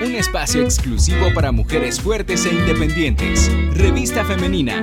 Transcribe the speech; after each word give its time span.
un 0.00 0.14
espacio 0.14 0.62
exclusivo 0.62 1.26
para 1.34 1.52
mujeres 1.52 2.00
fuertes 2.00 2.46
e 2.46 2.54
independientes. 2.54 3.50
Revista 3.74 4.24
Femenina. 4.24 4.82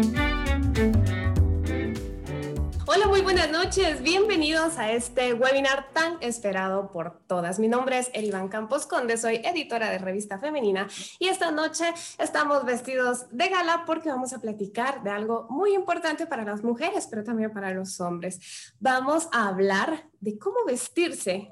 Hola, 2.85 3.07
muy 3.07 3.21
buenas 3.21 3.49
noches. 3.49 4.03
Bienvenidos 4.03 4.77
a 4.77 4.91
este 4.91 5.33
webinar 5.33 5.91
tan 5.91 6.17
esperado 6.21 6.91
por 6.91 7.19
todas. 7.25 7.57
Mi 7.57 7.67
nombre 7.67 7.97
es 7.97 8.11
Erivan 8.13 8.47
Campos 8.47 8.85
Conde, 8.85 9.17
soy 9.17 9.37
editora 9.37 9.89
de 9.89 9.97
Revista 9.97 10.37
Femenina 10.37 10.87
y 11.17 11.29
esta 11.29 11.49
noche 11.49 11.85
estamos 12.19 12.63
vestidos 12.63 13.25
de 13.31 13.49
gala 13.49 13.85
porque 13.87 14.09
vamos 14.09 14.33
a 14.33 14.39
platicar 14.39 15.01
de 15.01 15.09
algo 15.09 15.47
muy 15.49 15.73
importante 15.73 16.27
para 16.27 16.45
las 16.45 16.63
mujeres, 16.63 17.07
pero 17.09 17.23
también 17.23 17.51
para 17.51 17.73
los 17.73 17.99
hombres. 17.99 18.75
Vamos 18.79 19.29
a 19.31 19.47
hablar 19.47 20.09
de 20.19 20.37
cómo 20.37 20.57
vestirse 20.67 21.49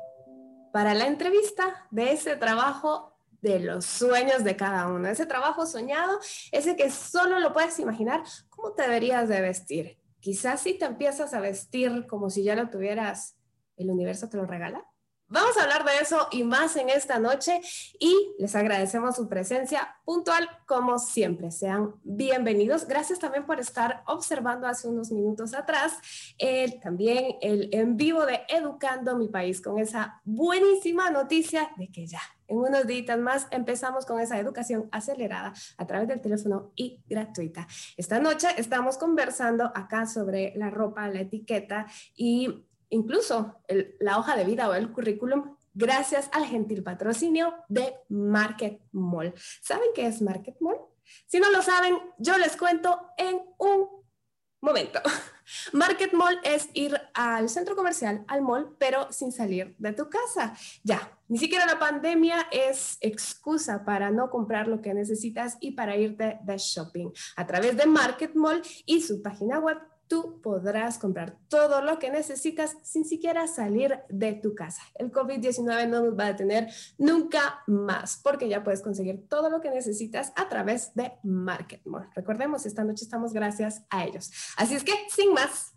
para 0.71 0.93
la 0.93 1.07
entrevista 1.07 1.87
de 1.89 2.11
ese 2.11 2.35
trabajo 2.35 3.14
de 3.45 3.59
los 3.59 3.85
sueños 3.85 4.43
de 4.43 4.55
cada 4.55 4.87
uno, 4.87 5.07
ese 5.07 5.27
trabajo 5.27 5.67
soñado, 5.67 6.19
ese 6.51 6.75
que 6.75 6.89
solo 6.89 7.39
lo 7.39 7.53
puedes 7.53 7.77
imaginar, 7.79 8.23
¿cómo 8.49 8.73
te 8.73 8.81
deberías 8.81 9.29
de 9.29 9.39
vestir? 9.39 9.99
Quizás 10.19 10.61
si 10.61 10.79
te 10.79 10.85
empiezas 10.85 11.33
a 11.35 11.39
vestir 11.39 12.07
como 12.07 12.31
si 12.31 12.43
ya 12.43 12.55
lo 12.55 12.71
tuvieras, 12.71 13.37
el 13.77 13.91
universo 13.91 14.29
te 14.29 14.37
lo 14.37 14.47
regala. 14.47 14.83
Vamos 15.27 15.57
a 15.57 15.63
hablar 15.63 15.83
de 15.83 15.97
eso 16.03 16.27
y 16.31 16.43
más 16.43 16.75
en 16.75 16.87
esta 16.89 17.17
noche 17.17 17.59
y 17.97 18.13
les 18.37 18.55
agradecemos 18.55 19.15
su 19.15 19.27
presencia 19.27 19.97
puntual 20.05 20.47
como 20.67 20.99
siempre. 20.99 21.49
Sean 21.49 21.95
bienvenidos. 22.03 22.87
Gracias 22.87 23.17
también 23.17 23.43
por 23.47 23.59
estar 23.59 24.03
observando 24.05 24.67
hace 24.67 24.87
unos 24.87 25.11
minutos 25.11 25.55
atrás 25.55 25.97
el, 26.37 26.79
también 26.79 27.37
el 27.41 27.69
en 27.73 27.97
vivo 27.97 28.23
de 28.27 28.41
Educando 28.49 29.17
mi 29.17 29.27
país 29.27 29.61
con 29.61 29.79
esa 29.79 30.21
buenísima 30.25 31.09
noticia 31.09 31.71
de 31.77 31.91
que 31.91 32.05
ya 32.05 32.21
en 32.47 32.57
unos 32.57 32.85
días 32.85 33.17
más 33.17 33.47
empezamos 33.49 34.05
con 34.05 34.19
esa 34.19 34.39
educación 34.39 34.87
acelerada 34.91 35.53
a 35.77 35.87
través 35.87 36.07
del 36.07 36.21
teléfono 36.21 36.71
y 36.75 37.01
gratuita. 37.07 37.67
Esta 37.97 38.19
noche 38.19 38.49
estamos 38.57 38.99
conversando 38.99 39.71
acá 39.73 40.05
sobre 40.05 40.53
la 40.55 40.69
ropa, 40.69 41.07
la 41.07 41.21
etiqueta 41.21 41.87
y 42.15 42.67
incluso 42.89 43.61
la 43.99 44.17
hoja 44.17 44.35
de 44.35 44.45
vida 44.45 44.69
o 44.69 44.73
el 44.73 44.91
currículum 44.91 45.55
gracias 45.73 46.29
al 46.31 46.45
gentil 46.45 46.83
patrocinio 46.83 47.53
de 47.67 47.95
Market 48.09 48.81
Mall. 48.91 49.33
¿Saben 49.61 49.89
qué 49.93 50.07
es 50.07 50.21
Market 50.21 50.55
Mall? 50.59 50.77
Si 51.27 51.39
no 51.39 51.51
lo 51.51 51.61
saben, 51.61 51.97
yo 52.17 52.37
les 52.37 52.57
cuento 52.57 53.11
en 53.17 53.39
un 53.59 53.87
momento. 54.61 54.99
Market 55.73 56.13
Mall 56.13 56.39
es 56.43 56.69
ir 56.73 56.99
al 57.13 57.49
centro 57.49 57.75
comercial, 57.75 58.25
al 58.27 58.41
mall, 58.41 58.75
pero 58.79 59.11
sin 59.11 59.31
salir 59.31 59.75
de 59.77 59.93
tu 59.93 60.09
casa. 60.09 60.55
Ya, 60.83 61.19
ni 61.27 61.37
siquiera 61.37 61.65
la 61.67 61.77
pandemia 61.77 62.47
es 62.51 62.97
excusa 63.01 63.85
para 63.85 64.09
no 64.09 64.31
comprar 64.31 64.67
lo 64.67 64.81
que 64.81 64.93
necesitas 64.93 65.57
y 65.59 65.71
para 65.71 65.95
irte 65.97 66.39
de 66.43 66.57
shopping. 66.57 67.11
A 67.35 67.45
través 67.45 67.77
de 67.77 67.85
Market 67.85 68.33
Mall 68.33 68.61
y 68.85 69.01
su 69.01 69.21
página 69.21 69.59
web 69.59 69.77
tú 70.07 70.41
podrás 70.41 70.97
comprar 70.97 71.37
todo 71.47 71.81
lo 71.81 71.99
que 71.99 72.11
necesitas 72.11 72.75
sin 72.83 73.05
siquiera 73.05 73.47
salir 73.47 73.99
de 74.09 74.33
tu 74.33 74.55
casa. 74.55 74.81
El 74.95 75.11
COVID-19 75.11 75.87
no 75.87 76.01
nos 76.01 76.17
va 76.17 76.25
a 76.25 76.33
detener 76.33 76.71
nunca 76.97 77.63
más 77.67 78.19
porque 78.23 78.47
ya 78.47 78.63
puedes 78.63 78.81
conseguir 78.81 79.27
todo 79.27 79.49
lo 79.49 79.61
que 79.61 79.69
necesitas 79.69 80.31
a 80.35 80.47
través 80.49 80.93
de 80.93 81.13
Market 81.23 81.85
Mall. 81.85 82.09
Recordemos, 82.15 82.65
esta 82.65 82.83
noche 82.83 83.03
estamos 83.03 83.33
gracias 83.33 83.83
a 83.89 84.05
ellos. 84.05 84.31
Así 84.57 84.75
es 84.75 84.83
que, 84.83 84.93
sin 85.09 85.33
más, 85.33 85.73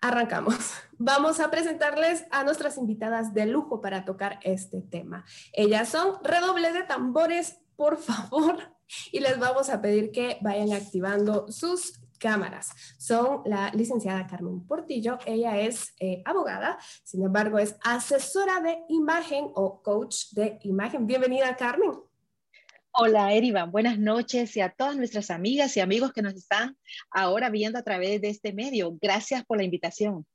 arrancamos. 0.00 0.56
Vamos 0.98 1.40
a 1.40 1.50
presentarles 1.50 2.24
a 2.30 2.44
nuestras 2.44 2.76
invitadas 2.76 3.34
de 3.34 3.46
lujo 3.46 3.80
para 3.80 4.04
tocar 4.04 4.38
este 4.42 4.82
tema. 4.82 5.24
Ellas 5.52 5.88
son 5.88 6.22
redobles 6.22 6.74
de 6.74 6.82
tambores, 6.82 7.58
por 7.76 7.96
favor, 7.96 8.58
y 9.12 9.20
les 9.20 9.38
vamos 9.38 9.70
a 9.70 9.80
pedir 9.80 10.10
que 10.10 10.38
vayan 10.42 10.72
activando 10.72 11.50
sus 11.50 12.00
cámaras. 12.20 12.70
Son 12.98 13.42
la 13.46 13.70
licenciada 13.70 14.26
Carmen 14.26 14.64
Portillo, 14.66 15.18
ella 15.26 15.58
es 15.58 15.94
eh, 15.98 16.22
abogada, 16.24 16.78
sin 17.02 17.24
embargo 17.24 17.58
es 17.58 17.74
asesora 17.82 18.60
de 18.60 18.78
imagen 18.88 19.46
o 19.54 19.82
coach 19.82 20.26
de 20.32 20.58
imagen. 20.62 21.06
Bienvenida 21.06 21.56
Carmen. 21.56 21.92
Hola 22.92 23.32
Erivan, 23.32 23.70
buenas 23.72 23.98
noches 23.98 24.56
y 24.56 24.60
a 24.60 24.68
todas 24.68 24.96
nuestras 24.96 25.30
amigas 25.30 25.76
y 25.76 25.80
amigos 25.80 26.12
que 26.12 26.22
nos 26.22 26.34
están 26.34 26.76
ahora 27.10 27.48
viendo 27.48 27.78
a 27.78 27.82
través 27.82 28.20
de 28.20 28.28
este 28.28 28.52
medio. 28.52 28.96
Gracias 29.00 29.44
por 29.44 29.56
la 29.56 29.64
invitación. 29.64 30.26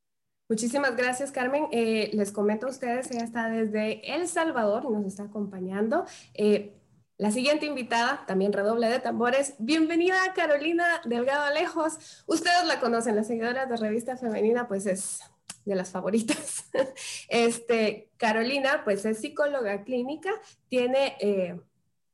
Muchísimas 0.47 0.95
gracias, 0.95 1.31
Carmen. 1.31 1.67
Eh, 1.71 2.11
les 2.13 2.31
comento 2.31 2.67
a 2.67 2.69
ustedes, 2.69 3.09
ella 3.11 3.23
está 3.23 3.49
desde 3.49 4.15
El 4.15 4.27
Salvador 4.27 4.85
y 4.87 4.93
nos 4.93 5.05
está 5.05 5.23
acompañando. 5.23 6.05
Eh, 6.33 6.73
la 7.17 7.31
siguiente 7.31 7.65
invitada, 7.65 8.25
también 8.27 8.51
redoble 8.51 8.89
de 8.89 8.99
tambores. 8.99 9.55
Bienvenida 9.57 10.17
Carolina 10.35 10.85
Delgado 11.05 11.45
Alejos. 11.45 12.23
Ustedes 12.25 12.65
la 12.65 12.81
conocen, 12.81 13.15
las 13.15 13.27
seguidoras 13.27 13.69
de 13.69 13.77
Revista 13.77 14.17
Femenina, 14.17 14.67
pues 14.67 14.85
es 14.85 15.21
de 15.63 15.75
las 15.75 15.91
favoritas. 15.91 16.65
Este, 17.29 18.09
Carolina, 18.17 18.81
pues 18.83 19.05
es 19.05 19.19
psicóloga 19.19 19.83
clínica, 19.83 20.29
tiene 20.69 21.15
eh, 21.19 21.59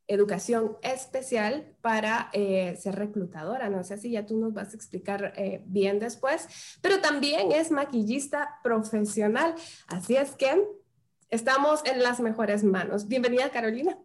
educación 0.07 0.77
especial 0.83 1.75
para 1.81 2.29
eh, 2.33 2.75
ser 2.79 2.95
reclutadora. 2.95 3.69
No 3.69 3.83
sé 3.83 3.97
si 3.97 4.11
ya 4.11 4.25
tú 4.25 4.37
nos 4.37 4.53
vas 4.53 4.73
a 4.73 4.75
explicar 4.75 5.33
eh, 5.35 5.63
bien 5.65 5.99
después, 5.99 6.47
pero 6.81 7.01
también 7.01 7.51
es 7.51 7.71
maquillista 7.71 8.59
profesional. 8.63 9.55
Así 9.87 10.15
es 10.15 10.31
que 10.31 10.63
estamos 11.29 11.83
en 11.85 12.03
las 12.03 12.19
mejores 12.19 12.63
manos. 12.63 13.07
Bienvenida, 13.07 13.49
Carolina. 13.49 13.97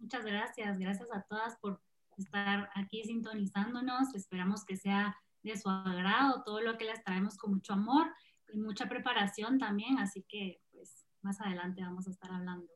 Muchas 0.00 0.24
gracias, 0.24 0.78
gracias 0.78 1.08
a 1.12 1.22
todas 1.22 1.56
por 1.58 1.80
estar 2.16 2.70
aquí 2.74 3.04
sintonizándonos. 3.04 4.14
Esperamos 4.14 4.64
que 4.64 4.76
sea 4.76 5.16
de 5.42 5.56
su 5.56 5.68
agrado 5.68 6.42
todo 6.42 6.60
lo 6.60 6.76
que 6.76 6.86
les 6.86 7.02
traemos 7.04 7.36
con 7.36 7.52
mucho 7.52 7.74
amor 7.74 8.08
y 8.52 8.58
mucha 8.58 8.88
preparación 8.88 9.58
también, 9.58 9.98
así 9.98 10.24
que 10.28 10.60
pues 10.72 11.06
más 11.22 11.40
adelante 11.40 11.82
vamos 11.82 12.08
a 12.08 12.10
estar 12.10 12.32
hablando. 12.32 12.66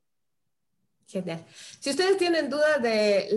Genial. 1.07 1.45
Si 1.81 1.91
ustedes 1.91 2.17
tienen 2.17 2.49
dudas 2.49 2.81
de 2.83 3.29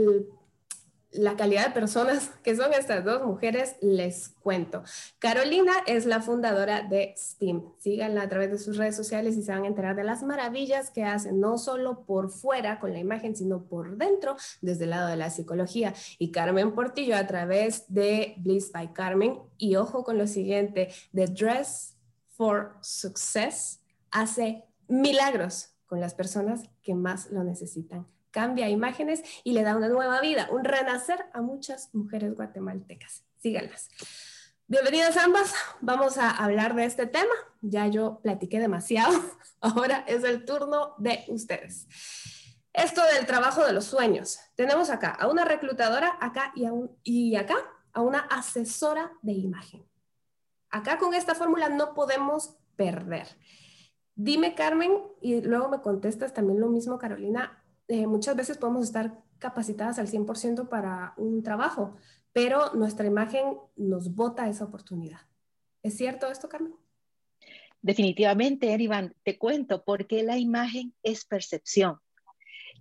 la 1.11 1.35
calidad 1.35 1.67
de 1.67 1.73
personas 1.73 2.31
que 2.43 2.55
son 2.55 2.73
estas 2.73 3.03
dos 3.03 3.23
mujeres, 3.25 3.75
les 3.81 4.29
cuento. 4.29 4.83
Carolina 5.19 5.73
es 5.85 6.05
la 6.05 6.21
fundadora 6.21 6.81
de 6.81 7.13
STEAM. 7.17 7.73
Síganla 7.79 8.23
a 8.23 8.29
través 8.29 8.51
de 8.51 8.57
sus 8.57 8.77
redes 8.77 8.95
sociales 8.95 9.37
y 9.37 9.43
se 9.43 9.51
van 9.51 9.63
a 9.63 9.67
enterar 9.67 9.95
de 9.95 10.03
las 10.03 10.23
maravillas 10.23 10.89
que 10.89 11.03
hacen, 11.03 11.39
no 11.39 11.57
solo 11.57 12.05
por 12.05 12.29
fuera 12.29 12.79
con 12.79 12.93
la 12.93 12.99
imagen, 12.99 13.35
sino 13.35 13.63
por 13.65 13.97
dentro, 13.97 14.35
desde 14.61 14.85
el 14.85 14.91
lado 14.91 15.07
de 15.07 15.17
la 15.17 15.29
psicología. 15.29 15.93
Y 16.19 16.31
Carmen 16.31 16.73
Portillo 16.73 17.15
a 17.15 17.27
través 17.27 17.85
de 17.87 18.35
Bliss 18.37 18.71
by 18.71 18.93
Carmen. 18.93 19.39
Y 19.57 19.75
ojo 19.75 20.03
con 20.03 20.17
lo 20.17 20.27
siguiente, 20.27 20.89
The 21.13 21.27
Dress 21.27 21.95
for 22.35 22.77
Success 22.81 23.81
hace 24.11 24.65
milagros 24.87 25.69
con 25.85 25.99
las 25.99 26.13
personas 26.13 26.63
que 26.81 26.93
más 26.93 27.31
lo 27.31 27.43
necesitan 27.43 28.07
cambia 28.37 28.69
imágenes 28.69 29.23
y 29.43 29.53
le 29.53 29.63
da 29.63 29.75
una 29.75 29.89
nueva 29.89 30.21
vida, 30.21 30.47
un 30.51 30.63
renacer 30.63 31.25
a 31.33 31.41
muchas 31.41 31.89
mujeres 31.95 32.35
guatemaltecas. 32.35 33.23
Síganlas. 33.41 33.89
Bienvenidas 34.67 35.17
ambas, 35.17 35.55
vamos 35.81 36.19
a 36.19 36.29
hablar 36.29 36.75
de 36.75 36.85
este 36.85 37.07
tema. 37.07 37.33
Ya 37.61 37.87
yo 37.87 38.19
platiqué 38.21 38.59
demasiado, 38.59 39.19
ahora 39.59 40.05
es 40.07 40.23
el 40.23 40.45
turno 40.45 40.93
de 40.99 41.25
ustedes. 41.29 41.87
Esto 42.73 43.01
del 43.11 43.25
trabajo 43.25 43.65
de 43.65 43.73
los 43.73 43.85
sueños. 43.85 44.37
Tenemos 44.53 44.91
acá 44.91 45.09
a 45.09 45.27
una 45.29 45.43
reclutadora, 45.43 46.15
acá 46.21 46.53
y, 46.55 46.67
y 47.03 47.35
acá 47.37 47.55
a 47.91 48.01
una 48.01 48.19
asesora 48.19 49.13
de 49.23 49.31
imagen. 49.31 49.83
Acá 50.69 50.99
con 50.99 51.15
esta 51.15 51.33
fórmula 51.33 51.69
no 51.69 51.95
podemos 51.95 52.55
perder. 52.75 53.35
Dime, 54.13 54.53
Carmen, 54.53 54.91
y 55.21 55.41
luego 55.41 55.69
me 55.69 55.81
contestas 55.81 56.35
también 56.35 56.59
lo 56.59 56.67
mismo, 56.67 56.99
Carolina, 56.99 57.63
eh, 57.87 58.07
muchas 58.07 58.35
veces 58.35 58.57
podemos 58.57 58.83
estar 58.83 59.23
capacitadas 59.39 59.99
al 59.99 60.07
100% 60.07 60.67
para 60.69 61.13
un 61.17 61.43
trabajo, 61.43 61.95
pero 62.33 62.73
nuestra 62.73 63.05
imagen 63.05 63.57
nos 63.75 64.13
bota 64.13 64.49
esa 64.49 64.65
oportunidad. 64.65 65.21
¿Es 65.83 65.95
cierto 65.95 66.29
esto, 66.29 66.49
Carmen? 66.49 66.75
Definitivamente, 67.81 68.73
Erivan, 68.73 69.15
te 69.23 69.37
cuento, 69.37 69.83
porque 69.83 70.23
la 70.23 70.37
imagen 70.37 70.93
es 71.03 71.25
percepción. 71.25 71.99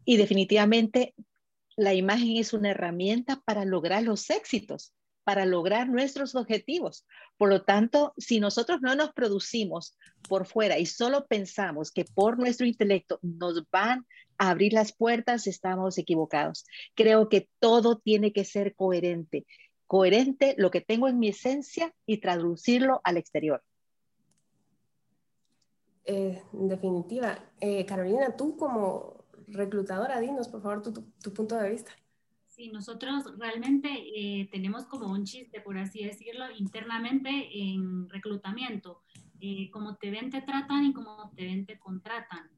Y 0.05 0.17
definitivamente 0.17 1.15
la 1.77 1.95
imagen 1.95 2.37
es 2.37 2.53
una 2.53 2.71
herramienta 2.71 3.43
para 3.45 3.65
lograr 3.65 4.03
los 4.03 4.31
éxitos, 4.31 4.93
para 5.27 5.45
lograr 5.45 5.89
nuestros 5.89 6.37
objetivos. 6.37 7.05
Por 7.37 7.49
lo 7.49 7.65
tanto, 7.65 8.15
si 8.17 8.39
nosotros 8.39 8.79
no 8.81 8.95
nos 8.95 9.13
producimos 9.13 9.99
por 10.29 10.47
fuera 10.47 10.79
y 10.79 10.87
solo 10.87 11.27
pensamos 11.27 11.91
que 11.91 12.05
por 12.05 12.39
nuestro 12.39 12.65
intelecto 12.65 13.19
nos 13.23 13.69
van 13.73 14.07
abrir 14.39 14.73
las 14.73 14.95
puertas, 14.95 15.49
estamos 15.49 15.99
equivocados. 15.99 16.65
Creo 16.95 17.29
que 17.29 17.49
todo 17.59 17.99
tiene 17.99 18.33
que 18.33 18.45
ser 18.45 18.77
coherente. 18.77 19.47
Coherente 19.89 20.55
lo 20.59 20.71
que 20.71 20.81
tengo 20.81 21.09
en 21.09 21.19
mi 21.19 21.31
esencia 21.31 21.93
y 22.07 22.19
traducirlo 22.19 23.01
al 23.03 23.17
exterior. 23.17 23.65
Eh, 26.05 26.41
en 26.53 26.69
definitiva, 26.69 27.37
eh, 27.59 27.85
Carolina, 27.85 28.37
tú 28.37 28.57
como 28.57 29.25
reclutadora. 29.49 30.21
Dinos, 30.21 30.47
por 30.47 30.63
favor, 30.63 30.83
tu, 30.83 31.35
punto 31.35 31.57
de 31.57 31.71
vista. 31.71 31.91
Sí, 32.57 32.71
nosotros 32.71 33.37
realmente 33.37 33.91
eh, 33.91 34.49
tenemos 34.51 34.87
como 34.87 35.13
un 35.13 35.25
chiste, 35.25 35.61
por 35.61 35.77
así 35.77 36.03
decirlo, 36.03 36.47
internamente 36.57 37.29
en 37.53 38.09
reclutamiento. 38.09 39.03
Eh, 39.41 39.71
como 39.71 39.97
te 39.97 40.11
ven, 40.11 40.31
te 40.31 40.41
tratan 40.41 40.87
y 40.87 40.95
como 40.95 41.31
te 41.37 41.45
ven, 41.45 41.67
te 41.67 41.79
contratan. 41.79 42.49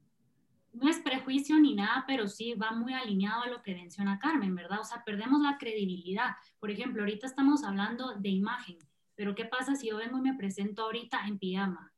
No 0.71 0.87
es 0.87 0.99
prejuicio 0.99 1.59
ni 1.59 1.75
nada, 1.75 2.05
pero 2.07 2.29
sí 2.29 2.53
va 2.53 2.71
muy 2.71 2.93
alineado 2.93 3.43
a 3.43 3.49
lo 3.49 3.61
que 3.61 3.75
menciona 3.75 4.19
Carmen, 4.19 4.55
¿verdad? 4.55 4.79
O 4.79 4.85
sea, 4.85 5.03
perdemos 5.03 5.41
la 5.41 5.57
credibilidad. 5.57 6.37
Por 6.61 6.71
ejemplo, 6.71 7.01
ahorita 7.01 7.27
estamos 7.27 7.65
hablando 7.65 8.15
de 8.15 8.29
imagen, 8.29 8.77
pero 9.15 9.35
¿qué 9.35 9.43
pasa 9.43 9.75
si 9.75 9.89
yo 9.89 9.97
vengo 9.97 10.19
y 10.19 10.21
me 10.21 10.33
presento 10.35 10.83
ahorita 10.83 11.27
en 11.27 11.39
pijama? 11.39 11.91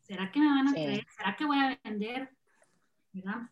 ¿Será 0.00 0.32
que 0.32 0.40
me 0.40 0.46
van 0.46 0.68
a 0.68 0.72
creer? 0.72 1.04
¿Será 1.14 1.36
que 1.36 1.44
voy 1.44 1.58
a 1.58 1.78
vender? 1.84 2.34
¿Verdad? 3.12 3.50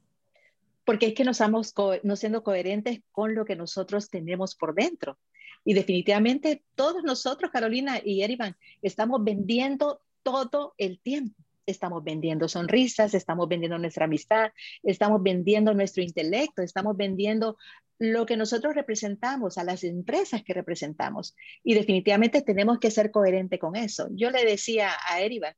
Porque 0.84 1.06
es 1.06 1.14
que 1.14 1.24
no 1.24 1.30
estamos 1.30 1.72
no 2.02 2.16
siendo 2.16 2.42
coherentes 2.42 3.00
con 3.10 3.34
lo 3.34 3.44
que 3.44 3.56
nosotros 3.56 4.10
tenemos 4.10 4.54
por 4.54 4.74
dentro. 4.74 5.18
Y 5.64 5.74
definitivamente 5.74 6.62
todos 6.74 7.02
nosotros, 7.02 7.50
Carolina 7.50 8.00
y 8.04 8.22
Erivan, 8.22 8.56
estamos 8.82 9.24
vendiendo 9.24 10.00
todo 10.22 10.74
el 10.78 11.00
tiempo. 11.00 11.34
Estamos 11.66 12.04
vendiendo 12.04 12.46
sonrisas, 12.46 13.14
estamos 13.14 13.48
vendiendo 13.48 13.78
nuestra 13.78 14.04
amistad, 14.04 14.52
estamos 14.82 15.22
vendiendo 15.22 15.72
nuestro 15.72 16.02
intelecto, 16.02 16.60
estamos 16.60 16.94
vendiendo 16.94 17.56
lo 17.98 18.26
que 18.26 18.36
nosotros 18.36 18.74
representamos, 18.74 19.56
a 19.56 19.64
las 19.64 19.82
empresas 19.84 20.42
que 20.42 20.52
representamos. 20.52 21.34
Y 21.62 21.72
definitivamente 21.74 22.42
tenemos 22.42 22.78
que 22.78 22.90
ser 22.90 23.10
coherentes 23.10 23.58
con 23.58 23.76
eso. 23.76 24.08
Yo 24.10 24.30
le 24.30 24.44
decía 24.44 24.90
a 25.08 25.22
Erivan 25.22 25.54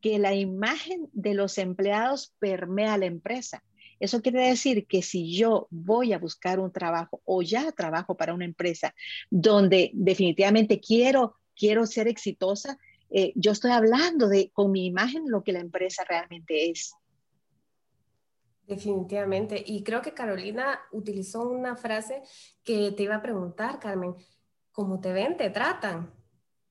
que 0.00 0.20
la 0.20 0.34
imagen 0.34 1.08
de 1.12 1.34
los 1.34 1.58
empleados 1.58 2.34
permea 2.38 2.98
la 2.98 3.06
empresa. 3.06 3.64
Eso 4.00 4.22
quiere 4.22 4.48
decir 4.48 4.86
que 4.86 5.02
si 5.02 5.36
yo 5.36 5.66
voy 5.70 6.12
a 6.12 6.18
buscar 6.18 6.60
un 6.60 6.72
trabajo 6.72 7.20
o 7.24 7.42
ya 7.42 7.72
trabajo 7.72 8.16
para 8.16 8.34
una 8.34 8.44
empresa 8.44 8.94
donde 9.30 9.90
definitivamente 9.94 10.80
quiero, 10.80 11.36
quiero 11.56 11.86
ser 11.86 12.08
exitosa, 12.08 12.78
eh, 13.10 13.32
yo 13.34 13.52
estoy 13.52 13.70
hablando 13.70 14.28
de 14.28 14.50
con 14.52 14.70
mi 14.70 14.86
imagen 14.86 15.30
lo 15.30 15.42
que 15.42 15.52
la 15.52 15.60
empresa 15.60 16.04
realmente 16.04 16.70
es. 16.70 16.94
Definitivamente. 18.66 19.62
Y 19.66 19.82
creo 19.82 20.02
que 20.02 20.12
Carolina 20.12 20.78
utilizó 20.92 21.48
una 21.48 21.74
frase 21.74 22.22
que 22.62 22.92
te 22.92 23.04
iba 23.04 23.16
a 23.16 23.22
preguntar, 23.22 23.78
Carmen. 23.80 24.14
¿Cómo 24.72 25.00
te 25.00 25.12
ven, 25.12 25.36
te 25.36 25.48
tratan? 25.50 26.12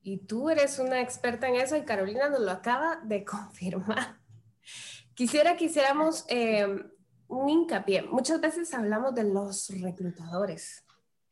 Y 0.04 0.20
tú 0.20 0.50
eres 0.50 0.80
una 0.80 1.02
experta 1.02 1.50
en 1.50 1.56
eso 1.56 1.76
y 1.76 1.82
Carolina 1.82 2.30
nos 2.30 2.40
lo 2.40 2.52
acaba 2.52 3.02
de 3.04 3.26
confirmar. 3.26 4.20
Quisiera 5.16 5.58
que 5.58 5.66
hiciéramos 5.66 6.24
eh, 6.30 6.68
un 7.28 7.50
hincapié. 7.50 8.04
Muchas 8.04 8.40
veces 8.42 8.74
hablamos 8.74 9.14
de 9.16 9.24
los 9.24 9.70
reclutadores, 9.82 10.84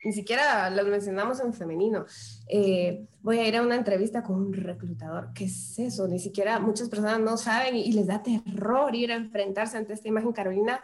ni 0.06 0.14
siquiera 0.14 0.70
los 0.70 0.86
mencionamos 0.88 1.40
en 1.40 1.52
femenino. 1.52 2.06
Eh, 2.48 3.08
voy 3.22 3.40
a 3.40 3.48
ir 3.48 3.58
a 3.58 3.64
una 3.64 3.76
entrevista 3.76 4.22
con 4.22 4.36
un 4.36 4.54
reclutador. 4.54 5.32
¿Qué 5.34 5.46
es 5.46 5.80
eso? 5.80 6.08
Ni 6.08 6.20
siquiera 6.20 6.60
muchas 6.60 6.90
personas 6.90 7.20
no 7.20 7.38
saben 7.38 7.76
y, 7.76 7.92
les 7.92 8.06
da 8.06 8.22
terror 8.22 8.94
ir 8.94 9.12
a 9.12 9.16
enfrentarse 9.16 9.78
ante 9.78 9.94
esta 9.94 10.08
imagen. 10.08 10.32
Carolina, 10.32 10.80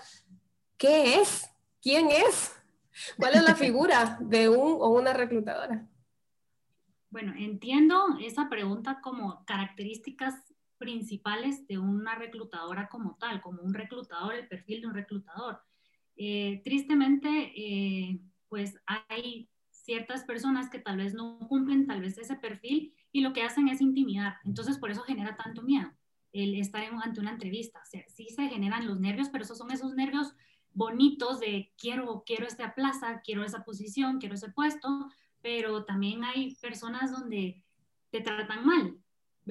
¿qué 0.75 1.21
es? 1.21 1.47
¿Quién 1.81 2.09
es? 2.09 2.51
¿Cuál 3.17 3.35
es 3.35 3.43
la 3.43 3.53
figura 3.63 4.17
de 4.21 4.49
un 4.49 4.77
o 4.79 4.89
una 4.89 5.13
reclutadora? 5.13 5.87
Bueno, 7.11 7.33
entiendo 7.37 8.17
esa 8.23 8.49
pregunta 8.49 9.01
como 9.03 9.45
características 9.45 10.33
principales 10.81 11.67
de 11.67 11.77
una 11.77 12.15
reclutadora 12.15 12.89
como 12.89 13.15
tal, 13.19 13.39
como 13.39 13.61
un 13.61 13.73
reclutador, 13.73 14.33
el 14.33 14.47
perfil 14.47 14.81
de 14.81 14.87
un 14.87 14.95
reclutador. 14.95 15.61
Eh, 16.17 16.61
tristemente, 16.65 17.53
eh, 17.55 18.19
pues 18.49 18.75
hay 19.07 19.47
ciertas 19.69 20.23
personas 20.23 20.69
que 20.69 20.79
tal 20.79 20.97
vez 20.97 21.13
no 21.13 21.39
cumplen 21.47 21.85
tal 21.85 22.01
vez 22.01 22.17
ese 22.17 22.35
perfil 22.35 22.93
y 23.11 23.21
lo 23.21 23.31
que 23.31 23.43
hacen 23.43 23.67
es 23.67 23.79
intimidar. 23.79 24.37
Entonces, 24.43 24.79
por 24.79 24.89
eso 24.89 25.03
genera 25.03 25.37
tanto 25.37 25.61
miedo 25.61 25.89
el 26.33 26.55
estar 26.55 26.83
ante 26.83 27.19
una 27.19 27.31
entrevista. 27.31 27.79
O 27.79 27.85
sea, 27.85 28.03
sí 28.07 28.29
se 28.29 28.47
generan 28.49 28.87
los 28.87 28.99
nervios, 28.99 29.29
pero 29.29 29.43
esos 29.43 29.57
son 29.57 29.71
esos 29.71 29.93
nervios 29.93 30.33
bonitos 30.73 31.39
de 31.39 31.71
quiero, 31.77 32.23
quiero 32.25 32.47
esta 32.47 32.73
plaza, 32.73 33.21
quiero 33.23 33.43
esa 33.43 33.63
posición, 33.63 34.19
quiero 34.19 34.35
ese 34.35 34.49
puesto, 34.49 35.09
pero 35.41 35.85
también 35.85 36.23
hay 36.23 36.55
personas 36.55 37.11
donde 37.11 37.63
te 38.09 38.21
tratan 38.21 38.65
mal, 38.65 38.97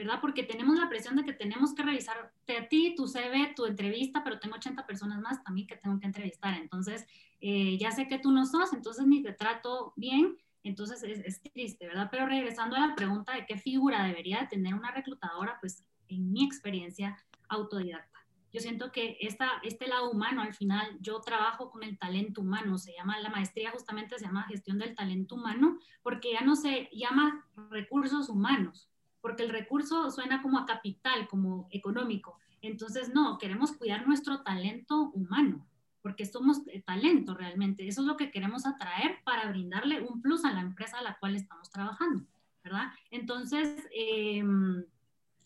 ¿verdad? 0.01 0.21
Porque 0.21 0.43
tenemos 0.43 0.79
la 0.79 0.89
presión 0.89 1.15
de 1.17 1.25
que 1.25 1.35
tenemos 1.35 1.75
que 1.75 1.83
revisarte 1.83 2.57
a 2.57 2.69
ti, 2.69 2.95
tu 2.97 3.07
CV, 3.07 3.53
tu 3.55 3.67
entrevista, 3.67 4.25
pero 4.25 4.39
tengo 4.39 4.57
80 4.57 4.87
personas 4.87 5.21
más 5.21 5.45
también 5.45 5.67
que 5.67 5.77
tengo 5.77 6.01
que 6.01 6.07
entrevistar. 6.07 6.55
Entonces, 6.55 7.07
eh, 7.41 7.77
ya 7.79 7.91
sé 7.91 8.09
que 8.09 8.19
tú 8.19 8.33
no 8.33 8.47
sos, 8.47 8.73
entonces 8.73 9.07
ni 9.07 9.23
te 9.23 9.35
trato 9.35 9.93
bien, 9.97 10.39
entonces 10.63 11.03
es, 11.03 11.21
es, 11.21 11.43
triste, 11.53 11.87
¿verdad? 11.87 12.09
Pero 12.11 12.27
regresando 12.27 12.77
a 12.77 12.87
la 12.87 12.95
pregunta 12.95 13.35
de 13.35 13.45
qué 13.45 13.59
figura 13.59 14.05
debería 14.05 14.49
tener 14.49 14.75
una 14.75 14.91
reclutadora, 14.91 15.59
pues 15.61 15.85
en 16.09 16.33
mi 16.33 16.45
experiencia, 16.45 17.17
autodidacta. 17.49 18.21
Yo 18.53 18.61
siento 18.61 18.91
que 18.91 19.17
esta, 19.21 19.61
este 19.63 19.87
lado 19.87 20.11
humano, 20.11 20.43
al 20.43 20.55
final, 20.55 20.97
yo 21.01 21.21
trabajo 21.21 21.71
con 21.71 21.83
el 21.83 21.99
talento 21.99 22.41
humano, 22.41 22.79
se 22.79 22.93
llama, 22.95 23.21
la 23.21 23.29
maestría 23.29 23.71
justamente 23.71 24.19
se 24.19 24.25
llama 24.25 24.45
gestión 24.45 24.79
del 24.79 24.97
talento 24.97 25.37
humano, 25.37 25.79
porque 26.03 26.33
ya 26.33 26.41
no 26.41 26.57
se 26.57 26.89
llama 26.93 27.47
recursos 27.71 28.29
humanos, 28.29 28.90
porque 29.21 29.43
el 29.43 29.51
recurso 29.51 30.11
suena 30.11 30.43
como 30.43 30.59
a 30.59 30.67
capital, 30.67 31.29
como 31.29 31.69
económico. 31.71 32.39
Entonces, 32.63 33.13
no, 33.15 33.39
queremos 33.39 33.73
cuidar 33.73 34.07
nuestro 34.07 34.43
talento 34.43 35.11
humano, 35.15 35.67
porque 36.03 36.27
somos 36.27 36.63
talento 36.85 37.35
realmente. 37.35 37.87
Eso 37.87 38.03
es 38.03 38.07
lo 38.07 38.17
que 38.17 38.31
queremos 38.31 38.67
atraer 38.67 39.19
para 39.25 39.49
brindarle 39.51 40.01
un 40.01 40.21
plus 40.21 40.45
a 40.45 40.53
la 40.53 40.61
empresa 40.61 40.99
a 40.99 41.03
la 41.03 41.19
cual 41.19 41.37
estamos 41.37 41.71
trabajando, 41.71 42.25
¿verdad? 42.63 42.93
Entonces, 43.11 43.89
em, 43.93 44.85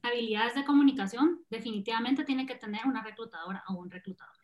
habilidades 0.03 0.55
de 0.55 0.65
comunicación 0.65 1.41
definitivamente 1.51 2.25
tiene 2.25 2.47
que 2.47 2.57
tener 2.57 2.83
una 2.87 3.03
reclutadora 3.03 3.65
o 3.69 3.75
un 3.75 3.91
reclutador. 3.91 4.35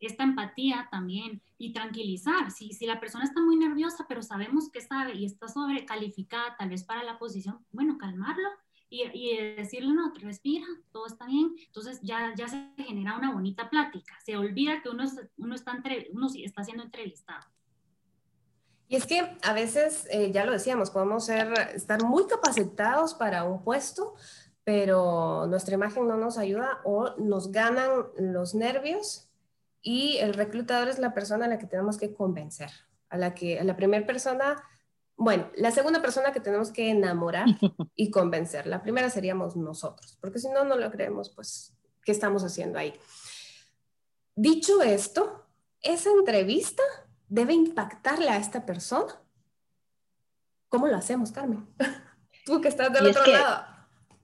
Esta 0.00 0.24
empatía 0.24 0.88
también 0.90 1.40
y 1.58 1.72
tranquilizar. 1.72 2.50
Si, 2.50 2.72
si 2.72 2.86
la 2.86 2.98
persona 2.98 3.22
está 3.22 3.40
muy 3.40 3.56
nerviosa, 3.56 4.06
pero 4.08 4.22
sabemos 4.22 4.68
que 4.68 4.80
sabe 4.80 5.14
y 5.14 5.24
está 5.24 5.46
sobrecalificada 5.46 6.56
tal 6.56 6.70
vez 6.70 6.82
para 6.82 7.04
la 7.04 7.18
posición, 7.18 7.64
bueno, 7.70 7.98
calmarlo 7.98 8.48
y, 8.92 9.38
decirle, 9.56 9.94
no, 9.94 10.12
respira, 10.20 10.66
todo 10.92 11.06
está 11.06 11.26
bien. 11.26 11.54
Entonces 11.66 12.00
ya, 12.02 12.34
ya 12.36 12.46
se 12.46 12.70
genera 12.76 13.16
una 13.16 13.32
bonita 13.32 13.70
plática. 13.70 14.14
Se 14.24 14.36
olvida 14.36 14.82
que 14.82 14.90
uno, 14.90 15.04
uno, 15.38 15.54
está, 15.54 15.72
entre, 15.72 16.08
uno 16.12 16.28
está 16.34 16.62
siendo 16.62 16.82
entrevistado. 16.82 17.42
Y 18.88 18.96
es 18.96 19.06
que 19.06 19.38
a 19.42 19.54
veces, 19.54 20.06
eh, 20.10 20.30
ya 20.30 20.44
lo 20.44 20.52
decíamos, 20.52 20.90
podemos 20.90 21.24
ser, 21.24 21.52
estar 21.74 22.04
muy 22.04 22.26
capacitados 22.26 23.14
para 23.14 23.44
un 23.44 23.64
puesto, 23.64 24.14
pero 24.64 25.46
nuestra 25.46 25.74
imagen 25.74 26.06
no 26.06 26.18
nos 26.18 26.36
ayuda 26.36 26.82
o 26.84 27.16
nos 27.16 27.50
ganan 27.50 28.08
los 28.18 28.54
nervios 28.54 29.30
y 29.80 30.18
el 30.18 30.34
reclutador 30.34 30.88
es 30.88 30.98
la 30.98 31.14
persona 31.14 31.46
a 31.46 31.48
la 31.48 31.58
que 31.58 31.66
tenemos 31.66 31.96
que 31.96 32.12
convencer, 32.12 32.70
a 33.08 33.16
la 33.16 33.34
que 33.34 33.58
a 33.58 33.64
la 33.64 33.74
primera 33.74 34.06
persona 34.06 34.62
bueno, 35.22 35.48
la 35.54 35.70
segunda 35.70 36.02
persona 36.02 36.32
que 36.32 36.40
tenemos 36.40 36.72
que 36.72 36.90
enamorar 36.90 37.46
y 37.94 38.10
convencer. 38.10 38.66
La 38.66 38.82
primera 38.82 39.08
seríamos 39.08 39.56
nosotros, 39.56 40.18
porque 40.20 40.40
si 40.40 40.48
no, 40.48 40.64
no 40.64 40.76
lo 40.76 40.90
creemos, 40.90 41.30
pues, 41.30 41.72
¿qué 42.04 42.10
estamos 42.10 42.42
haciendo 42.42 42.78
ahí? 42.78 42.92
Dicho 44.34 44.82
esto, 44.82 45.46
esa 45.80 46.10
entrevista 46.10 46.82
debe 47.28 47.52
impactarle 47.52 48.30
a 48.30 48.36
esta 48.36 48.66
persona. 48.66 49.20
¿Cómo 50.68 50.88
lo 50.88 50.96
hacemos, 50.96 51.30
Carmen? 51.30 51.68
Tú 52.44 52.60
que 52.60 52.68
estás 52.68 52.92
del 52.92 53.06
otro 53.06 53.24
lado. 53.24 53.64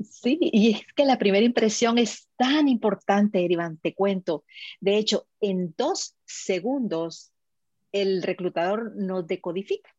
Sí, 0.00 0.37
y 0.40 0.73
es 0.73 0.81
que 0.97 1.05
la 1.05 1.19
primera 1.19 1.47
impresión 1.47 1.99
es 1.99 2.28
tan 2.37 2.67
importante, 2.67 3.40
Iván, 3.40 3.78
te 3.78 3.95
cuento. 3.95 4.45
De 4.81 4.97
hecho, 4.97 5.28
en 5.40 5.75
dos 5.76 6.17
segundos, 6.25 7.33
el 7.93 8.23
reclutador 8.23 8.97
nos 8.97 9.28
decodifica 9.28 9.90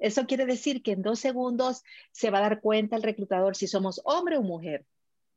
eso 0.00 0.26
quiere 0.26 0.46
decir 0.46 0.82
que 0.82 0.92
en 0.92 1.02
dos 1.02 1.20
segundos 1.20 1.82
se 2.10 2.30
va 2.30 2.38
a 2.38 2.42
dar 2.42 2.60
cuenta 2.60 2.96
el 2.96 3.02
reclutador 3.02 3.54
si 3.54 3.66
somos 3.66 4.00
hombre 4.04 4.38
o 4.38 4.42
mujer, 4.42 4.86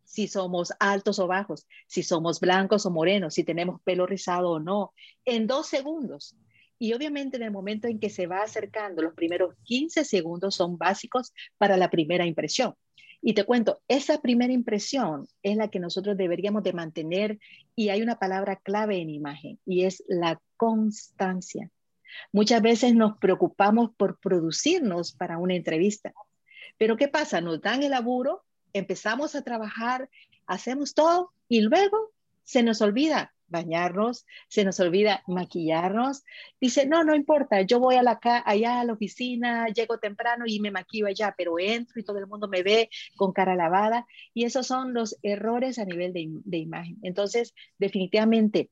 si 0.05 0.27
somos 0.27 0.73
altos 0.79 1.19
o 1.19 1.27
bajos, 1.27 1.67
si 1.87 2.01
somos 2.01 2.39
blancos 2.39 2.85
o 2.85 2.91
morenos, 2.91 3.33
si 3.33 3.43
tenemos 3.43 3.81
pelo 3.81 4.05
rizado 4.05 4.51
o 4.51 4.59
no, 4.59 4.93
en 5.25 5.47
dos 5.47 5.67
segundos. 5.67 6.35
Y 6.79 6.93
obviamente 6.93 7.37
en 7.37 7.43
el 7.43 7.51
momento 7.51 7.87
en 7.87 7.99
que 7.99 8.09
se 8.09 8.27
va 8.27 8.41
acercando, 8.41 9.01
los 9.01 9.13
primeros 9.13 9.55
15 9.63 10.03
segundos 10.03 10.55
son 10.55 10.77
básicos 10.77 11.33
para 11.57 11.77
la 11.77 11.89
primera 11.89 12.25
impresión. 12.25 12.73
Y 13.21 13.33
te 13.33 13.45
cuento, 13.45 13.81
esa 13.87 14.19
primera 14.19 14.51
impresión 14.51 15.27
es 15.43 15.55
la 15.55 15.69
que 15.69 15.79
nosotros 15.79 16.17
deberíamos 16.17 16.61
de 16.63 16.73
mantener 16.73 17.39
y 17.73 17.87
hay 17.87 18.01
una 18.01 18.19
palabra 18.19 18.57
clave 18.57 18.97
en 18.97 19.09
imagen 19.09 19.59
y 19.65 19.85
es 19.85 20.03
la 20.07 20.41
constancia. 20.57 21.71
Muchas 22.31 22.61
veces 22.61 22.95
nos 22.95 23.17
preocupamos 23.17 23.91
por 23.97 24.19
producirnos 24.19 25.13
para 25.13 25.37
una 25.37 25.55
entrevista. 25.55 26.13
Pero 26.77 26.97
¿qué 26.97 27.07
pasa? 27.07 27.41
Nos 27.41 27.61
dan 27.61 27.83
el 27.83 27.91
laburo, 27.91 28.43
empezamos 28.73 29.35
a 29.35 29.43
trabajar, 29.43 30.09
hacemos 30.47 30.93
todo 30.93 31.31
y 31.47 31.61
luego 31.61 32.11
se 32.43 32.63
nos 32.63 32.81
olvida 32.81 33.33
bañarnos, 33.47 34.25
se 34.49 34.65
nos 34.65 34.79
olvida 34.79 35.23
maquillarnos. 35.27 36.23
Dice, 36.59 36.85
no, 36.85 37.03
no 37.03 37.15
importa, 37.15 37.61
yo 37.61 37.79
voy 37.79 37.95
a 37.95 38.03
la 38.03 38.19
allá 38.45 38.79
a 38.79 38.83
la 38.83 38.93
oficina, 38.93 39.67
llego 39.67 39.99
temprano 39.99 40.45
y 40.47 40.59
me 40.59 40.71
maquillo 40.71 41.07
allá, 41.07 41.33
pero 41.37 41.59
entro 41.59 41.99
y 41.99 42.03
todo 42.03 42.17
el 42.17 42.27
mundo 42.27 42.47
me 42.47 42.63
ve 42.63 42.89
con 43.15 43.31
cara 43.31 43.55
lavada. 43.55 44.05
Y 44.33 44.45
esos 44.45 44.67
son 44.67 44.93
los 44.93 45.17
errores 45.21 45.77
a 45.79 45.85
nivel 45.85 46.11
de, 46.11 46.27
de 46.43 46.57
imagen. 46.57 46.97
Entonces, 47.03 47.53
definitivamente, 47.77 48.71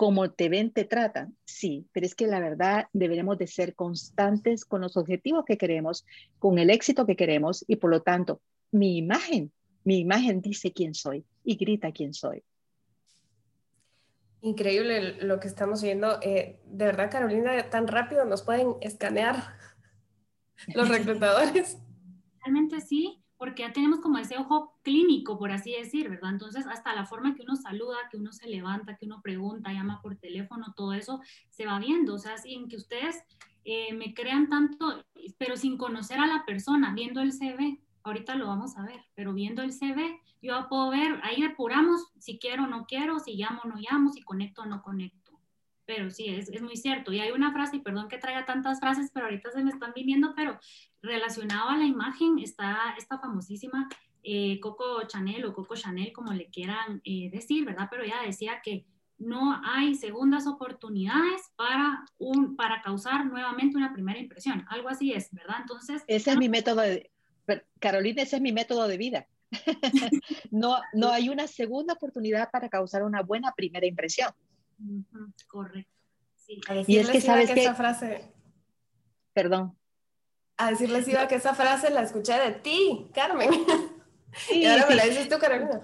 como 0.00 0.30
te 0.30 0.48
ven, 0.48 0.72
te 0.72 0.86
tratan, 0.86 1.36
sí, 1.44 1.86
pero 1.92 2.06
es 2.06 2.14
que 2.14 2.26
la 2.26 2.40
verdad 2.40 2.86
deberemos 2.94 3.36
de 3.36 3.46
ser 3.46 3.74
constantes 3.74 4.64
con 4.64 4.80
los 4.80 4.96
objetivos 4.96 5.44
que 5.44 5.58
queremos, 5.58 6.06
con 6.38 6.58
el 6.58 6.70
éxito 6.70 7.04
que 7.04 7.16
queremos 7.16 7.66
y 7.68 7.76
por 7.76 7.90
lo 7.90 8.00
tanto, 8.00 8.40
mi 8.72 8.96
imagen, 8.96 9.52
mi 9.84 9.98
imagen 9.98 10.40
dice 10.40 10.72
quién 10.72 10.94
soy 10.94 11.26
y 11.44 11.56
grita 11.56 11.92
quién 11.92 12.14
soy. 12.14 12.42
Increíble 14.40 15.22
lo 15.22 15.38
que 15.38 15.48
estamos 15.48 15.82
viendo. 15.82 16.18
Eh, 16.22 16.62
de 16.64 16.84
verdad, 16.86 17.10
Carolina, 17.10 17.68
tan 17.68 17.86
rápido 17.86 18.24
nos 18.24 18.40
pueden 18.40 18.76
escanear 18.80 19.54
los 20.74 20.88
reclutadores. 20.88 21.76
Realmente 22.42 22.80
sí, 22.80 23.19
porque 23.40 23.62
ya 23.62 23.72
tenemos 23.72 24.00
como 24.00 24.18
ese 24.18 24.36
ojo 24.36 24.78
clínico, 24.82 25.38
por 25.38 25.50
así 25.50 25.72
decir, 25.72 26.10
¿verdad? 26.10 26.32
Entonces, 26.32 26.66
hasta 26.66 26.94
la 26.94 27.06
forma 27.06 27.34
que 27.34 27.40
uno 27.40 27.56
saluda, 27.56 27.96
que 28.10 28.18
uno 28.18 28.34
se 28.34 28.46
levanta, 28.46 28.98
que 28.98 29.06
uno 29.06 29.22
pregunta, 29.22 29.72
llama 29.72 30.02
por 30.02 30.16
teléfono, 30.16 30.74
todo 30.76 30.92
eso 30.92 31.22
se 31.48 31.64
va 31.64 31.78
viendo. 31.78 32.16
O 32.16 32.18
sea, 32.18 32.36
sin 32.36 32.68
que 32.68 32.76
ustedes 32.76 33.24
eh, 33.64 33.94
me 33.94 34.12
crean 34.12 34.50
tanto, 34.50 35.02
pero 35.38 35.56
sin 35.56 35.78
conocer 35.78 36.18
a 36.18 36.26
la 36.26 36.44
persona, 36.44 36.92
viendo 36.92 37.22
el 37.22 37.32
CV, 37.32 37.80
ahorita 38.02 38.34
lo 38.34 38.46
vamos 38.46 38.76
a 38.76 38.82
ver, 38.82 39.00
pero 39.14 39.32
viendo 39.32 39.62
el 39.62 39.72
CV, 39.72 40.20
yo 40.42 40.66
puedo 40.68 40.90
ver, 40.90 41.18
ahí 41.22 41.40
depuramos 41.40 42.12
si 42.18 42.38
quiero 42.38 42.64
o 42.64 42.66
no 42.66 42.84
quiero, 42.84 43.20
si 43.20 43.36
llamo 43.36 43.62
o 43.64 43.68
no 43.68 43.76
llamo, 43.76 44.12
si 44.12 44.20
conecto 44.20 44.60
o 44.60 44.66
no 44.66 44.82
conecto. 44.82 45.19
Pero 45.90 46.08
sí, 46.08 46.28
es, 46.28 46.48
es, 46.48 46.62
muy 46.62 46.76
cierto. 46.76 47.12
Y 47.12 47.18
hay 47.18 47.32
una 47.32 47.52
frase, 47.52 47.78
y 47.78 47.80
perdón 47.80 48.06
que 48.06 48.16
traiga 48.16 48.46
tantas 48.46 48.78
frases, 48.78 49.10
pero 49.12 49.26
ahorita 49.26 49.50
se 49.50 49.64
me 49.64 49.70
están 49.70 49.92
viniendo, 49.92 50.34
pero 50.36 50.56
relacionado 51.02 51.68
a 51.68 51.76
la 51.76 51.84
imagen 51.84 52.38
está 52.38 52.94
esta 52.96 53.18
famosísima 53.18 53.88
eh, 54.22 54.60
Coco 54.60 55.02
Chanel 55.08 55.44
o 55.46 55.52
Coco 55.52 55.74
Chanel, 55.74 56.12
como 56.12 56.32
le 56.32 56.46
quieran 56.46 57.00
eh, 57.04 57.28
decir, 57.32 57.64
¿verdad? 57.64 57.88
Pero 57.90 58.04
ella 58.04 58.22
decía 58.24 58.60
que 58.62 58.86
no 59.18 59.60
hay 59.64 59.96
segundas 59.96 60.46
oportunidades 60.46 61.42
para, 61.56 62.04
un, 62.18 62.54
para 62.54 62.82
causar 62.82 63.26
nuevamente 63.26 63.76
una 63.76 63.92
primera 63.92 64.20
impresión. 64.20 64.64
Algo 64.68 64.90
así 64.90 65.12
es, 65.12 65.28
¿verdad? 65.32 65.56
Entonces... 65.62 66.04
Ese 66.06 66.30
es 66.30 66.36
mi 66.36 66.48
método, 66.48 66.82
de, 66.82 67.10
Carolina, 67.80 68.22
ese 68.22 68.36
es 68.36 68.42
mi 68.42 68.52
método 68.52 68.86
de 68.86 68.96
vida. 68.96 69.26
no, 70.52 70.78
no 70.92 71.10
hay 71.10 71.30
una 71.30 71.48
segunda 71.48 71.94
oportunidad 71.94 72.48
para 72.52 72.68
causar 72.68 73.02
una 73.02 73.22
buena 73.22 73.50
primera 73.56 73.88
impresión. 73.88 74.30
Correcto. 75.46 75.92
Sí. 76.36 76.60
Y 76.86 76.98
es 76.98 77.10
que 77.10 77.20
sabes 77.20 77.50
que, 77.50 77.62
esa 77.62 77.74
frase... 77.74 78.32
Perdón. 79.32 79.76
A 80.56 80.70
decirles 80.70 81.08
iba 81.08 81.28
que 81.28 81.36
esa 81.36 81.54
frase 81.54 81.90
la 81.90 82.02
escuché 82.02 82.38
de 82.38 82.52
ti, 82.52 83.08
Carmen. 83.14 83.50
y 84.52 84.64
ahora 84.66 84.86
me 84.88 84.96
la 84.96 85.04
dices 85.04 85.28
tú, 85.28 85.38
Carolina. 85.38 85.80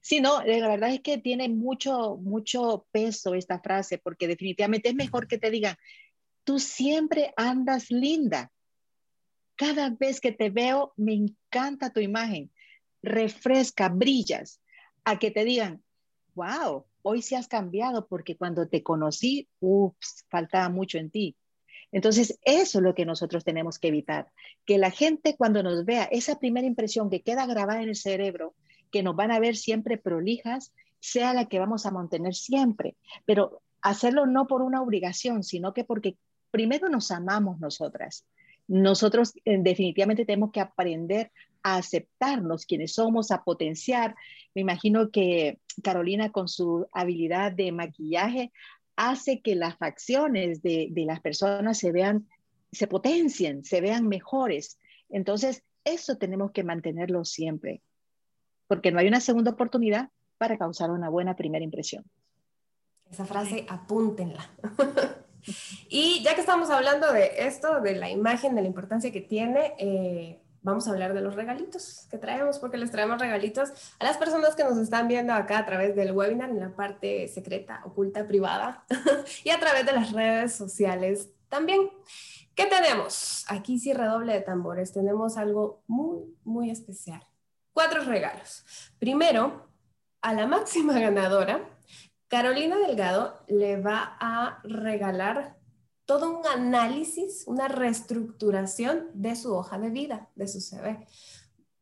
Sí, 0.00 0.20
no, 0.20 0.42
la 0.42 0.68
verdad 0.68 0.90
es 0.90 1.00
que 1.00 1.18
tiene 1.18 1.48
mucho, 1.48 2.16
mucho 2.16 2.86
peso 2.92 3.34
esta 3.34 3.60
frase, 3.60 3.98
porque 3.98 4.28
definitivamente 4.28 4.88
es 4.88 4.94
mejor 4.94 5.26
que 5.26 5.38
te 5.38 5.50
digan, 5.50 5.76
tú 6.44 6.58
siempre 6.58 7.32
andas 7.36 7.90
linda. 7.90 8.52
Cada 9.56 9.90
vez 9.90 10.20
que 10.20 10.32
te 10.32 10.50
veo, 10.50 10.92
me 10.96 11.14
encanta 11.14 11.92
tu 11.92 12.00
imagen 12.00 12.50
refresca, 13.06 13.88
brillas, 13.88 14.60
a 15.04 15.18
que 15.18 15.30
te 15.30 15.44
digan, 15.44 15.82
wow, 16.34 16.84
hoy 17.08 17.22
sí 17.22 17.36
has 17.36 17.46
cambiado 17.46 18.08
porque 18.08 18.36
cuando 18.36 18.66
te 18.66 18.82
conocí, 18.82 19.48
ups, 19.60 20.24
faltaba 20.28 20.68
mucho 20.68 20.98
en 20.98 21.10
ti. 21.10 21.36
Entonces, 21.92 22.36
eso 22.42 22.78
es 22.78 22.82
lo 22.82 22.96
que 22.96 23.06
nosotros 23.06 23.44
tenemos 23.44 23.78
que 23.78 23.88
evitar, 23.88 24.32
que 24.64 24.76
la 24.76 24.90
gente 24.90 25.36
cuando 25.36 25.62
nos 25.62 25.84
vea, 25.84 26.08
esa 26.10 26.40
primera 26.40 26.66
impresión 26.66 27.08
que 27.08 27.22
queda 27.22 27.46
grabada 27.46 27.80
en 27.80 27.90
el 27.90 27.94
cerebro, 27.94 28.56
que 28.90 29.04
nos 29.04 29.14
van 29.14 29.30
a 29.30 29.38
ver 29.38 29.56
siempre 29.56 29.98
prolijas, 29.98 30.72
sea 30.98 31.32
la 31.32 31.46
que 31.46 31.60
vamos 31.60 31.86
a 31.86 31.92
mantener 31.92 32.34
siempre, 32.34 32.96
pero 33.24 33.62
hacerlo 33.82 34.26
no 34.26 34.48
por 34.48 34.62
una 34.62 34.82
obligación, 34.82 35.44
sino 35.44 35.72
que 35.72 35.84
porque 35.84 36.16
primero 36.50 36.88
nos 36.88 37.12
amamos 37.12 37.60
nosotras. 37.60 38.26
Nosotros 38.66 39.32
eh, 39.44 39.58
definitivamente 39.60 40.24
tenemos 40.24 40.50
que 40.50 40.60
aprender 40.60 41.30
a 41.66 41.78
aceptarnos 41.78 42.64
quienes 42.64 42.94
somos, 42.94 43.32
a 43.32 43.42
potenciar. 43.42 44.14
Me 44.54 44.60
imagino 44.60 45.10
que 45.10 45.58
Carolina 45.82 46.30
con 46.30 46.46
su 46.46 46.86
habilidad 46.92 47.50
de 47.50 47.72
maquillaje 47.72 48.52
hace 48.94 49.42
que 49.42 49.56
las 49.56 49.76
facciones 49.76 50.62
de, 50.62 50.92
las 50.94 51.20
personas 51.20 51.76
se 51.76 51.90
vean, 51.90 52.28
se 52.70 52.86
potencien, 52.86 53.64
se 53.64 53.80
vean 53.80 54.06
mejores. 54.06 54.78
Entonces, 55.08 55.64
eso 55.82 56.18
tenemos 56.18 56.52
que 56.52 56.62
mantenerlo 56.62 57.24
siempre, 57.24 57.82
porque 58.68 58.92
no 58.92 59.00
hay 59.00 59.08
una 59.08 59.20
segunda 59.20 59.50
oportunidad 59.50 60.10
para 60.38 60.58
causar 60.58 60.92
una 60.92 61.08
buena 61.08 61.34
primera 61.34 61.64
impresión. 61.64 62.04
Esa 63.10 63.24
frase, 63.24 63.66
apúntenla. 63.68 64.52
y 65.88 66.22
ya 66.22 66.36
que 66.36 66.42
estamos 66.42 66.70
hablando 66.70 67.12
de 67.12 67.32
esto, 67.38 67.80
de 67.80 67.96
la 67.96 68.08
imagen, 68.08 68.54
de 68.54 68.62
la 68.62 68.68
importancia 68.68 69.10
que 69.10 69.20
tiene, 69.20 69.74
eh, 69.78 70.40
vamos 70.66 70.88
a 70.88 70.90
hablar 70.90 71.14
de 71.14 71.20
los 71.20 71.36
regalitos 71.36 72.08
que 72.10 72.18
traemos, 72.18 72.58
porque 72.58 72.76
les 72.76 72.90
traemos 72.90 73.20
regalitos 73.20 73.70
a 74.00 74.04
las 74.04 74.16
personas 74.16 74.56
que 74.56 74.64
nos 74.64 74.76
están 74.78 75.06
viendo 75.06 75.32
acá 75.32 75.58
a 75.58 75.64
través 75.64 75.94
del 75.94 76.10
webinar 76.10 76.50
en 76.50 76.58
la 76.58 76.74
parte 76.74 77.28
secreta, 77.28 77.82
oculta, 77.84 78.26
privada 78.26 78.84
y 79.44 79.50
a 79.50 79.60
través 79.60 79.86
de 79.86 79.92
las 79.92 80.10
redes 80.10 80.56
sociales 80.56 81.30
también. 81.48 81.88
¿Qué 82.56 82.66
tenemos? 82.66 83.44
Aquí 83.48 83.78
sí 83.78 83.92
redoble 83.92 84.32
de 84.32 84.40
tambores. 84.40 84.92
Tenemos 84.92 85.36
algo 85.36 85.84
muy, 85.86 86.36
muy 86.42 86.70
especial. 86.70 87.22
Cuatro 87.72 88.02
regalos. 88.02 88.64
Primero, 88.98 89.68
a 90.20 90.34
la 90.34 90.48
máxima 90.48 90.98
ganadora, 90.98 91.60
Carolina 92.26 92.76
Delgado 92.76 93.40
le 93.46 93.80
va 93.80 94.16
a 94.18 94.58
regalar 94.64 95.55
todo 96.06 96.38
un 96.38 96.46
análisis, 96.46 97.44
una 97.46 97.68
reestructuración 97.68 99.10
de 99.12 99.34
su 99.36 99.54
hoja 99.54 99.78
de 99.78 99.90
vida, 99.90 100.30
de 100.36 100.46
su 100.46 100.60
CV. 100.60 101.06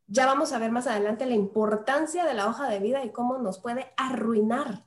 Ya 0.06 0.26
vamos 0.26 0.52
a 0.52 0.58
ver 0.58 0.72
más 0.72 0.86
adelante 0.86 1.26
la 1.26 1.34
importancia 1.34 2.24
de 2.24 2.34
la 2.34 2.48
hoja 2.48 2.68
de 2.68 2.80
vida 2.80 3.04
y 3.04 3.12
cómo 3.12 3.38
nos 3.38 3.58
puede 3.58 3.92
arruinar 3.96 4.84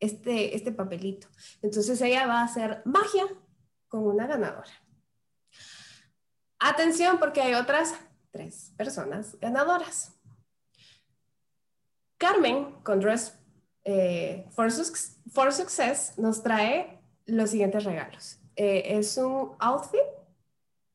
este, 0.00 0.56
este 0.56 0.72
papelito. 0.72 1.28
Entonces 1.62 2.00
ella 2.00 2.26
va 2.26 2.40
a 2.40 2.44
hacer 2.44 2.82
magia 2.84 3.24
con 3.88 4.06
una 4.06 4.26
ganadora. 4.26 4.70
Atención 6.58 7.18
porque 7.18 7.42
hay 7.42 7.54
otras 7.54 7.94
tres 8.30 8.72
personas 8.76 9.38
ganadoras. 9.40 10.14
Carmen 12.16 12.72
con 12.82 13.00
Dress 13.00 13.38
eh, 13.84 14.46
for, 14.52 14.70
for 15.30 15.52
Success 15.52 16.14
nos 16.16 16.42
trae 16.42 16.98
los 17.26 17.50
siguientes 17.50 17.84
regalos. 17.84 18.40
Eh, 18.56 18.98
es 18.98 19.16
un 19.16 19.52
outfit 19.58 20.00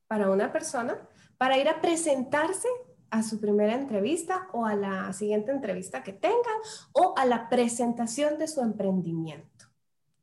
para 0.08 0.30
una 0.30 0.51
persona 0.51 0.98
para 1.38 1.58
ir 1.58 1.70
a 1.70 1.82
presentarse 1.82 2.68
a 3.10 3.24
su 3.24 3.39
primera 3.39 3.74
entrevista 3.74 4.48
o 4.54 4.66
a 4.66 4.75
la 4.75 5.12
siguiente 5.13 5.51
entrevista 5.51 6.04
que 6.04 6.13
tengan 6.13 6.60
o 6.94 7.16
a 7.18 7.25
la 7.25 7.50
presentación 7.50 8.38
de 8.38 8.48
su 8.48 8.62
emprendimiento. 8.62 9.66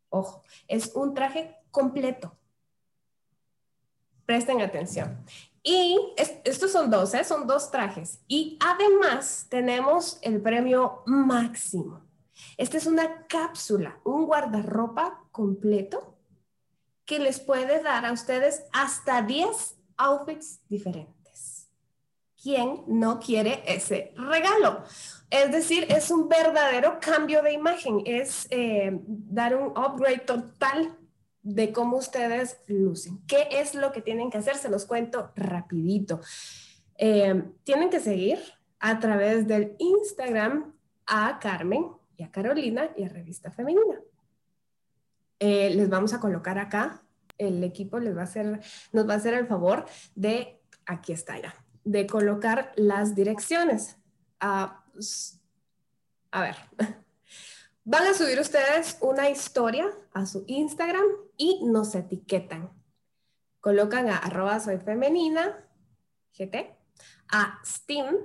Ojo, 0.08 0.42
es 0.68 0.94
un 0.94 1.14
traje 1.14 1.56
completo. 1.70 2.36
Presten 4.24 4.60
atención. 4.60 5.24
Y 5.62 5.98
estos 6.44 6.70
son 6.70 6.90
dos, 6.90 7.12
¿eh? 7.14 7.24
son 7.24 7.46
dos 7.46 7.70
trajes. 7.70 8.20
Y 8.28 8.58
además 8.60 9.46
tenemos 9.48 10.18
el 10.22 10.40
premio 10.40 11.02
máximo. 11.06 12.02
Esta 12.56 12.76
es 12.76 12.86
una 12.86 13.26
cápsula, 13.26 13.98
un 14.04 14.26
guardarropa 14.26 15.24
completo 15.32 16.15
que 17.06 17.18
les 17.18 17.40
puede 17.40 17.82
dar 17.82 18.04
a 18.04 18.12
ustedes 18.12 18.64
hasta 18.72 19.22
10 19.22 19.76
outfits 19.96 20.60
diferentes. 20.68 21.68
¿Quién 22.42 22.82
no 22.86 23.18
quiere 23.18 23.62
ese 23.66 24.12
regalo? 24.16 24.82
Es 25.30 25.50
decir, 25.50 25.86
es 25.88 26.10
un 26.10 26.28
verdadero 26.28 26.98
cambio 27.00 27.42
de 27.42 27.52
imagen, 27.52 28.02
es 28.04 28.46
eh, 28.50 29.00
dar 29.06 29.56
un 29.56 29.68
upgrade 29.68 30.18
total 30.18 30.96
de 31.42 31.72
cómo 31.72 31.96
ustedes 31.96 32.58
lucen. 32.66 33.20
¿Qué 33.26 33.48
es 33.50 33.74
lo 33.74 33.92
que 33.92 34.02
tienen 34.02 34.30
que 34.30 34.38
hacer? 34.38 34.56
Se 34.56 34.68
los 34.68 34.84
cuento 34.84 35.32
rapidito. 35.36 36.20
Eh, 36.98 37.42
tienen 37.64 37.88
que 37.88 38.00
seguir 38.00 38.38
a 38.80 38.98
través 38.98 39.46
del 39.46 39.76
Instagram 39.78 40.74
a 41.06 41.38
Carmen 41.38 41.86
y 42.16 42.24
a 42.24 42.30
Carolina 42.30 42.90
y 42.96 43.04
a 43.04 43.08
Revista 43.08 43.50
Femenina. 43.50 44.00
Eh, 45.38 45.70
les 45.70 45.88
vamos 45.88 46.14
a 46.14 46.20
colocar 46.20 46.58
acá, 46.58 47.02
el 47.38 47.62
equipo 47.62 47.98
les 47.98 48.16
va 48.16 48.22
a 48.22 48.24
hacer, 48.24 48.60
nos 48.92 49.08
va 49.08 49.14
a 49.14 49.16
hacer 49.16 49.34
el 49.34 49.46
favor 49.46 49.84
de, 50.14 50.60
aquí 50.86 51.12
está 51.12 51.38
ya, 51.40 51.54
de 51.84 52.06
colocar 52.06 52.72
las 52.76 53.14
direcciones. 53.14 53.96
a 54.40 54.82
ver, 56.32 56.56
Van 57.88 58.04
a 58.04 58.14
subir 58.14 58.40
ustedes 58.40 58.98
una 59.00 59.30
historia 59.30 59.88
a 60.12 60.26
su 60.26 60.42
Instagram 60.48 61.04
y 61.36 61.64
nos 61.66 61.94
etiquetan. 61.94 62.72
Colocan 63.60 64.08
a 64.08 64.16
arroba 64.16 64.58
soy 64.58 64.78
femenina, 64.78 65.64
GT, 66.36 66.74
a 67.28 67.60
STEAM, 67.64 68.16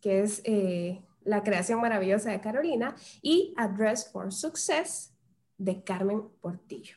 que 0.00 0.22
es 0.22 0.40
eh, 0.44 1.04
la 1.22 1.42
creación 1.42 1.82
maravillosa 1.82 2.30
de 2.30 2.40
Carolina, 2.40 2.96
y 3.20 3.52
a 3.58 3.68
Dress 3.68 4.10
for 4.10 4.32
Success 4.32 5.09
de 5.60 5.84
Carmen 5.84 6.28
Portillo. 6.40 6.96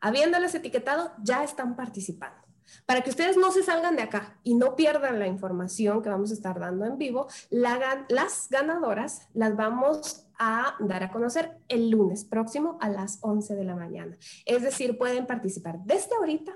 Habiéndoles 0.00 0.54
etiquetado, 0.54 1.12
ya 1.22 1.42
están 1.42 1.74
participando. 1.74 2.40
Para 2.86 3.02
que 3.02 3.10
ustedes 3.10 3.36
no 3.36 3.50
se 3.50 3.62
salgan 3.62 3.96
de 3.96 4.02
acá 4.02 4.38
y 4.42 4.54
no 4.54 4.76
pierdan 4.76 5.18
la 5.18 5.26
información 5.26 6.02
que 6.02 6.08
vamos 6.08 6.30
a 6.30 6.34
estar 6.34 6.58
dando 6.58 6.84
en 6.84 6.98
vivo, 6.98 7.26
las 7.50 8.48
ganadoras 8.50 9.28
las 9.34 9.56
vamos 9.56 10.26
a 10.38 10.76
dar 10.80 11.02
a 11.02 11.10
conocer 11.10 11.58
el 11.68 11.90
lunes 11.90 12.24
próximo 12.24 12.78
a 12.80 12.88
las 12.88 13.18
11 13.22 13.54
de 13.54 13.64
la 13.64 13.74
mañana. 13.74 14.16
Es 14.44 14.62
decir, 14.62 14.98
pueden 14.98 15.26
participar 15.26 15.78
desde 15.84 16.14
ahorita 16.16 16.52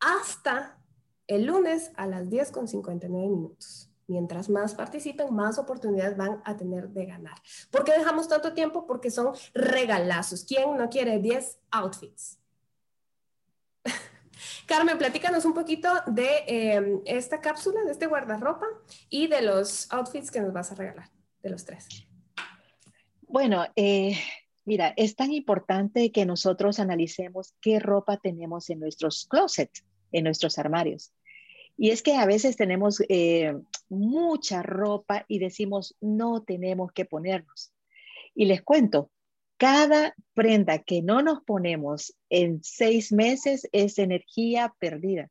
hasta 0.00 0.78
el 1.26 1.46
lunes 1.46 1.92
a 1.96 2.06
las 2.06 2.28
10 2.28 2.50
con 2.52 2.68
59 2.68 3.28
minutos. 3.28 3.90
Mientras 4.08 4.48
más 4.48 4.74
participen, 4.74 5.34
más 5.34 5.58
oportunidades 5.58 6.16
van 6.16 6.40
a 6.44 6.56
tener 6.56 6.90
de 6.90 7.06
ganar. 7.06 7.34
¿Por 7.70 7.84
qué 7.84 7.92
dejamos 7.92 8.28
tanto 8.28 8.52
tiempo? 8.54 8.86
Porque 8.86 9.10
son 9.10 9.34
regalazos. 9.52 10.44
¿Quién 10.44 10.76
no 10.76 10.88
quiere 10.88 11.18
10 11.18 11.58
outfits? 11.72 12.38
Carmen, 14.66 14.96
platícanos 14.96 15.44
un 15.44 15.54
poquito 15.54 15.88
de 16.06 16.44
em, 16.46 17.00
esta 17.04 17.40
cápsula, 17.40 17.82
de 17.82 17.92
este 17.92 18.06
guardarropa 18.06 18.66
y 19.08 19.26
de 19.26 19.42
los 19.42 19.92
outfits 19.92 20.30
que 20.30 20.40
nos 20.40 20.52
vas 20.52 20.70
a 20.70 20.76
regalar, 20.76 21.10
de 21.42 21.50
los 21.50 21.64
tres. 21.64 22.06
Bueno, 23.22 23.66
eh, 23.74 24.16
mira, 24.64 24.94
es 24.96 25.16
tan 25.16 25.32
importante 25.32 26.12
que 26.12 26.26
nosotros 26.26 26.78
analicemos 26.78 27.54
qué 27.60 27.80
ropa 27.80 28.18
tenemos 28.18 28.70
en 28.70 28.78
nuestros 28.78 29.26
closets, 29.26 29.84
en 30.12 30.24
nuestros 30.24 30.58
armarios. 30.58 31.12
Y 31.76 31.90
es 31.90 32.02
que 32.02 32.16
a 32.16 32.24
veces 32.24 32.56
tenemos 32.56 33.02
eh, 33.08 33.54
mucha 33.88 34.62
ropa 34.62 35.24
y 35.28 35.38
decimos, 35.38 35.96
no 36.00 36.42
tenemos 36.42 36.92
que 36.92 37.04
ponernos. 37.04 37.72
Y 38.34 38.46
les 38.46 38.62
cuento, 38.62 39.10
cada 39.56 40.14
prenda 40.34 40.80
que 40.80 41.02
no 41.02 41.22
nos 41.22 41.42
ponemos 41.42 42.14
en 42.28 42.62
seis 42.62 43.12
meses 43.12 43.68
es 43.72 43.98
energía 43.98 44.74
perdida. 44.78 45.30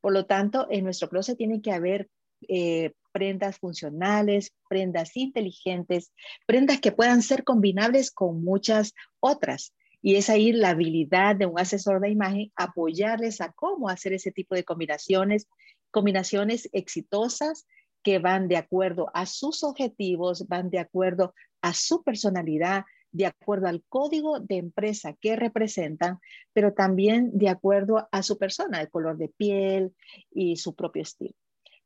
Por 0.00 0.14
lo 0.14 0.24
tanto, 0.24 0.66
en 0.70 0.84
nuestro 0.84 1.08
closet 1.10 1.36
tiene 1.36 1.60
que 1.60 1.72
haber 1.72 2.08
eh, 2.48 2.92
prendas 3.12 3.58
funcionales, 3.58 4.52
prendas 4.68 5.16
inteligentes, 5.16 6.12
prendas 6.46 6.80
que 6.80 6.92
puedan 6.92 7.22
ser 7.22 7.44
combinables 7.44 8.10
con 8.10 8.42
muchas 8.42 8.94
otras. 9.20 9.74
Y 10.00 10.16
es 10.16 10.30
ahí 10.30 10.52
la 10.52 10.70
habilidad 10.70 11.36
de 11.36 11.44
un 11.44 11.58
asesor 11.58 12.00
de 12.00 12.10
imagen 12.10 12.50
apoyarles 12.56 13.42
a 13.42 13.52
cómo 13.52 13.90
hacer 13.90 14.14
ese 14.14 14.32
tipo 14.32 14.54
de 14.54 14.64
combinaciones, 14.64 15.48
combinaciones 15.90 16.70
exitosas 16.72 17.66
que 18.02 18.18
van 18.18 18.48
de 18.48 18.56
acuerdo 18.56 19.10
a 19.14 19.26
sus 19.26 19.62
objetivos, 19.62 20.46
van 20.48 20.70
de 20.70 20.78
acuerdo 20.78 21.34
a 21.62 21.74
su 21.74 22.02
personalidad, 22.02 22.84
de 23.12 23.26
acuerdo 23.26 23.66
al 23.66 23.82
código 23.88 24.40
de 24.40 24.56
empresa 24.56 25.14
que 25.20 25.36
representan, 25.36 26.18
pero 26.52 26.72
también 26.72 27.30
de 27.36 27.48
acuerdo 27.48 28.08
a 28.12 28.22
su 28.22 28.38
persona, 28.38 28.80
el 28.80 28.88
color 28.88 29.18
de 29.18 29.28
piel 29.28 29.94
y 30.30 30.56
su 30.56 30.74
propio 30.74 31.02
estilo. 31.02 31.34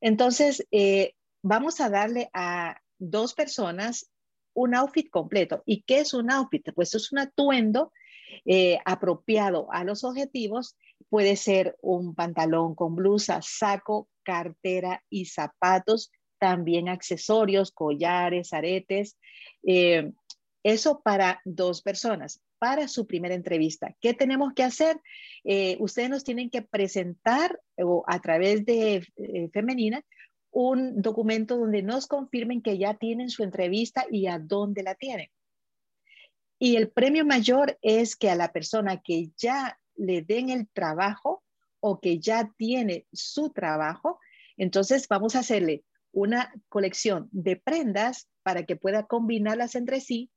Entonces, 0.00 0.66
eh, 0.70 1.14
vamos 1.42 1.80
a 1.80 1.88
darle 1.88 2.28
a 2.34 2.78
dos 2.98 3.34
personas 3.34 4.10
un 4.54 4.74
outfit 4.74 5.10
completo. 5.10 5.62
¿Y 5.66 5.82
qué 5.82 6.00
es 6.00 6.14
un 6.14 6.30
outfit? 6.30 6.72
Pues 6.74 6.94
es 6.94 7.10
un 7.12 7.18
atuendo 7.18 7.92
eh, 8.44 8.78
apropiado 8.84 9.68
a 9.72 9.84
los 9.84 10.04
objetivos. 10.04 10.76
Puede 11.08 11.36
ser 11.36 11.76
un 11.80 12.14
pantalón 12.14 12.74
con 12.74 12.94
blusa, 12.94 13.40
saco, 13.42 14.08
cartera 14.24 15.04
y 15.08 15.26
zapatos, 15.26 16.10
también 16.38 16.88
accesorios, 16.88 17.70
collares, 17.70 18.52
aretes. 18.52 19.16
Eh, 19.62 20.12
eso 20.64 21.00
para 21.02 21.40
dos 21.44 21.82
personas, 21.82 22.40
para 22.58 22.88
su 22.88 23.06
primera 23.06 23.34
entrevista. 23.34 23.94
¿Qué 24.00 24.14
tenemos 24.14 24.54
que 24.54 24.62
hacer? 24.62 25.00
Eh, 25.44 25.76
ustedes 25.78 26.10
nos 26.10 26.24
tienen 26.24 26.50
que 26.50 26.62
presentar 26.62 27.60
o 27.76 28.02
a 28.06 28.20
través 28.20 28.64
de 28.64 29.06
eh, 29.16 29.50
Femenina 29.52 30.02
un 30.50 31.02
documento 31.02 31.58
donde 31.58 31.82
nos 31.82 32.06
confirmen 32.06 32.62
que 32.62 32.78
ya 32.78 32.94
tienen 32.94 33.28
su 33.28 33.42
entrevista 33.42 34.06
y 34.10 34.28
a 34.28 34.38
dónde 34.38 34.82
la 34.82 34.94
tienen. 34.94 35.28
Y 36.58 36.76
el 36.76 36.90
premio 36.90 37.24
mayor 37.26 37.76
es 37.82 38.16
que 38.16 38.30
a 38.30 38.36
la 38.36 38.52
persona 38.52 39.02
que 39.02 39.30
ya 39.36 39.78
le 39.96 40.22
den 40.22 40.50
el 40.50 40.68
trabajo 40.68 41.42
o 41.86 42.00
que 42.00 42.18
ya 42.18 42.50
tiene 42.56 43.06
su 43.12 43.50
trabajo, 43.50 44.18
entonces 44.56 45.06
vamos 45.06 45.36
a 45.36 45.40
hacerle 45.40 45.84
una 46.12 46.50
colección 46.70 47.28
de 47.30 47.56
prendas 47.56 48.26
para 48.42 48.64
que 48.64 48.74
pueda 48.74 49.06
combinarlas 49.06 49.74
entre 49.74 50.00
sí 50.00 50.30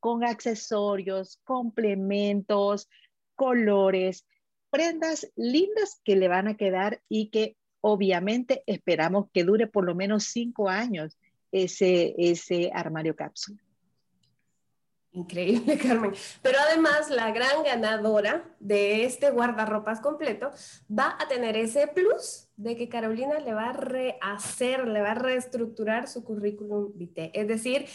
con 0.00 0.24
accesorios, 0.24 1.38
complementos, 1.44 2.88
colores, 3.36 4.26
prendas 4.70 5.30
lindas 5.36 6.00
que 6.02 6.16
le 6.16 6.26
van 6.26 6.48
a 6.48 6.56
quedar 6.56 7.00
y 7.08 7.30
que 7.30 7.56
obviamente 7.80 8.64
esperamos 8.66 9.30
que 9.32 9.44
dure 9.44 9.68
por 9.68 9.84
lo 9.84 9.94
menos 9.94 10.24
cinco 10.24 10.68
años 10.68 11.16
ese, 11.52 12.16
ese 12.18 12.72
armario 12.74 13.14
cápsula. 13.14 13.62
Increíble, 15.18 15.78
Carmen. 15.82 16.12
Pero 16.42 16.58
además, 16.60 17.10
la 17.10 17.30
gran 17.32 17.62
ganadora 17.64 18.44
de 18.60 19.04
este 19.04 19.30
guardarropas 19.30 20.00
completo 20.00 20.50
va 20.88 21.16
a 21.20 21.26
tener 21.26 21.56
ese 21.56 21.88
plus 21.88 22.48
de 22.56 22.76
que 22.76 22.88
Carolina 22.88 23.40
le 23.40 23.52
va 23.52 23.70
a 23.70 23.72
rehacer, 23.72 24.86
le 24.86 25.00
va 25.00 25.12
a 25.12 25.14
reestructurar 25.14 26.08
su 26.08 26.24
currículum 26.24 26.92
vitae. 26.94 27.32
Es 27.34 27.48
decir, 27.48 27.86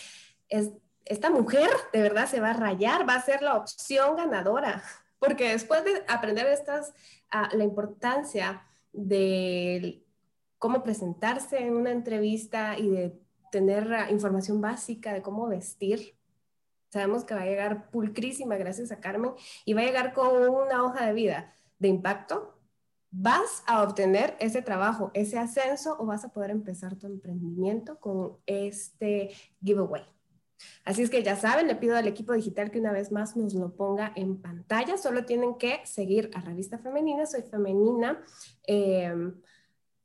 es 0.50 0.72
esta 1.06 1.30
mujer 1.30 1.70
de 1.92 2.02
verdad 2.02 2.28
se 2.28 2.40
va 2.40 2.52
a 2.52 2.54
rayar, 2.54 3.08
va 3.08 3.16
a 3.16 3.22
ser 3.22 3.42
la 3.42 3.58
opción 3.58 4.16
ganadora, 4.16 4.84
porque 5.20 5.50
después 5.50 5.84
de 5.84 6.04
aprender 6.08 6.48
estas, 6.48 6.94
ah, 7.30 7.50
la 7.54 7.64
importancia 7.64 8.66
de 8.92 10.04
cómo 10.60 10.84
presentarse 10.84 11.58
en 11.60 11.76
una 11.76 11.92
entrevista 11.92 12.78
y 12.78 12.90
de 12.90 13.20
tener 13.52 13.94
ah, 13.94 14.12
información 14.12 14.62
básica 14.62 15.14
de 15.14 15.22
cómo 15.22 15.48
vestir, 15.48 16.16
sabemos 16.94 17.24
que 17.24 17.34
va 17.34 17.42
a 17.42 17.46
llegar 17.46 17.90
pulcrísima 17.90 18.56
gracias 18.56 18.92
a 18.92 19.00
Carmen 19.00 19.32
y 19.66 19.74
va 19.74 19.82
a 19.82 19.86
llegar 19.86 20.14
con 20.14 20.48
una 20.48 20.84
hoja 20.84 21.08
de 21.08 21.14
vida 21.14 21.56
de 21.80 21.88
impacto, 21.88 22.56
vas 23.10 23.64
a 23.66 23.82
obtener 23.82 24.38
ese 24.40 24.62
trabajo, 24.62 25.10
ese 25.16 25.40
ascenso 25.40 25.98
o 26.00 26.06
vas 26.06 26.24
a 26.24 26.32
poder 26.32 26.52
empezar 26.52 26.96
tu 26.96 27.08
emprendimiento 27.08 28.00
con 28.00 28.38
este 28.46 29.32
giveaway. 29.64 30.04
Así 30.86 31.02
es 31.02 31.10
que 31.10 31.24
ya 31.24 31.36
saben, 31.36 31.68
le 31.68 31.76
pido 31.76 31.98
al 31.98 32.08
equipo 32.08 32.32
digital 32.34 32.70
que 32.70 32.80
una 32.80 32.92
vez 32.92 33.12
más 33.12 33.36
nos 33.36 33.56
lo 33.56 33.76
ponga 33.76 34.14
en 34.16 34.40
pantalla. 34.40 34.96
Solo 34.96 35.26
tienen 35.26 35.58
que 35.58 35.82
seguir 35.86 36.30
a 36.36 36.42
Revista 36.42 36.78
Femenina, 36.78 37.26
soy 37.26 37.42
femenina, 37.42 38.24
em, 38.68 39.42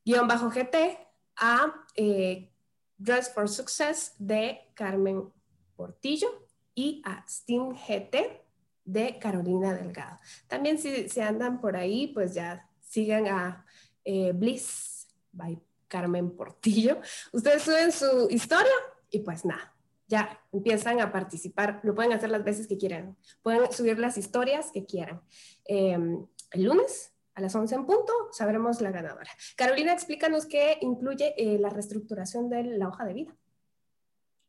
guion 0.07 0.27
bajo 0.27 0.49
GT, 0.49 0.99
a 1.37 1.85
eh, 1.97 2.51
Dress 2.97 3.31
for 3.33 3.47
Success 3.47 4.15
de 4.19 4.73
Carmen 4.75 5.31
Portillo 5.77 6.48
y 6.79 7.03
a 7.05 7.25
Steam 7.29 7.75
GT 7.75 8.41
de 8.85 9.19
Carolina 9.19 9.75
Delgado. 9.75 10.17
También 10.47 10.79
si, 10.79 11.09
se 11.09 11.23
andan 11.23 11.61
por 11.61 11.77
ahí, 11.77 12.07
pues 12.15 12.35
ya 12.35 12.71
sigan 12.81 13.27
a 13.27 13.67
eh, 14.05 14.31
Bliss 14.33 15.09
by 15.33 15.61
Carmen 15.89 16.31
Portillo. 16.37 17.01
Ustedes 17.33 17.63
suben 17.63 17.91
su 17.91 18.29
historia 18.31 18.71
y 19.11 19.19
pues 19.19 19.45
nada, 19.45 19.75
ya 20.07 20.41
empiezan 20.53 21.01
a 21.01 21.11
participar. 21.11 21.81
Lo 21.83 21.97
pueden 21.97 22.13
hacer 22.13 22.31
las 22.31 22.45
veces 22.45 22.69
que 22.69 22.79
quieran. 22.79 23.17
Pueden 23.43 23.73
subir 23.73 23.99
las 23.99 24.17
historias 24.17 24.71
que 24.71 24.87
quieran. 24.87 25.21
Em, 25.65 26.25
el 26.53 26.63
lunes 26.63 27.13
a 27.35 27.41
las 27.41 27.57
11 27.57 27.75
en 27.75 27.87
punto 27.87 28.13
sabremos 28.31 28.81
la 28.81 28.93
ganadora. 28.93 29.31
Carolina, 29.57 29.93
explícanos 29.93 30.47
qué 30.47 30.79
incluye 30.81 31.35
eh, 31.37 31.59
la 31.59 31.71
reestructuración 31.71 32.49
de 32.49 32.63
la 32.63 32.87
hoja 32.87 33.05
de 33.05 33.15
vida. 33.15 33.37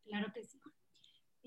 Claro 0.05 0.31
que 0.31 0.43
sí. 0.43 0.58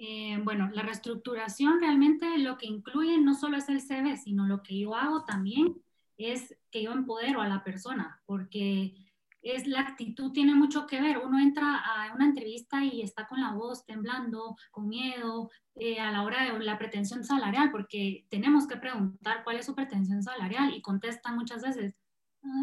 Eh, 0.04 0.36
bueno, 0.42 0.68
la 0.74 0.82
reestructuración 0.82 1.78
realmente 1.78 2.36
lo 2.38 2.58
que 2.58 2.66
incluye 2.66 3.18
no 3.18 3.36
solo 3.36 3.56
es 3.56 3.68
el 3.68 3.80
CV, 3.80 4.16
sino 4.16 4.48
lo 4.48 4.60
que 4.60 4.76
yo 4.76 4.96
hago 4.96 5.24
también 5.24 5.80
es 6.16 6.58
que 6.72 6.82
yo 6.82 6.90
empodero 6.90 7.40
a 7.40 7.46
la 7.46 7.62
persona, 7.62 8.20
porque 8.26 8.96
es 9.42 9.68
la 9.68 9.78
actitud 9.78 10.32
tiene 10.32 10.56
mucho 10.56 10.88
que 10.88 11.00
ver. 11.00 11.18
Uno 11.18 11.38
entra 11.38 11.76
a 11.76 12.14
una 12.16 12.24
entrevista 12.24 12.84
y 12.84 13.00
está 13.00 13.28
con 13.28 13.40
la 13.40 13.52
voz 13.52 13.86
temblando, 13.86 14.56
con 14.72 14.88
miedo, 14.88 15.50
eh, 15.76 16.00
a 16.00 16.10
la 16.10 16.24
hora 16.24 16.52
de 16.52 16.58
la 16.64 16.78
pretensión 16.78 17.22
salarial, 17.22 17.70
porque 17.70 18.26
tenemos 18.28 18.66
que 18.66 18.78
preguntar 18.78 19.44
cuál 19.44 19.58
es 19.58 19.66
su 19.66 19.76
pretensión 19.76 20.20
salarial 20.20 20.74
y 20.74 20.82
contestan 20.82 21.36
muchas 21.36 21.62
veces, 21.62 21.96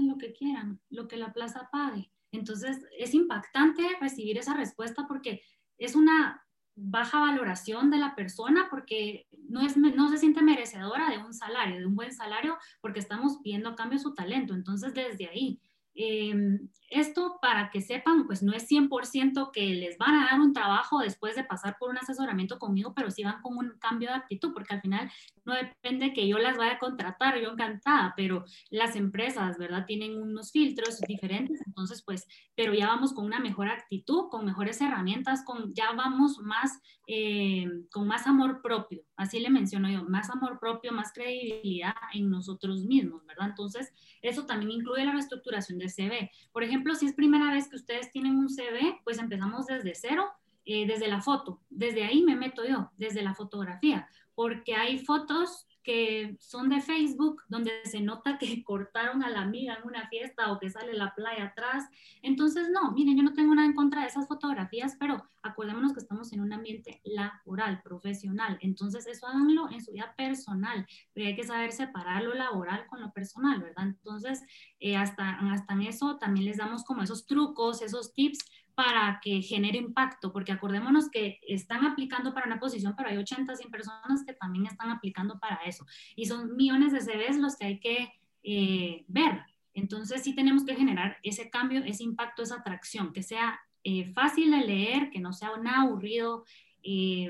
lo 0.06 0.18
que 0.18 0.34
quieran, 0.34 0.82
lo 0.90 1.08
que 1.08 1.16
la 1.16 1.32
plaza 1.32 1.70
pague. 1.72 2.12
Entonces 2.34 2.86
es 2.98 3.14
impactante 3.14 3.96
recibir 4.02 4.38
esa 4.38 4.56
respuesta 4.56 5.08
porque 5.08 5.42
es 5.78 5.96
una 5.96 6.44
baja 6.82 7.20
valoración 7.20 7.90
de 7.90 7.98
la 7.98 8.16
persona 8.16 8.68
porque 8.70 9.28
no, 9.48 9.62
es, 9.62 9.78
no 9.78 10.10
se 10.10 10.18
siente 10.18 10.42
merecedora 10.42 11.10
de 11.10 11.18
un 11.18 11.34
salario, 11.34 11.80
de 11.80 11.86
un 11.86 11.96
buen 11.96 12.12
salario, 12.12 12.58
porque 12.82 13.00
estamos 13.00 13.40
pidiendo 13.44 13.70
a 13.70 13.76
cambio 13.76 14.00
su 14.00 14.14
talento. 14.14 14.54
Entonces, 14.54 14.94
desde 14.94 15.28
ahí, 15.28 15.60
Em, 16.02 16.70
esto 16.90 17.38
para 17.42 17.70
que 17.70 17.82
sepan, 17.82 18.26
pues 18.26 18.42
no 18.42 18.54
es 18.54 18.70
100% 18.70 19.52
que 19.52 19.66
les 19.76 19.98
van 19.98 20.16
a 20.16 20.26
dar 20.32 20.40
un 20.40 20.54
trabajo 20.54 21.00
después 21.00 21.36
de 21.36 21.44
pasar 21.44 21.78
por 21.80 21.90
un 21.90 21.98
asesoramiento 21.98 22.58
conmigo, 22.58 22.94
pero 22.96 23.12
sí 23.12 23.24
van 23.24 23.42
con 23.42 23.58
un 23.58 23.78
cambio 23.80 24.10
de 24.10 24.16
actitud, 24.16 24.54
porque 24.54 24.74
al 24.74 24.82
final 24.82 25.12
no 25.46 25.54
depende 25.54 26.14
que 26.14 26.28
yo 26.28 26.38
las 26.38 26.58
vaya 26.58 26.74
a 26.74 26.80
contratar, 26.80 27.40
yo 27.40 27.52
encantada, 27.52 28.14
pero 28.16 28.44
las 28.70 28.96
empresas, 28.96 29.58
¿verdad? 29.58 29.86
Tienen 29.86 30.20
unos 30.20 30.52
filtros 30.52 31.00
diferentes, 31.02 31.62
entonces 31.66 32.02
pues, 32.04 32.28
pero 32.56 32.74
ya 32.74 32.88
vamos 32.88 33.14
con 33.14 33.26
una 33.26 33.40
mejor 33.40 33.68
actitud, 33.68 34.30
con 34.30 34.46
mejores 34.46 34.82
herramientas, 34.82 35.44
con, 35.46 35.74
ya 35.74 35.92
vamos 35.94 36.40
más, 36.40 36.80
eh, 37.08 37.68
con 37.92 38.08
más 38.08 38.26
amor 38.26 38.62
propio, 38.62 39.04
así 39.16 39.40
le 39.40 39.50
menciono 39.50 39.90
yo, 39.90 40.04
más 40.06 40.30
amor 40.30 40.60
propio, 40.60 40.92
más 40.92 41.14
credibilidad 41.14 41.94
en 42.14 42.30
nosotros 42.30 42.84
mismos, 42.86 43.26
¿verdad? 43.26 43.50
Entonces, 43.50 43.94
eso 44.22 44.46
también 44.46 44.72
incluye 44.72 45.06
la 45.06 45.14
reestructuración 45.14 45.78
del 45.78 45.90
CV. 45.90 46.32
Por 46.52 46.64
ejemplo, 46.64 46.79
si 46.96 47.06
es 47.06 47.14
primera 47.14 47.52
vez 47.52 47.68
que 47.68 47.76
ustedes 47.76 48.12
tienen 48.12 48.36
un 48.36 48.50
CV, 48.50 49.00
pues 49.04 49.20
empezamos 49.20 49.68
desde 49.68 49.94
cero, 49.96 50.26
eh, 50.66 50.86
desde 50.88 51.08
la 51.08 51.22
foto. 51.22 51.62
Desde 51.70 52.04
ahí 52.04 52.22
me 52.24 52.36
meto 52.36 52.66
yo, 52.66 52.92
desde 52.98 53.22
la 53.22 53.34
fotografía, 53.34 54.08
porque 54.36 54.76
hay 54.76 55.00
fotos 55.00 55.68
que 55.90 56.38
son 56.40 56.70
de 56.70 56.82
Facebook, 56.82 57.42
donde 57.48 57.72
se 57.84 58.00
nota 58.00 58.38
que 58.38 58.64
cortaron 58.64 59.24
a 59.24 59.30
la 59.32 59.42
amiga 59.42 59.74
en 59.74 59.88
una 59.88 60.08
fiesta 60.08 60.52
o 60.52 60.60
que 60.60 60.70
sale 60.70 60.94
la 60.94 61.16
playa 61.16 61.46
atrás. 61.46 61.90
Entonces, 62.22 62.70
no, 62.70 62.92
miren, 62.92 63.18
yo 63.18 63.24
no 63.24 63.34
tengo 63.34 63.56
nada 63.56 63.68
en 63.68 63.74
contra 63.74 64.02
de 64.02 64.08
esas 64.08 64.28
fotografías, 64.28 64.96
pero 65.00 65.28
acordémonos 65.42 65.94
que 65.94 66.00
estamos 66.00 66.32
en 66.32 66.42
un 66.42 66.54
ambiente 66.54 67.02
laboral, 67.06 67.82
profesional. 67.82 68.60
Entonces, 68.62 69.08
eso 69.08 69.26
háganlo 69.26 69.72
en 69.72 69.84
su 69.84 69.92
vida 69.92 70.14
personal, 70.16 70.86
pero 71.12 71.26
hay 71.26 71.36
que 71.36 71.44
saber 71.44 71.72
separar 71.72 72.22
lo 72.22 72.36
laboral 72.36 72.86
con 72.86 73.02
lo 73.02 73.12
personal, 73.12 73.60
¿verdad? 73.60 73.88
Entonces, 73.88 74.44
eh, 74.80 74.96
hasta, 74.96 75.40
hasta 75.52 75.74
en 75.74 75.82
eso 75.82 76.18
también 76.18 76.46
les 76.46 76.58
damos 76.58 76.84
como 76.84 77.02
esos 77.02 77.26
trucos, 77.26 77.82
esos 77.82 78.14
tips 78.14 78.46
para 78.80 79.20
que 79.22 79.42
genere 79.42 79.78
impacto, 79.78 80.32
porque 80.32 80.54
acordémonos 80.54 81.10
que 81.10 81.42
están 81.46 81.86
aplicando 81.86 82.34
para 82.34 82.46
una 82.46 82.62
posición, 82.62 82.94
pero 82.96 83.10
hay 83.10 83.18
80, 83.18 83.54
100 83.54 83.70
personas 83.70 84.24
que 84.26 84.32
también 84.32 84.68
están 84.68 84.90
aplicando 84.90 85.38
para 85.38 85.58
eso. 85.66 85.86
Y 86.16 86.28
son 86.28 86.56
millones 86.56 86.94
de 86.94 87.02
CVs 87.02 87.40
los 87.40 87.58
que 87.58 87.66
hay 87.66 87.80
que 87.82 88.14
eh, 88.42 89.04
ver. 89.10 89.42
Entonces 89.74 90.24
sí 90.24 90.34
tenemos 90.34 90.64
que 90.64 90.78
generar 90.78 91.18
ese 91.24 91.50
cambio, 91.50 91.84
ese 91.84 92.06
impacto, 92.06 92.42
esa 92.42 92.56
atracción, 92.56 93.12
que 93.12 93.22
sea 93.22 93.60
eh, 93.84 94.14
fácil 94.14 94.52
de 94.52 94.66
leer, 94.66 95.10
que 95.10 95.20
no 95.20 95.34
sea 95.34 95.52
nada 95.62 95.82
aburrido. 95.82 96.46
Eh, 96.82 97.30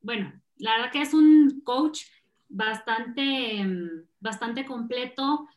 bueno, 0.00 0.32
la 0.58 0.76
verdad 0.76 0.92
que 0.92 1.02
es 1.02 1.12
un 1.12 1.60
coach 1.64 2.02
bastante, 2.48 3.66
bastante 4.20 4.64
completo. 4.64 5.48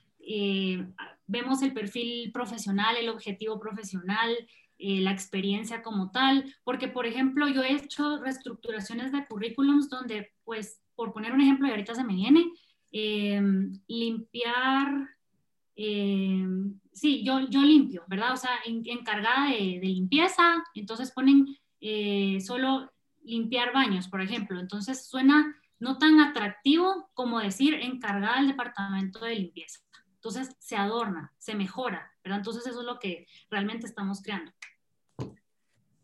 vemos 1.28 1.62
el 1.62 1.74
perfil 1.74 2.32
profesional, 2.32 2.98
el 2.98 3.10
objetivo 3.10 3.60
profesional, 3.60 4.36
eh, 4.80 5.02
la 5.02 5.12
experiencia 5.12 5.82
como 5.82 6.12
tal, 6.12 6.54
porque 6.64 6.88
por 6.88 7.06
ejemplo 7.06 7.48
yo 7.48 7.64
he 7.64 7.74
hecho 7.74 8.20
reestructuraciones 8.20 9.12
de 9.12 9.26
currículums 9.26 9.90
donde, 9.90 10.34
pues, 10.44 10.82
por 10.96 11.14
poner 11.14 11.34
un 11.34 11.42
ejemplo, 11.42 11.68
y 11.68 11.72
ahorita 11.72 11.96
se 11.96 12.04
me 12.04 12.14
viene, 12.14 12.46
eh, 12.92 13.42
limpiar, 13.88 15.10
eh, 15.76 16.46
sí, 16.92 17.24
yo, 17.24 17.48
yo 17.50 17.62
limpio, 17.62 18.04
¿verdad? 18.08 18.34
O 18.34 18.38
sea, 18.38 18.52
encargada 18.66 19.50
de, 19.50 19.80
de, 19.80 19.88
limpieza, 19.88 20.64
entonces 20.76 21.12
ponen 21.12 21.46
solo 22.42 22.92
limpiar 23.24 23.74
baños, 23.74 24.08
por 24.08 24.22
ejemplo, 24.22 24.60
entonces 24.60 25.08
suena 25.08 25.56
no 25.80 25.98
tan 25.98 26.20
atractivo 26.20 27.10
como 27.14 27.40
decir 27.40 27.76
encargada 27.76 28.38
del 28.38 28.50
departamento 28.50 29.26
de 29.26 29.36
limpieza. 29.36 29.80
Entonces 30.14 30.56
se 30.60 30.76
adorna, 30.76 31.34
se 31.38 31.56
mejora, 31.56 32.12
¿verdad? 32.28 32.40
Entonces 32.40 32.68
eso 32.68 32.82
es 32.82 32.86
lo 32.86 33.00
que 33.00 33.28
realmente 33.50 33.88
estamos 33.88 34.22
creando. 34.22 34.52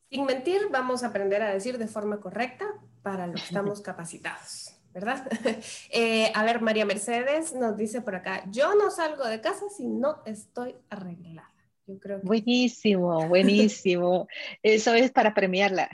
Sin 0.09 0.25
mentir, 0.25 0.67
vamos 0.71 1.03
a 1.03 1.07
aprender 1.07 1.41
a 1.41 1.53
decir 1.53 1.77
de 1.77 1.87
forma 1.87 2.19
correcta 2.19 2.65
para 3.01 3.27
lo 3.27 3.33
que 3.33 3.41
estamos 3.41 3.81
capacitados. 3.81 4.73
¿verdad? 4.93 5.27
Eh, 5.89 6.31
a 6.33 6.43
ver, 6.43 6.61
María 6.61 6.85
Mercedes 6.85 7.53
nos 7.53 7.77
dice 7.77 8.01
por 8.01 8.15
acá, 8.15 8.43
yo 8.49 8.75
no 8.75 8.89
salgo 8.89 9.25
de 9.27 9.41
casa 9.41 9.65
si 9.75 9.87
no 9.87 10.21
estoy 10.25 10.75
arreglada. 10.89 11.51
Yo 11.85 11.99
creo 11.99 12.19
Buenísimo, 12.23 13.27
buenísimo. 13.27 14.27
Eso 14.63 14.93
es 14.93 15.11
para 15.11 15.33
premiarla. 15.33 15.89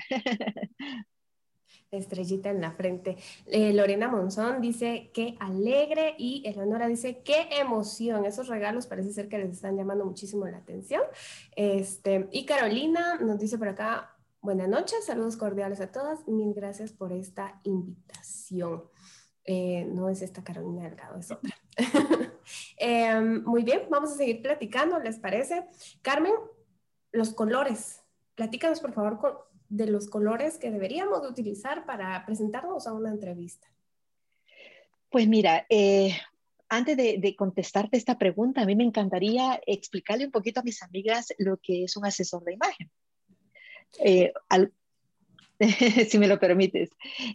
Estrellita 1.91 2.51
en 2.51 2.61
la 2.61 2.71
frente. 2.71 3.17
Eh, 3.47 3.73
Lorena 3.73 4.07
Monzón 4.07 4.61
dice 4.61 5.09
que 5.11 5.35
alegre 5.39 6.13
y 6.19 6.43
Eleonora 6.45 6.87
dice 6.87 7.21
qué 7.23 7.47
emoción. 7.59 8.25
Esos 8.25 8.47
regalos 8.47 8.85
parece 8.85 9.11
ser 9.11 9.27
que 9.27 9.39
les 9.39 9.51
están 9.51 9.75
llamando 9.75 10.05
muchísimo 10.05 10.45
la 10.45 10.57
atención. 10.57 11.01
Este, 11.55 12.27
y 12.31 12.45
Carolina 12.45 13.17
nos 13.19 13.39
dice 13.39 13.57
por 13.57 13.69
acá, 13.69 14.15
buenas 14.41 14.69
noches, 14.69 15.03
saludos 15.05 15.35
cordiales 15.35 15.81
a 15.81 15.91
todas. 15.91 16.27
Mil 16.27 16.53
gracias 16.53 16.91
por 16.91 17.11
esta 17.11 17.59
invitación. 17.63 18.83
Eh, 19.45 19.85
no 19.85 20.09
es 20.09 20.21
esta 20.21 20.43
Carolina 20.43 20.83
Delgado, 20.83 21.17
es 21.17 21.31
otra. 21.31 21.55
Em, 22.77 23.43
muy 23.43 23.63
bien, 23.63 23.83
vamos 23.89 24.11
a 24.11 24.15
seguir 24.15 24.41
platicando, 24.41 24.99
¿les 24.99 25.19
parece? 25.19 25.67
Carmen, 26.01 26.33
los 27.11 27.33
colores. 27.33 28.01
Platícanos, 28.35 28.79
por 28.79 28.93
favor, 28.93 29.48
de 29.69 29.87
los 29.87 30.09
colores 30.09 30.57
que 30.57 30.71
deberíamos 30.71 31.27
utilizar 31.29 31.85
para 31.85 32.25
presentarnos 32.25 32.87
a 32.87 32.93
una 32.93 33.11
entrevista? 33.11 33.67
Pues 35.09 35.27
mira, 35.27 35.65
eh, 35.69 36.15
antes 36.67 36.97
de, 36.97 37.35
contestarte 37.35 37.97
esta 37.97 38.17
pregunta, 38.17 38.61
a 38.61 38.65
mí 38.65 38.75
me 38.75 38.83
encantaría 38.83 39.59
explicarle 39.65 40.25
un 40.25 40.31
poquito 40.31 40.59
a 40.59 40.63
mis 40.63 40.83
amigas 40.83 41.33
lo 41.37 41.57
que 41.57 41.83
es 41.83 41.97
un 41.97 42.05
asesor 42.05 42.43
de 42.43 42.53
imagen. 42.53 42.91
Eh, 44.03 44.33
si 46.09 46.19
me 46.19 46.27
lo 46.27 46.39
permites. 46.39 46.89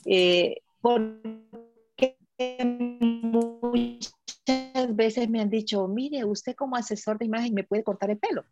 Eh, 0.05 0.61
porque 0.81 2.17
muchas 3.03 4.15
veces 4.91 5.29
me 5.29 5.41
han 5.41 5.51
dicho, 5.51 5.87
mire, 5.89 6.25
usted 6.25 6.55
como 6.55 6.77
asesor 6.77 7.19
de 7.19 7.27
imagen 7.27 7.55
me 7.55 7.65
puede 7.65 7.83
cortar 7.83 8.11
el 8.11 8.19
pelo. 8.19 8.45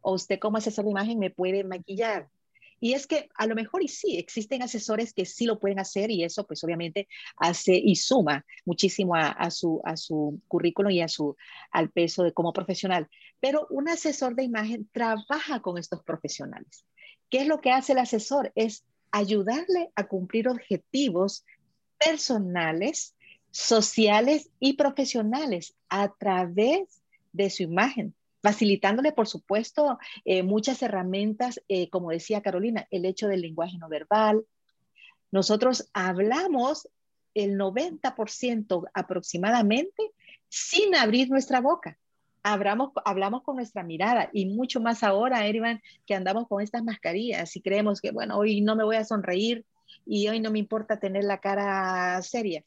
O 0.00 0.14
usted 0.14 0.38
como 0.38 0.56
asesor 0.56 0.84
de 0.86 0.92
imagen 0.92 1.18
me 1.18 1.30
puede 1.30 1.62
maquillar 1.64 2.30
y 2.80 2.94
es 2.94 3.06
que 3.06 3.28
a 3.34 3.46
lo 3.46 3.54
mejor 3.54 3.82
y 3.82 3.88
sí, 3.88 4.16
existen 4.16 4.62
asesores 4.62 5.12
que 5.12 5.26
sí 5.26 5.44
lo 5.44 5.60
pueden 5.60 5.78
hacer 5.78 6.10
y 6.10 6.24
eso 6.24 6.46
pues 6.46 6.64
obviamente 6.64 7.08
hace 7.36 7.74
y 7.76 7.96
suma 7.96 8.46
muchísimo 8.64 9.14
a, 9.14 9.50
su, 9.50 9.82
a 9.84 9.96
su 9.96 10.40
currículum 10.48 10.90
y 10.90 11.02
a 11.02 11.08
su, 11.08 11.36
al 11.70 11.90
peso 11.90 12.24
de 12.24 12.32
como 12.32 12.54
profesional. 12.54 13.08
Pero 13.38 13.66
un 13.68 13.88
asesor 13.88 14.34
de 14.34 14.44
imagen 14.44 14.88
trabaja 14.92 15.60
con 15.60 15.76
estos 15.76 16.02
profesionales. 16.02 16.86
¿Qué 17.28 17.42
es 17.42 17.46
lo 17.46 17.60
que 17.60 17.70
hace 17.70 17.92
el 17.92 17.98
asesor? 17.98 18.50
Es 18.54 18.84
ayudarle 19.12 19.90
a 19.94 20.08
cumplir 20.08 20.48
objetivos 20.48 21.44
personales, 21.98 23.14
sociales 23.50 24.50
y 24.58 24.74
profesionales 24.74 25.74
a 25.90 26.12
través 26.14 27.02
de 27.32 27.50
su 27.50 27.62
imagen, 27.62 28.14
facilitándole, 28.42 29.12
por 29.12 29.28
supuesto, 29.28 29.98
eh, 30.24 30.42
muchas 30.42 30.82
herramientas, 30.82 31.62
eh, 31.68 31.88
como 31.90 32.10
decía 32.10 32.42
Carolina, 32.42 32.86
el 32.90 33.04
hecho 33.04 33.28
del 33.28 33.42
lenguaje 33.42 33.78
no 33.78 33.88
verbal. 33.88 34.44
Nosotros 35.30 35.88
hablamos 35.92 36.88
el 37.34 37.56
90% 37.56 38.88
aproximadamente 38.94 40.10
sin 40.48 40.94
abrir 40.94 41.30
nuestra 41.30 41.60
boca. 41.60 41.98
Hablamos, 42.42 42.90
hablamos 43.04 43.42
con 43.42 43.56
nuestra 43.56 43.82
mirada 43.82 44.30
y 44.32 44.46
mucho 44.46 44.80
más 44.80 45.02
ahora, 45.02 45.46
Erivan, 45.46 45.82
que 46.06 46.14
andamos 46.14 46.48
con 46.48 46.62
estas 46.62 46.82
mascarillas 46.82 47.54
y 47.54 47.60
creemos 47.60 48.00
que, 48.00 48.12
bueno, 48.12 48.38
hoy 48.38 48.62
no 48.62 48.76
me 48.76 48.84
voy 48.84 48.96
a 48.96 49.04
sonreír 49.04 49.66
y 50.06 50.26
hoy 50.28 50.40
no 50.40 50.50
me 50.50 50.58
importa 50.58 50.98
tener 50.98 51.24
la 51.24 51.38
cara 51.38 52.20
seria. 52.22 52.64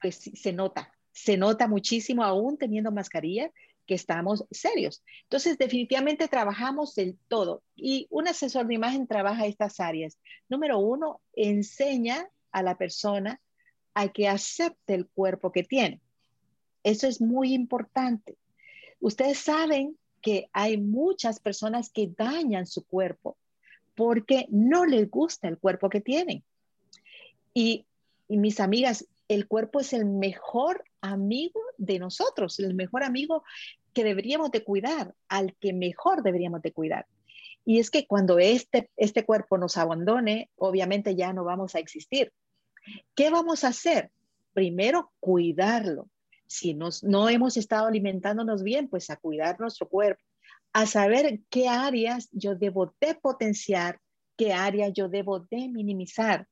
Pues 0.00 0.30
se 0.34 0.52
nota, 0.52 0.92
se 1.12 1.36
nota 1.36 1.68
muchísimo 1.68 2.24
aún 2.24 2.56
teniendo 2.56 2.90
mascarilla 2.90 3.50
que 3.86 3.94
estamos 3.94 4.44
serios. 4.50 5.02
Entonces, 5.22 5.58
definitivamente 5.58 6.28
trabajamos 6.28 6.94
del 6.94 7.16
todo 7.28 7.62
y 7.74 8.06
un 8.10 8.28
asesor 8.28 8.66
de 8.66 8.74
imagen 8.74 9.06
trabaja 9.06 9.46
estas 9.46 9.80
áreas. 9.80 10.18
Número 10.48 10.78
uno, 10.78 11.20
enseña 11.34 12.28
a 12.50 12.62
la 12.62 12.76
persona 12.76 13.40
a 13.94 14.08
que 14.08 14.28
acepte 14.28 14.94
el 14.94 15.08
cuerpo 15.08 15.52
que 15.52 15.62
tiene. 15.62 16.00
Eso 16.82 17.06
es 17.06 17.20
muy 17.20 17.54
importante. 17.54 18.36
Ustedes 19.00 19.38
saben 19.38 19.96
que 20.20 20.48
hay 20.52 20.76
muchas 20.76 21.40
personas 21.40 21.90
que 21.90 22.10
dañan 22.16 22.66
su 22.66 22.84
cuerpo 22.84 23.36
porque 23.94 24.46
no 24.50 24.84
les 24.84 25.10
gusta 25.10 25.48
el 25.48 25.58
cuerpo 25.58 25.88
que 25.88 26.00
tienen. 26.00 26.44
Y, 27.54 27.86
y 28.28 28.36
mis 28.36 28.60
amigas, 28.60 29.06
el 29.28 29.48
cuerpo 29.48 29.80
es 29.80 29.92
el 29.92 30.04
mejor 30.04 30.84
amigo 31.10 31.60
de 31.78 31.98
nosotros, 31.98 32.58
el 32.58 32.74
mejor 32.74 33.04
amigo 33.04 33.42
que 33.92 34.04
deberíamos 34.04 34.50
de 34.50 34.62
cuidar, 34.62 35.14
al 35.28 35.54
que 35.56 35.72
mejor 35.72 36.22
deberíamos 36.22 36.62
de 36.62 36.72
cuidar. 36.72 37.06
Y 37.64 37.80
es 37.80 37.90
que 37.90 38.06
cuando 38.06 38.38
este, 38.38 38.90
este 38.96 39.24
cuerpo 39.24 39.58
nos 39.58 39.76
abandone, 39.76 40.50
obviamente 40.56 41.16
ya 41.16 41.32
no 41.32 41.44
vamos 41.44 41.74
a 41.74 41.80
existir. 41.80 42.32
¿Qué 43.14 43.30
vamos 43.30 43.64
a 43.64 43.68
hacer? 43.68 44.10
Primero, 44.52 45.12
cuidarlo. 45.18 46.08
Si 46.46 46.74
nos, 46.74 47.02
no 47.02 47.28
hemos 47.28 47.56
estado 47.56 47.88
alimentándonos 47.88 48.62
bien, 48.62 48.88
pues 48.88 49.10
a 49.10 49.16
cuidar 49.16 49.58
nuestro 49.58 49.88
cuerpo, 49.88 50.22
a 50.72 50.86
saber 50.86 51.40
qué 51.50 51.68
áreas 51.68 52.28
yo 52.32 52.54
debo 52.54 52.94
de 53.00 53.14
potenciar, 53.14 53.98
qué 54.36 54.52
áreas 54.52 54.92
yo 54.92 55.08
debo 55.08 55.40
de 55.40 55.68
minimizar, 55.68 56.46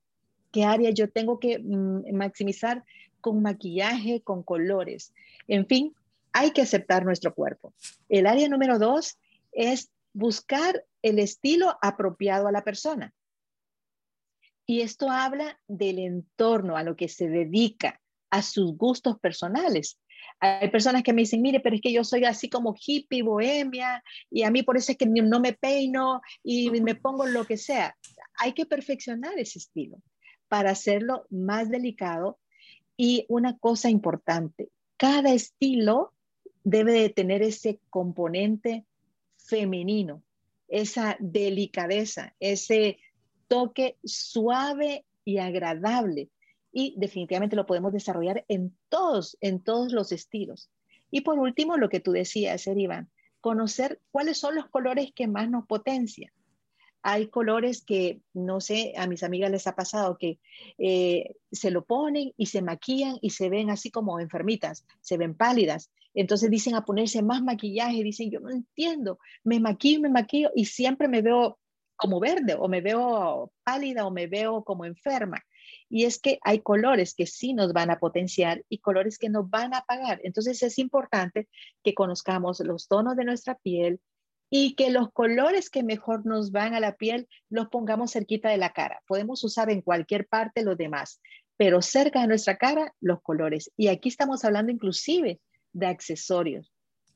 qué 0.51 0.65
áreas 0.65 0.95
yo 0.95 1.09
tengo 1.09 1.39
que 1.39 1.59
mm, 1.59 2.13
maximizar 2.13 2.83
con 3.25 3.41
maquillaje, 3.41 4.21
con 4.21 4.43
colores. 4.43 5.11
En 5.47 5.65
fin, 5.65 5.95
hay 6.31 6.51
que 6.51 6.61
aceptar 6.61 7.03
nuestro 7.05 7.33
cuerpo. 7.33 7.73
El 8.07 8.27
área 8.27 8.47
número 8.47 8.77
dos 8.77 9.17
es 9.51 9.89
buscar 10.13 10.85
el 11.01 11.17
estilo 11.17 11.75
apropiado 11.81 12.47
a 12.47 12.51
la 12.51 12.63
persona. 12.63 13.15
Y 14.67 14.81
esto 14.81 15.09
habla 15.09 15.59
del 15.67 15.97
entorno, 15.97 16.77
a 16.77 16.83
lo 16.83 16.95
que 16.95 17.07
se 17.07 17.27
dedica, 17.27 17.99
a 18.29 18.43
sus 18.43 18.77
gustos 18.77 19.17
personales. 19.19 19.99
Hay 20.39 20.69
personas 20.69 21.01
que 21.01 21.11
me 21.11 21.23
dicen, 21.23 21.41
mire, 21.41 21.61
pero 21.61 21.77
es 21.77 21.81
que 21.81 21.93
yo 21.93 22.03
soy 22.03 22.25
así 22.25 22.47
como 22.47 22.75
hippie, 22.79 23.23
bohemia, 23.23 24.03
y 24.29 24.43
a 24.43 24.51
mí 24.51 24.61
por 24.61 24.77
eso 24.77 24.91
es 24.91 24.99
que 24.99 25.07
no 25.07 25.39
me 25.39 25.53
peino 25.53 26.21
y 26.43 26.69
me 26.69 26.93
pongo 26.93 27.25
lo 27.25 27.43
que 27.45 27.57
sea. 27.57 27.97
Hay 28.37 28.53
que 28.53 28.67
perfeccionar 28.67 29.33
ese 29.39 29.57
estilo 29.57 29.97
para 30.47 30.69
hacerlo 30.69 31.25
más 31.31 31.71
delicado. 31.71 32.37
Y 32.97 33.25
una 33.29 33.57
cosa 33.57 33.89
importante, 33.89 34.69
cada 34.97 35.33
estilo 35.33 36.13
debe 36.63 36.93
de 36.93 37.09
tener 37.09 37.41
ese 37.41 37.79
componente 37.89 38.85
femenino, 39.37 40.23
esa 40.67 41.17
delicadeza, 41.19 42.35
ese 42.39 42.99
toque 43.47 43.97
suave 44.03 45.05
y 45.23 45.37
agradable. 45.37 46.29
Y 46.71 46.95
definitivamente 46.97 47.55
lo 47.55 47.65
podemos 47.65 47.93
desarrollar 47.93 48.43
en 48.47 48.75
todos, 48.89 49.37
en 49.41 49.61
todos 49.61 49.93
los 49.93 50.11
estilos. 50.11 50.69
Y 51.11 51.21
por 51.21 51.39
último, 51.39 51.77
lo 51.77 51.89
que 51.89 51.99
tú 51.99 52.11
decías, 52.11 52.67
Iván, 52.67 53.09
conocer 53.39 54.01
cuáles 54.11 54.37
son 54.39 54.55
los 54.55 54.67
colores 54.69 55.11
que 55.13 55.27
más 55.27 55.49
nos 55.49 55.65
potencian. 55.67 56.31
Hay 57.07 57.27
colores 57.27 57.85
que, 57.85 58.21
no 58.33 58.59
sé, 58.59 58.93
a 58.97 59.05
mis 59.05 59.21
amigas 59.21 59.51
les 59.51 59.67
ha 59.67 59.75
pasado 59.75 60.17
que 60.17 60.39
eh, 60.79 61.35
se 61.51 61.69
lo 61.69 61.85
ponen 61.85 62.33
y 62.35 62.47
se 62.47 62.63
maquillan 62.63 63.19
y 63.21 63.29
se 63.29 63.47
ven 63.47 63.69
así 63.69 63.91
como 63.91 64.19
enfermitas, 64.19 64.87
se 65.01 65.15
ven 65.15 65.35
pálidas. 65.35 65.91
Entonces 66.15 66.49
dicen 66.49 66.73
a 66.73 66.83
ponerse 66.83 67.21
más 67.21 67.43
maquillaje, 67.43 68.01
dicen, 68.01 68.31
yo 68.31 68.39
no 68.39 68.49
entiendo, 68.49 69.19
me 69.43 69.59
maquillo, 69.59 70.01
me 70.01 70.09
maquillo 70.09 70.49
y 70.55 70.65
siempre 70.65 71.07
me 71.07 71.21
veo 71.21 71.59
como 71.95 72.19
verde 72.19 72.55
o 72.57 72.67
me 72.67 72.81
veo 72.81 73.51
pálida 73.63 74.07
o 74.07 74.09
me 74.09 74.25
veo 74.25 74.63
como 74.63 74.83
enferma. 74.83 75.45
Y 75.87 76.05
es 76.05 76.19
que 76.19 76.39
hay 76.41 76.61
colores 76.61 77.13
que 77.13 77.27
sí 77.27 77.53
nos 77.53 77.71
van 77.71 77.91
a 77.91 77.99
potenciar 77.99 78.63
y 78.67 78.79
colores 78.79 79.19
que 79.19 79.29
nos 79.29 79.47
van 79.47 79.75
a 79.75 79.79
apagar. 79.79 80.21
Entonces 80.23 80.63
es 80.63 80.79
importante 80.79 81.47
que 81.83 81.93
conozcamos 81.93 82.61
los 82.61 82.87
tonos 82.87 83.15
de 83.15 83.25
nuestra 83.25 83.59
piel, 83.59 84.01
y 84.49 84.75
que 84.75 84.89
los 84.89 85.11
colores 85.11 85.69
que 85.69 85.83
mejor 85.83 86.25
nos 86.25 86.51
van 86.51 86.73
a 86.75 86.79
la 86.79 86.95
piel 86.95 87.27
los 87.49 87.67
pongamos 87.69 88.11
cerquita 88.11 88.49
de 88.49 88.57
la 88.57 88.73
cara. 88.73 89.01
Podemos 89.07 89.43
usar 89.43 89.69
en 89.69 89.81
cualquier 89.81 90.27
parte 90.27 90.63
los 90.63 90.77
demás, 90.77 91.19
pero 91.57 91.81
cerca 91.81 92.21
de 92.21 92.27
nuestra 92.27 92.57
cara 92.57 92.93
los 92.99 93.21
colores. 93.21 93.71
Y 93.75 93.87
aquí 93.87 94.09
estamos 94.09 94.45
hablando 94.45 94.71
inclusive 94.71 95.39
de 95.73 95.85
accesorios, 95.87 96.71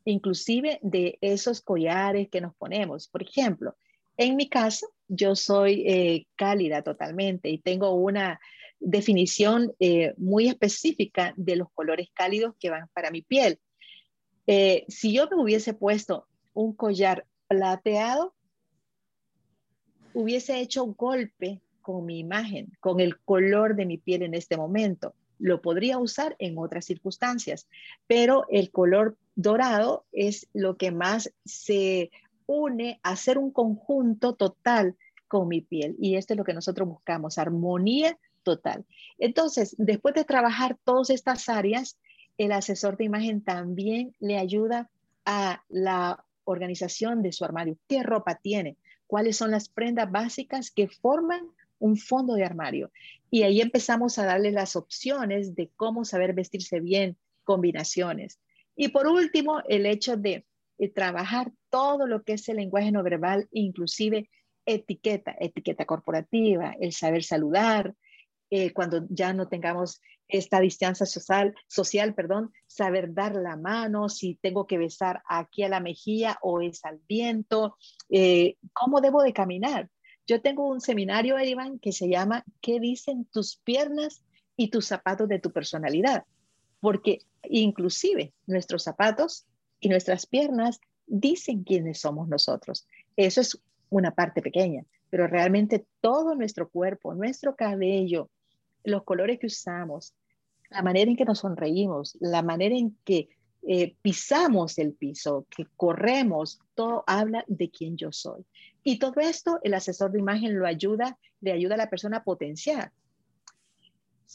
inclusive 0.05 0.79
de 0.81 1.17
esos 1.21 1.61
collares 1.61 2.29
que 2.29 2.41
nos 2.41 2.55
ponemos. 2.55 3.07
Por 3.07 3.23
ejemplo, 3.23 3.75
en 4.17 4.35
mi 4.35 4.49
caso, 4.49 4.91
yo 5.07 5.35
soy 5.35 5.83
eh, 5.87 6.27
cálida 6.35 6.81
totalmente 6.81 7.49
y 7.49 7.59
tengo 7.59 7.93
una 7.93 8.39
definición 8.79 9.73
eh, 9.79 10.13
muy 10.17 10.47
específica 10.47 11.33
de 11.37 11.55
los 11.55 11.69
colores 11.73 12.07
cálidos 12.13 12.55
que 12.59 12.69
van 12.69 12.87
para 12.93 13.11
mi 13.11 13.21
piel. 13.21 13.59
Eh, 14.47 14.85
si 14.87 15.13
yo 15.13 15.27
me 15.29 15.41
hubiese 15.41 15.73
puesto 15.73 16.27
un 16.59 16.73
collar 16.73 17.25
plateado, 17.47 18.33
hubiese 20.13 20.59
hecho 20.59 20.85
golpe 20.87 21.61
con 21.81 22.05
mi 22.05 22.19
imagen, 22.19 22.73
con 22.81 22.99
el 22.99 23.17
color 23.21 23.77
de 23.77 23.85
mi 23.85 23.97
piel 23.97 24.23
en 24.23 24.33
este 24.33 24.57
momento. 24.57 25.15
Lo 25.37 25.61
podría 25.61 25.97
usar 25.99 26.35
en 26.37 26.57
otras 26.57 26.83
circunstancias, 26.83 27.69
pero 28.07 28.45
el 28.49 28.71
color 28.71 29.15
dorado 29.35 30.05
es 30.11 30.49
lo 30.51 30.75
que 30.75 30.91
más 30.91 31.31
se 31.45 32.11
une 32.45 32.99
a 33.03 33.15
ser 33.15 33.37
un 33.37 33.51
conjunto 33.51 34.35
total 34.35 34.97
con 35.29 35.47
mi 35.47 35.61
piel. 35.61 35.95
Y 35.97 36.17
esto 36.17 36.33
es 36.33 36.37
lo 36.37 36.43
que 36.43 36.53
nosotros 36.53 36.89
buscamos, 36.89 37.37
armonía 37.37 38.19
total. 38.43 38.85
Entonces, 39.17 39.75
después 39.77 40.13
de 40.13 40.25
trabajar 40.25 40.77
todas 40.83 41.09
estas 41.09 41.47
áreas, 41.47 41.97
el 42.37 42.51
asesor 42.51 42.97
de 42.97 43.05
imagen 43.05 43.41
también 43.41 44.13
le 44.19 44.37
ayuda 44.37 44.89
a 45.23 45.63
la 45.69 46.25
organización 46.43 47.21
de 47.21 47.31
su 47.31 47.45
armario. 47.45 47.77
¿Qué 47.87 48.03
ropa 48.03 48.35
tiene? 48.35 48.77
¿Cuáles 49.07 49.37
son 49.37 49.51
las 49.51 49.69
prendas 49.69 50.11
básicas 50.11 50.71
que 50.71 50.87
forman 50.87 51.41
un 51.79 51.97
fondo 51.97 52.35
de 52.35 52.43
armario? 52.43 52.91
Y 53.31 53.43
ahí 53.43 53.61
empezamos 53.61 54.17
a 54.19 54.25
darle 54.25 54.51
las 54.51 54.75
opciones 54.75 55.55
de 55.55 55.69
cómo 55.75 56.05
saber 56.05 56.33
vestirse 56.33 56.79
bien, 56.79 57.17
combinaciones. 57.43 58.39
Y 58.75 58.89
por 58.89 59.07
último, 59.07 59.61
el 59.67 59.85
hecho 59.85 60.15
de, 60.15 60.45
trabajar 60.95 61.51
todo 61.69 62.07
lo 62.07 62.23
que 62.23 62.33
es 62.33 62.47
el 62.47 62.55
lenguaje 62.55 62.89
no 62.93 63.03
verbal, 63.03 63.49
inclusive 63.51 64.29
etiqueta, 64.65 65.35
etiqueta 65.37 65.83
corporativa, 65.83 66.73
el 66.79 66.93
saber 66.93 67.25
saludar, 67.25 67.95
eh, 68.49 68.73
cuando 68.73 69.05
ya 69.09 69.33
no 69.33 69.47
tengamos 69.47 70.01
esta 70.27 70.59
distancia 70.59 71.05
social, 71.05 71.55
social, 71.67 72.13
perdón, 72.13 72.53
saber 72.67 73.13
dar 73.13 73.35
la 73.35 73.57
mano, 73.57 74.09
si 74.09 74.35
tengo 74.35 74.67
que 74.67 74.77
besar 74.77 75.23
aquí 75.27 75.63
a 75.63 75.69
la 75.69 75.79
mejilla 75.79 76.37
o 76.41 76.61
es 76.61 76.85
al 76.85 77.01
viento, 77.07 77.75
eh, 78.09 78.55
cómo 78.73 79.01
debo 79.01 79.23
de 79.23 79.33
caminar. 79.33 79.89
Yo 80.27 80.41
tengo 80.41 80.67
un 80.69 80.79
seminario, 80.79 81.39
Iván, 81.39 81.79
que 81.79 81.91
se 81.91 82.07
llama 82.07 82.45
¿Qué 82.61 82.79
dicen 82.79 83.25
tus 83.25 83.57
piernas 83.57 84.23
y 84.55 84.69
tus 84.69 84.85
zapatos 84.85 85.27
de 85.27 85.39
tu 85.39 85.51
personalidad? 85.51 86.25
Porque 86.79 87.19
inclusive 87.43 88.33
nuestros 88.45 88.83
zapatos 88.83 89.47
y 89.79 89.89
nuestras 89.89 90.27
piernas 90.27 90.79
dicen 91.07 91.63
quiénes 91.63 92.01
somos 92.01 92.27
nosotros. 92.27 92.85
Eso 93.15 93.41
es 93.41 93.59
una 93.89 94.11
parte 94.11 94.43
pequeña, 94.43 94.85
pero 95.09 95.25
realmente 95.25 95.87
todo 96.01 96.35
nuestro 96.35 96.69
cuerpo, 96.69 97.15
nuestro 97.15 97.55
cabello, 97.55 98.29
los 98.83 99.03
colores 99.03 99.39
que 99.39 99.47
usamos, 99.47 100.13
la 100.69 100.81
manera 100.81 101.09
en 101.09 101.17
que 101.17 101.25
nos 101.25 101.39
sonreímos, 101.39 102.17
la 102.19 102.41
manera 102.41 102.75
en 102.75 102.97
que 103.03 103.29
eh, 103.67 103.95
pisamos 104.01 104.77
el 104.77 104.93
piso, 104.93 105.45
que 105.49 105.65
corremos, 105.75 106.59
todo 106.75 107.03
habla 107.07 107.43
de 107.47 107.69
quién 107.69 107.97
yo 107.97 108.11
soy. 108.11 108.45
Y 108.83 108.99
todo 108.99 109.19
esto 109.19 109.59
el 109.63 109.73
asesor 109.73 110.11
de 110.11 110.19
imagen 110.19 110.57
lo 110.57 110.65
ayuda, 110.65 111.17
le 111.41 111.51
ayuda 111.51 111.75
a 111.75 111.77
la 111.77 111.89
persona 111.89 112.17
a 112.17 112.23
potenciar. 112.23 112.91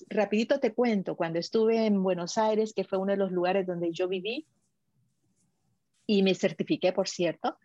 Rapidito 0.09 0.61
te 0.61 0.75
cuento, 0.75 1.17
cuando 1.17 1.39
estuve 1.39 1.87
en 1.87 2.03
Buenos 2.03 2.37
Aires, 2.37 2.73
que 2.75 2.85
fue 2.85 2.99
uno 2.99 3.13
de 3.13 3.19
los 3.19 3.31
lugares 3.31 3.67
donde 3.67 3.93
yo 3.93 4.09
viví 4.09 4.47
y 6.07 6.23
me 6.23 6.35
certifiqué, 6.35 6.93
por 6.93 7.09
cierto, 7.09 7.57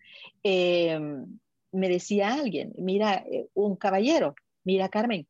em, 0.43 1.39
me 1.71 1.89
decía 1.89 2.33
alguien, 2.33 2.73
mira, 2.77 3.15
eh, 3.29 3.47
un 3.53 3.75
caballero, 3.75 4.35
mira 4.63 4.89
Carmen, 4.89 5.27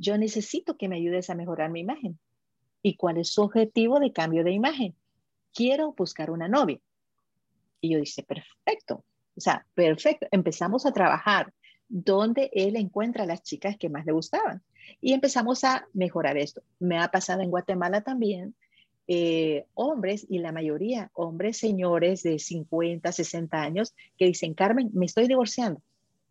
yo 0.00 0.18
necesito 0.18 0.76
que 0.76 0.88
me 0.88 0.96
ayudes 0.96 1.30
a 1.30 1.34
mejorar 1.34 1.70
mi 1.70 1.80
imagen 1.80 2.18
¿Y 2.82 2.96
cuál 2.96 3.18
es 3.18 3.32
su 3.32 3.42
objetivo 3.42 4.00
de 4.00 4.12
cambio 4.12 4.44
de 4.44 4.52
imagen? 4.52 4.94
Quiero 5.52 5.92
buscar 5.92 6.30
una 6.30 6.48
novia. 6.48 6.78
Y 7.80 7.92
yo 7.92 7.98
dije, 7.98 8.22
perfecto. 8.22 9.04
O 9.36 9.40
sea, 9.40 9.66
perfecto. 9.74 10.26
Empezamos 10.30 10.86
a 10.86 10.92
trabajar 10.92 11.52
donde 11.88 12.50
él 12.52 12.76
encuentra 12.76 13.24
a 13.24 13.26
las 13.26 13.42
chicas 13.42 13.76
que 13.76 13.88
más 13.88 14.06
le 14.06 14.12
gustaban. 14.12 14.62
Y 15.00 15.12
empezamos 15.12 15.64
a 15.64 15.86
mejorar 15.92 16.38
esto. 16.38 16.62
Me 16.78 16.98
ha 16.98 17.08
pasado 17.08 17.42
en 17.42 17.50
Guatemala 17.50 18.00
también. 18.02 18.54
Eh, 19.06 19.66
hombres, 19.74 20.24
y 20.28 20.38
la 20.38 20.52
mayoría, 20.52 21.10
hombres 21.14 21.58
señores 21.58 22.22
de 22.22 22.38
50, 22.38 23.10
60 23.10 23.60
años, 23.60 23.94
que 24.16 24.26
dicen, 24.26 24.54
Carmen, 24.54 24.90
me 24.94 25.06
estoy 25.06 25.26
divorciando 25.26 25.82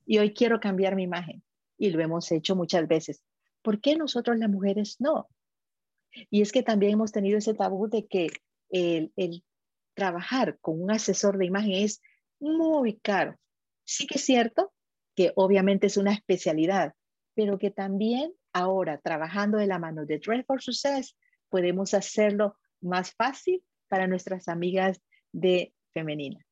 y 0.06 0.18
hoy 0.18 0.34
quiero 0.34 0.60
cambiar 0.60 0.96
mi 0.96 1.04
imagen. 1.04 1.44
Y 1.78 1.90
lo 1.92 2.02
hemos 2.02 2.32
hecho 2.32 2.56
muchas 2.56 2.88
veces. 2.88 3.22
¿Por 3.62 3.82
qué 3.82 3.96
nosotros 3.96 4.38
las 4.38 4.50
mujeres 4.50 4.98
no? 5.00 5.28
Y 6.30 6.42
es 6.42 6.52
que 6.52 6.64
también 6.64 6.94
hemos 6.94 7.12
tenido 7.12 7.38
ese 7.38 7.54
tabú 7.54 7.88
de 7.88 8.08
que 8.08 8.28
el, 8.70 9.44
trabajar 9.94 10.58
con 10.60 10.82
un 10.82 10.92
asesor 10.92 11.38
de 11.38 11.46
imagen 11.46 11.72
es 11.72 12.02
muy 12.40 12.98
caro. 13.00 13.36
Sí 13.86 14.08
que 14.08 14.18
es 14.18 14.24
cierto 14.24 14.74
que 15.16 15.34
obviamente 15.36 15.88
es 15.88 15.98
una 15.98 16.14
especialidad, 16.14 16.94
pero 17.36 17.60
que 17.60 17.72
también 17.72 18.34
ahora 18.54 19.00
trabajando 19.00 19.58
de 19.58 19.68
la 19.68 19.80
mano 19.80 20.06
de 20.06 20.20
Dress 20.20 20.46
for 20.46 20.62
Success 20.62 21.16
podemos 21.50 21.94
hacerlo 21.94 22.56
más 22.82 23.14
fácil 23.14 23.64
para 23.88 24.08
nuestras 24.08 24.48
amigas 24.48 25.02
de 25.32 25.74
femenina. 25.94 26.46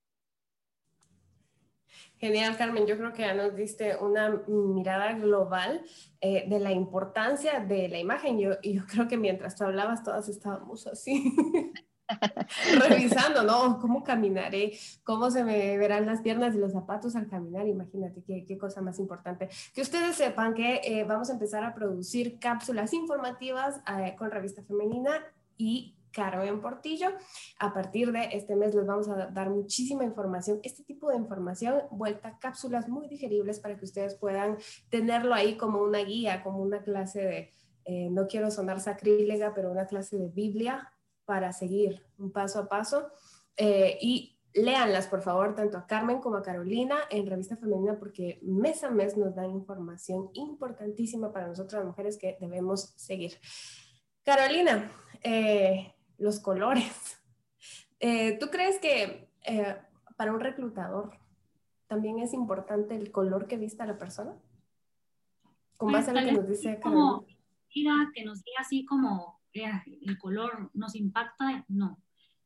Genial, 2.19 2.57
Carmen. 2.57 2.87
Yo 2.87 2.97
creo 2.97 3.13
que 3.13 3.21
ya 3.21 3.33
nos 3.35 3.55
diste 3.55 3.95
una 3.97 4.41
mirada 4.47 5.13
global 5.13 5.83
eh, 6.19 6.45
de 6.49 6.59
la 6.59 6.71
importancia 6.71 7.59
de 7.59 7.87
la 7.89 7.99
imagen. 7.99 8.39
Yo, 8.39 8.55
creo 8.87 9.07
que 9.07 9.17
mientras 9.17 9.55
tú 9.55 9.65
hablabas, 9.65 10.03
todas 10.03 10.27
estábamos 10.27 10.87
así, 10.87 11.35
revisando, 12.79 13.43
¿no? 13.43 13.79
¿Cómo 13.79 14.03
caminaré? 14.03 14.71
¿Cómo 15.03 15.29
se 15.29 15.43
me 15.43 15.77
verán 15.77 16.07
las 16.07 16.21
piernas 16.21 16.55
y 16.55 16.57
los 16.57 16.71
zapatos 16.71 17.15
al 17.15 17.27
caminar? 17.27 17.67
Imagínate 17.67 18.23
qué, 18.23 18.45
qué 18.47 18.57
cosa 18.57 18.81
más 18.81 18.97
importante. 18.97 19.49
Que 19.75 19.81
ustedes 19.81 20.15
sepan 20.15 20.55
que 20.55 20.81
eh, 20.83 21.03
vamos 21.03 21.29
a 21.29 21.33
empezar 21.33 21.63
a 21.63 21.75
producir 21.75 22.39
cápsulas 22.39 22.93
informativas 22.93 23.79
eh, 23.99 24.15
con 24.17 24.31
revista 24.31 24.63
femenina 24.63 25.23
y 25.55 25.96
Carmen 26.17 26.59
Portillo. 26.59 27.09
A 27.59 27.71
partir 27.71 28.11
de 28.11 28.29
este 28.31 28.55
mes 28.55 28.73
les 28.73 28.87
vamos 28.87 29.07
a 29.07 29.27
dar 29.27 29.51
muchísima 29.51 30.03
información, 30.03 30.59
este 30.63 30.83
tipo 30.83 31.11
de 31.11 31.17
información 31.17 31.83
vuelta 31.91 32.29
a 32.29 32.39
cápsulas 32.39 32.89
muy 32.89 33.07
digeribles 33.07 33.59
para 33.59 33.77
que 33.77 33.85
ustedes 33.85 34.15
puedan 34.15 34.57
tenerlo 34.89 35.35
ahí 35.35 35.57
como 35.57 35.83
una 35.83 35.99
guía, 35.99 36.41
como 36.43 36.57
una 36.57 36.81
clase 36.81 37.21
de, 37.21 37.53
eh, 37.85 38.09
no 38.09 38.27
quiero 38.27 38.49
sonar 38.49 38.79
sacrílega, 38.79 39.53
pero 39.53 39.71
una 39.71 39.85
clase 39.85 40.17
de 40.17 40.29
Biblia 40.29 40.91
para 41.25 41.53
seguir 41.53 42.03
un 42.17 42.31
paso 42.31 42.59
a 42.61 42.67
paso. 42.67 43.11
Eh, 43.55 43.99
y 44.01 44.39
léanlas, 44.53 45.05
por 45.05 45.21
favor, 45.21 45.53
tanto 45.53 45.77
a 45.77 45.85
Carmen 45.85 46.19
como 46.19 46.37
a 46.37 46.41
Carolina 46.41 46.97
en 47.11 47.27
Revista 47.27 47.57
Femenina, 47.57 47.99
porque 47.99 48.39
mes 48.41 48.83
a 48.83 48.89
mes 48.89 49.15
nos 49.17 49.35
dan 49.35 49.51
información 49.51 50.31
importantísima 50.33 51.31
para 51.31 51.47
nosotras 51.47 51.85
mujeres 51.85 52.17
que 52.17 52.37
debemos 52.41 52.93
seguir. 52.95 53.33
Carolina, 54.23 54.91
eh, 55.23 55.93
los 56.17 56.39
colores. 56.39 57.19
Eh, 57.99 58.37
¿Tú 58.37 58.51
crees 58.51 58.77
que 58.77 59.27
eh, 59.43 59.75
para 60.17 60.31
un 60.31 60.39
reclutador 60.39 61.17
también 61.87 62.19
es 62.19 62.31
importante 62.31 62.95
el 62.95 63.11
color 63.11 63.47
que 63.47 63.57
vista 63.57 63.87
la 63.87 63.97
persona? 63.97 64.35
Con 65.77 65.91
base 65.91 66.11
a 66.11 66.13
lo 66.13 66.23
que 66.23 66.31
nos 66.31 66.47
dice 66.47 66.79
como 66.79 67.25
diga, 67.73 68.11
que 68.13 68.23
nos 68.23 68.43
diga 68.43 68.59
así 68.59 68.85
como 68.85 69.41
el 69.51 70.19
color 70.19 70.69
nos 70.75 70.93
impacta, 70.93 71.65
no. 71.69 71.97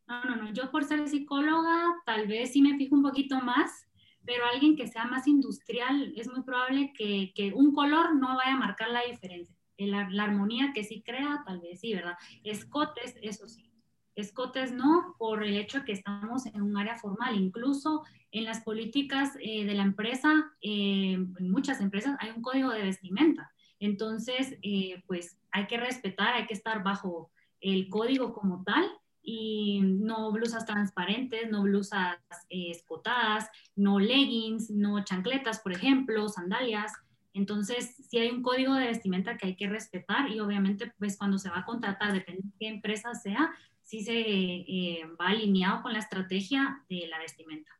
No, 0.07 0.23
no, 0.23 0.37
no. 0.37 0.53
Yo 0.53 0.71
por 0.71 0.85
ser 0.85 1.05
psicóloga 1.09 2.01
tal 2.05 2.27
vez 2.27 2.53
sí 2.53 2.61
me 2.61 2.77
fijo 2.77 2.95
un 2.95 3.03
poquito 3.03 3.41
más, 3.41 3.89
pero 4.23 4.45
alguien 4.45 4.77
que 4.77 4.87
sea 4.87 5.03
más 5.03 5.27
industrial 5.27 6.13
es 6.15 6.29
muy 6.29 6.43
probable 6.43 6.93
que, 6.97 7.33
que 7.35 7.51
un 7.51 7.73
color 7.73 8.15
no 8.15 8.37
vaya 8.37 8.53
a 8.53 8.57
marcar 8.57 8.89
la 8.89 9.01
diferencia 9.01 9.60
la, 9.87 10.09
la, 10.09 10.23
armonía 10.23 10.71
que 10.73 10.83
sí 10.83 11.01
crea, 11.05 11.43
tal 11.45 11.59
vez 11.61 11.79
sí, 11.79 11.93
¿verdad? 11.93 12.17
Escotes, 12.43 13.15
eso 13.21 13.47
sí. 13.47 13.71
Escotes 14.15 14.73
no, 14.73 15.15
por 15.17 15.43
el 15.43 15.57
hecho 15.57 15.79
de 15.79 15.85
que 15.85 15.93
estamos 15.93 16.45
en 16.45 16.61
un 16.61 16.77
área 16.77 16.97
formal. 16.97 17.35
Incluso 17.35 18.03
en 18.31 18.43
las 18.43 18.61
políticas 18.61 19.37
eh, 19.41 19.65
de 19.65 19.73
la 19.73 19.83
empresa, 19.83 20.51
eh, 20.61 21.13
en 21.13 21.51
muchas 21.51 21.79
empresas 21.81 22.17
hay 22.19 22.31
un 22.31 22.41
código 22.41 22.71
de 22.71 22.83
vestimenta. 22.83 23.51
Entonces, 23.79 24.57
eh, 24.61 25.01
pues 25.07 25.37
hay 25.51 25.67
que 25.67 25.77
respetar, 25.77 26.35
hay 26.35 26.45
que 26.45 26.53
estar 26.53 26.83
bajo 26.83 27.31
el 27.61 27.89
código 27.89 28.33
como 28.33 28.63
tal 28.63 28.85
y 29.23 29.81
no 29.81 30.31
blusas 30.31 30.65
transparentes, 30.65 31.49
no 31.49 31.63
blusas 31.63 32.17
escotadas, 32.49 33.49
no 33.75 33.99
leggings, 33.99 34.69
no 34.69 35.03
chancletas, 35.03 35.59
por 35.61 35.71
ejemplo, 35.71 36.27
sandalias. 36.27 36.91
Entonces, 37.33 37.95
sí 38.09 38.17
hay 38.17 38.29
un 38.29 38.41
código 38.41 38.73
de 38.75 38.87
vestimenta 38.87 39.37
que 39.37 39.47
hay 39.47 39.55
que 39.55 39.69
respetar 39.69 40.29
y 40.29 40.39
obviamente, 40.39 40.91
pues 40.99 41.17
cuando 41.17 41.37
se 41.37 41.49
va 41.49 41.59
a 41.59 41.65
contratar, 41.65 42.13
depende 42.13 42.41
de 42.43 42.53
qué 42.59 42.67
empresa 42.67 43.13
sea, 43.15 43.51
sí 43.81 44.03
se 44.03 44.19
eh, 44.19 45.05
va 45.19 45.29
alineado 45.29 45.81
con 45.81 45.93
la 45.93 45.99
estrategia 45.99 46.83
de 46.89 47.07
la 47.07 47.19
vestimenta. 47.19 47.71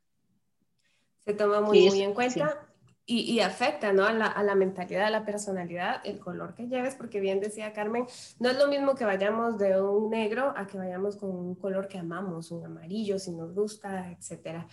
Se 1.20 1.34
toma 1.34 1.60
muy, 1.60 1.88
muy 1.88 2.02
en 2.02 2.14
cuenta. 2.14 2.71
Y, 3.14 3.40
afecta 3.40 3.92
¿no? 3.92 4.04
a, 4.04 4.12
la, 4.12 4.26
a 4.26 4.42
la 4.42 4.54
mentalidad, 4.54 5.04
a 5.04 5.10
la 5.10 5.24
personalidad, 5.24 6.00
el 6.04 6.18
color 6.18 6.54
que 6.54 6.66
lleves, 6.66 6.94
porque 6.94 7.20
bien 7.20 7.40
decía 7.40 7.72
Carmen, 7.72 8.06
no 8.40 8.48
es 8.48 8.56
lo 8.56 8.68
mismo 8.68 8.94
que 8.94 9.04
vayamos 9.04 9.58
de 9.58 9.80
un 9.80 10.10
negro 10.10 10.54
a 10.56 10.66
que 10.66 10.78
vayamos 10.78 11.16
con 11.16 11.30
un 11.30 11.54
color 11.54 11.88
que 11.88 11.98
amamos, 11.98 12.50
un 12.50 12.64
amarillo, 12.64 13.18
si 13.18 13.32
nos 13.32 13.54
gusta, 13.54 14.10
etcétera. 14.10 14.66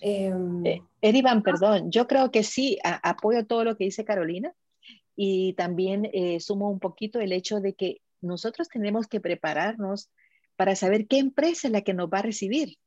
Eh, 0.00 0.32
eh, 0.64 0.82
Erivan, 1.02 1.42
perdón, 1.42 1.90
yo 1.90 2.06
creo 2.06 2.30
que 2.30 2.42
sí, 2.42 2.78
apoyo 2.82 3.44
todo 3.46 3.64
lo 3.64 3.76
que 3.76 3.84
dice 3.84 4.04
Carolina 4.04 4.54
y 5.14 5.52
también 5.54 6.08
eh, 6.12 6.40
sumo 6.40 6.70
un 6.70 6.78
poquito 6.78 7.20
el 7.20 7.32
hecho 7.32 7.60
de 7.60 7.74
que 7.74 8.00
nosotros 8.20 8.68
tenemos 8.68 9.06
que 9.08 9.20
prepararnos 9.20 10.10
para 10.56 10.74
saber 10.74 11.06
qué 11.06 11.18
empresa 11.18 11.68
es 11.68 11.72
la 11.72 11.82
que 11.82 11.94
nos 11.94 12.08
va 12.08 12.18
a 12.18 12.22
recibir. 12.22 12.78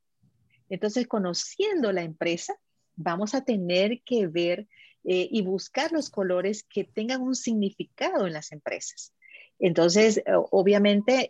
Entonces, 0.70 1.08
conociendo 1.08 1.92
la 1.92 2.02
empresa, 2.02 2.56
vamos 2.96 3.34
a 3.34 3.44
tener 3.44 4.02
que 4.04 4.28
ver 4.28 4.68
y 5.04 5.42
buscar 5.42 5.92
los 5.92 6.10
colores 6.10 6.64
que 6.64 6.84
tengan 6.84 7.22
un 7.22 7.36
significado 7.36 8.28
en 8.28 8.34
las 8.34 8.52
empresas. 8.52 9.14
Entonces, 9.60 10.22
obviamente, 10.52 11.28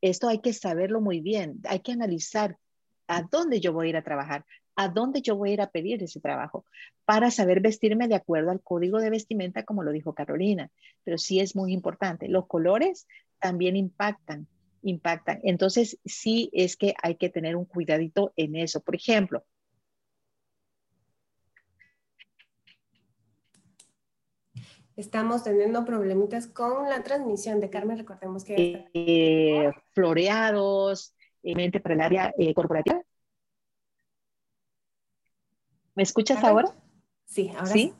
esto 0.00 0.28
hay 0.28 0.40
que 0.40 0.52
saberlo 0.52 1.00
muy 1.00 1.20
bien, 1.20 1.60
hay 1.64 1.80
que 1.80 1.92
analizar 1.92 2.56
a 3.06 3.22
dónde 3.22 3.60
yo 3.60 3.72
voy 3.72 3.88
a 3.88 3.90
ir 3.90 3.96
a 3.96 4.04
trabajar, 4.04 4.44
a 4.76 4.88
dónde 4.88 5.20
yo 5.20 5.36
voy 5.36 5.50
a 5.50 5.54
ir 5.54 5.60
a 5.60 5.70
pedir 5.70 6.02
ese 6.02 6.20
trabajo 6.20 6.64
para 7.04 7.30
saber 7.30 7.60
vestirme 7.60 8.08
de 8.08 8.14
acuerdo 8.14 8.50
al 8.50 8.62
código 8.62 8.98
de 8.98 9.10
vestimenta, 9.10 9.64
como 9.64 9.82
lo 9.82 9.92
dijo 9.92 10.14
Carolina. 10.14 10.70
Pero 11.04 11.18
sí 11.18 11.40
es 11.40 11.54
muy 11.54 11.72
importante. 11.72 12.28
Los 12.28 12.46
colores 12.46 13.06
también 13.40 13.76
impactan, 13.76 14.46
impactan. 14.82 15.40
Entonces, 15.42 15.98
sí 16.04 16.48
es 16.54 16.76
que 16.76 16.94
hay 17.02 17.16
que 17.16 17.28
tener 17.28 17.56
un 17.56 17.66
cuidadito 17.66 18.32
en 18.36 18.56
eso. 18.56 18.80
Por 18.80 18.94
ejemplo, 18.94 19.44
Estamos 25.00 25.42
teniendo 25.42 25.86
problemitas 25.86 26.46
con 26.46 26.90
la 26.90 27.02
transmisión 27.02 27.58
de 27.58 27.70
Carmen. 27.70 27.96
Recordemos 27.96 28.44
que... 28.44 28.86
Eh, 28.92 29.72
floreados, 29.92 31.14
eh, 31.42 31.80
para 31.80 31.94
el 31.94 32.00
área 32.02 32.34
eh, 32.36 32.52
corporativa. 32.52 33.00
¿Me 35.94 36.02
escuchas 36.02 36.44
ahora? 36.44 36.74
Sí, 37.24 37.48
ahora 37.48 37.66
sí. 37.66 37.94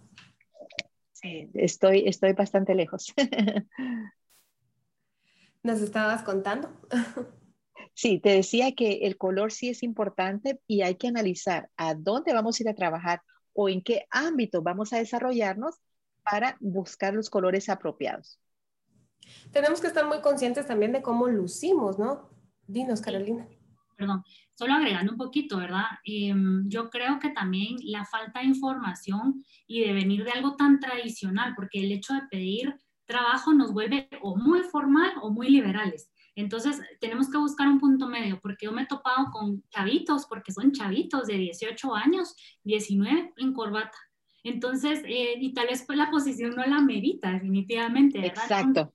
sí. 1.12 1.50
estoy, 1.54 2.06
estoy 2.06 2.34
bastante 2.34 2.74
lejos. 2.74 3.14
¿Nos 5.62 5.80
estabas 5.80 6.22
contando? 6.22 6.70
Sí, 7.92 8.18
te 8.18 8.30
decía 8.30 8.72
que 8.72 9.00
el 9.02 9.18
color 9.18 9.52
sí 9.52 9.68
es 9.68 9.82
importante 9.82 10.60
y 10.66 10.82
hay 10.82 10.94
que 10.94 11.08
analizar 11.08 11.68
a 11.76 11.94
dónde 11.94 12.32
vamos 12.32 12.58
a 12.58 12.62
ir 12.62 12.68
a 12.68 12.74
trabajar 12.74 13.20
o 13.52 13.68
en 13.68 13.82
qué 13.82 14.06
ámbito 14.10 14.62
vamos 14.62 14.92
a 14.92 14.98
desarrollarnos 14.98 15.80
para 16.22 16.56
buscar 16.60 17.14
los 17.14 17.30
colores 17.30 17.68
apropiados. 17.68 18.40
Tenemos 19.52 19.80
que 19.80 19.86
estar 19.86 20.06
muy 20.06 20.20
conscientes 20.20 20.66
también 20.66 20.92
de 20.92 21.02
cómo 21.02 21.28
lucimos, 21.28 21.98
¿no? 21.98 22.30
Dinos, 22.66 23.00
Carolina 23.00 23.46
perdón, 24.00 24.24
solo 24.54 24.72
agregando 24.72 25.12
un 25.12 25.18
poquito, 25.18 25.58
¿verdad? 25.58 25.84
Em, 26.04 26.66
yo 26.68 26.88
creo 26.88 27.18
que 27.20 27.30
también 27.30 27.76
la 27.84 28.06
falta 28.06 28.40
de 28.40 28.46
información 28.46 29.44
y 29.66 29.84
de 29.84 29.92
venir 29.92 30.24
de 30.24 30.30
algo 30.30 30.56
tan 30.56 30.80
tradicional, 30.80 31.52
porque 31.54 31.80
el 31.80 31.92
hecho 31.92 32.14
de 32.14 32.22
pedir 32.30 32.74
trabajo 33.04 33.52
nos 33.52 33.72
vuelve 33.72 34.08
o 34.22 34.36
muy 34.36 34.60
formal 34.60 35.12
o 35.20 35.30
muy 35.30 35.50
liberales. 35.50 36.10
Entonces, 36.34 36.80
tenemos 37.00 37.30
que 37.30 37.36
buscar 37.36 37.68
un 37.68 37.78
punto 37.78 38.08
medio, 38.08 38.40
porque 38.40 38.66
yo 38.66 38.72
me 38.72 38.82
he 38.82 38.86
topado 38.86 39.26
con 39.30 39.62
chavitos, 39.68 40.26
porque 40.26 40.52
son 40.52 40.72
chavitos 40.72 41.26
de 41.26 41.34
18 41.34 41.94
años, 41.94 42.34
19 42.64 43.34
en 43.36 43.52
corbata. 43.52 43.98
Entonces, 44.44 45.02
eh, 45.06 45.34
y 45.38 45.52
tal 45.52 45.68
vez 45.68 45.84
pues 45.86 45.98
la 45.98 46.10
posición 46.10 46.54
no 46.54 46.64
la 46.64 46.80
merita, 46.80 47.32
definitivamente. 47.32 48.20
¿verdad? 48.20 48.42
Exacto. 48.42 48.92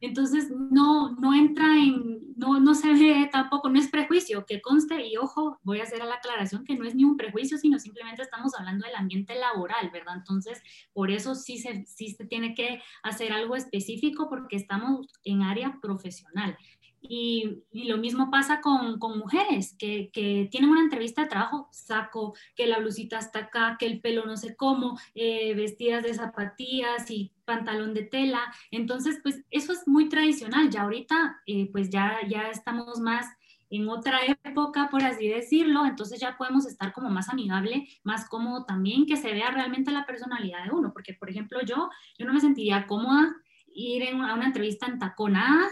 Entonces, 0.00 0.50
no, 0.50 1.16
no 1.16 1.34
entra 1.34 1.66
en, 1.78 2.34
no, 2.36 2.60
no 2.60 2.74
se 2.74 2.92
ve 2.92 3.30
tampoco, 3.32 3.70
no 3.70 3.78
es 3.78 3.88
prejuicio, 3.88 4.44
que 4.44 4.60
conste, 4.60 5.06
y 5.06 5.16
ojo, 5.16 5.58
voy 5.62 5.80
a 5.80 5.84
hacer 5.84 6.04
la 6.04 6.16
aclaración 6.16 6.64
que 6.64 6.76
no 6.76 6.84
es 6.84 6.94
ni 6.94 7.04
un 7.04 7.16
prejuicio, 7.16 7.56
sino 7.56 7.78
simplemente 7.78 8.20
estamos 8.20 8.52
hablando 8.58 8.86
del 8.86 8.94
ambiente 8.94 9.34
laboral, 9.34 9.90
¿verdad? 9.90 10.16
Entonces, 10.16 10.62
por 10.92 11.10
eso 11.10 11.34
sí 11.34 11.58
se, 11.58 11.86
sí 11.86 12.10
se 12.10 12.26
tiene 12.26 12.54
que 12.54 12.82
hacer 13.02 13.32
algo 13.32 13.56
específico 13.56 14.28
porque 14.28 14.56
estamos 14.56 15.06
en 15.24 15.42
área 15.42 15.78
profesional. 15.80 16.58
Y, 17.08 17.62
lo 17.72 17.98
mismo 17.98 18.30
pasa 18.30 18.60
con, 18.60 18.98
con 18.98 19.18
mujeres 19.18 19.76
que, 19.78 20.10
que, 20.12 20.48
tienen 20.50 20.70
una 20.70 20.80
entrevista 20.80 21.22
de 21.22 21.28
trabajo, 21.28 21.68
saco, 21.70 22.34
que 22.54 22.66
la 22.66 22.78
blusita 22.78 23.18
está 23.18 23.40
acá, 23.40 23.76
que 23.78 23.86
el 23.86 24.00
pelo 24.00 24.26
no 24.26 24.36
sé 24.36 24.56
cómo, 24.56 24.98
eh, 25.14 25.54
vestidas 25.54 26.02
de 26.02 26.14
zapatillas 26.14 27.10
y 27.10 27.32
pantalón 27.44 27.94
de 27.94 28.02
tela. 28.02 28.40
Entonces, 28.70 29.20
pues 29.22 29.44
eso 29.50 29.72
es 29.72 29.86
muy 29.86 30.08
tradicional. 30.08 30.70
Ya 30.70 30.82
ahorita, 30.82 31.42
eh, 31.46 31.68
pues 31.70 31.90
ya, 31.90 32.18
ya 32.28 32.50
estamos 32.50 32.98
más 32.98 33.26
en 33.70 33.88
otra 33.88 34.20
época, 34.44 34.88
por 34.90 35.02
así 35.02 35.28
decirlo, 35.28 35.84
entonces 35.86 36.20
ya 36.20 36.36
podemos 36.36 36.66
estar 36.66 36.92
como 36.92 37.10
más 37.10 37.28
amigable, 37.28 37.88
más 38.04 38.28
cómodo 38.28 38.64
también, 38.64 39.06
que 39.06 39.16
se 39.16 39.32
vea 39.32 39.50
realmente 39.50 39.90
la 39.90 40.06
personalidad 40.06 40.64
de 40.64 40.70
uno, 40.70 40.92
porque 40.92 41.14
por 41.14 41.30
ejemplo 41.30 41.60
yo, 41.62 41.90
yo 42.18 42.26
no 42.26 42.32
me 42.32 42.40
sentiría 42.40 42.86
cómoda 42.86 43.34
ir 43.66 44.08
a 44.08 44.34
una 44.34 44.46
entrevista 44.46 44.86
en 44.86 44.98
taconada, 44.98 45.68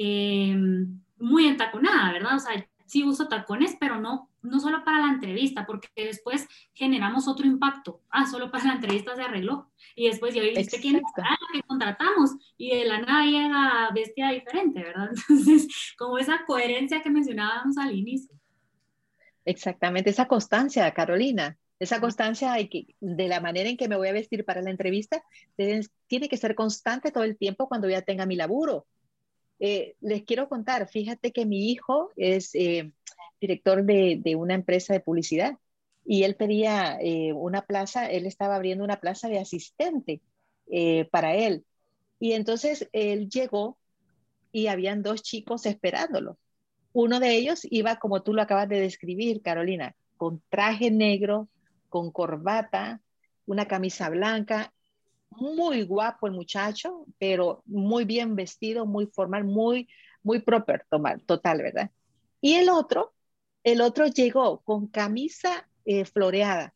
eh, 0.00 0.56
muy 1.18 1.46
entaconada, 1.46 2.12
¿verdad? 2.12 2.36
O 2.36 2.38
sea, 2.38 2.68
sí 2.86 3.02
uso 3.04 3.28
tacones, 3.28 3.76
pero 3.78 4.00
no, 4.00 4.30
no 4.42 4.60
solo 4.60 4.84
para 4.84 5.00
la 5.00 5.12
entrevista, 5.12 5.66
porque 5.66 5.88
después 5.96 6.46
generamos 6.72 7.26
otro 7.26 7.46
impacto. 7.46 8.00
Ah, 8.10 8.26
solo 8.26 8.50
para 8.50 8.64
la 8.64 8.74
entrevista 8.74 9.16
se 9.16 9.22
arregló. 9.22 9.70
Y 9.96 10.06
después 10.08 10.34
ya 10.34 10.42
viste 10.42 10.80
quién 10.80 10.96
es 10.96 11.02
ah, 11.18 11.36
que 11.52 11.62
contratamos 11.62 12.30
y 12.56 12.76
de 12.76 12.84
la 12.84 13.00
nada 13.00 13.24
llega 13.24 13.90
vestida 13.92 14.30
diferente, 14.30 14.82
¿verdad? 14.82 15.10
Entonces, 15.28 15.94
como 15.98 16.18
esa 16.18 16.44
coherencia 16.46 17.02
que 17.02 17.10
mencionábamos 17.10 17.76
al 17.76 17.96
inicio. 17.96 18.34
Exactamente, 19.44 20.10
esa 20.10 20.28
constancia, 20.28 20.92
Carolina. 20.92 21.56
Esa 21.80 22.00
constancia 22.00 22.52
de, 22.52 22.68
que, 22.68 22.86
de 23.00 23.28
la 23.28 23.40
manera 23.40 23.68
en 23.68 23.76
que 23.76 23.88
me 23.88 23.96
voy 23.96 24.08
a 24.08 24.12
vestir 24.12 24.44
para 24.44 24.62
la 24.62 24.70
entrevista 24.70 25.22
tiene 26.08 26.28
que 26.28 26.36
ser 26.36 26.56
constante 26.56 27.12
todo 27.12 27.22
el 27.22 27.36
tiempo 27.36 27.68
cuando 27.68 27.88
ya 27.88 28.02
tenga 28.02 28.26
mi 28.26 28.34
laburo. 28.34 28.86
Eh, 29.60 29.96
les 30.00 30.22
quiero 30.24 30.48
contar, 30.48 30.88
fíjate 30.88 31.32
que 31.32 31.46
mi 31.46 31.70
hijo 31.70 32.10
es 32.16 32.54
eh, 32.54 32.92
director 33.40 33.84
de, 33.84 34.34
una 34.36 34.54
empresa 34.54 34.92
de 34.92 35.00
publicidad 35.00 35.58
y 36.04 36.22
él 36.22 36.36
pedía 36.36 36.98
eh, 37.00 37.32
una 37.32 37.62
plaza, 37.62 38.10
él 38.10 38.26
estaba 38.26 38.56
abriendo 38.56 38.84
una 38.84 39.00
plaza 39.00 39.28
de 39.28 39.38
asistente 39.38 40.20
para 41.10 41.34
él. 41.34 41.64
Y 42.20 42.32
entonces 42.32 42.88
él 42.92 43.30
llegó 43.30 43.78
y 44.52 44.66
habían 44.66 45.02
dos 45.02 45.22
chicos 45.22 45.64
esperándolo. 45.66 46.38
Uno 46.92 47.20
de 47.20 47.36
ellos 47.36 47.60
iba, 47.70 47.96
como 47.98 48.22
tú 48.22 48.34
lo 48.34 48.42
acabas 48.42 48.68
de 48.68 48.80
describir, 48.80 49.40
Carolina, 49.40 49.94
con 50.16 50.42
traje 50.50 50.90
negro, 50.90 51.48
con 51.88 52.10
corbata, 52.10 53.00
una 53.46 53.66
camisa 53.66 54.10
blanca, 54.10 54.74
muy 55.30 55.82
guapo 55.84 56.26
el 56.26 56.32
muchacho, 56.32 57.06
pero 57.18 57.62
muy 57.66 58.04
bien 58.04 58.36
vestido, 58.36 58.86
muy 58.86 59.06
formal, 59.06 59.44
muy, 59.44 59.88
muy 60.22 60.40
proper, 60.40 60.86
total, 61.26 61.58
¿verdad? 61.62 61.90
Y 62.40 62.54
el 62.54 62.68
otro, 62.68 63.14
el 63.64 63.80
otro 63.80 64.06
llegó 64.06 64.60
con 64.60 64.88
camisa 64.88 65.68
eh, 65.84 66.04
floreada, 66.04 66.74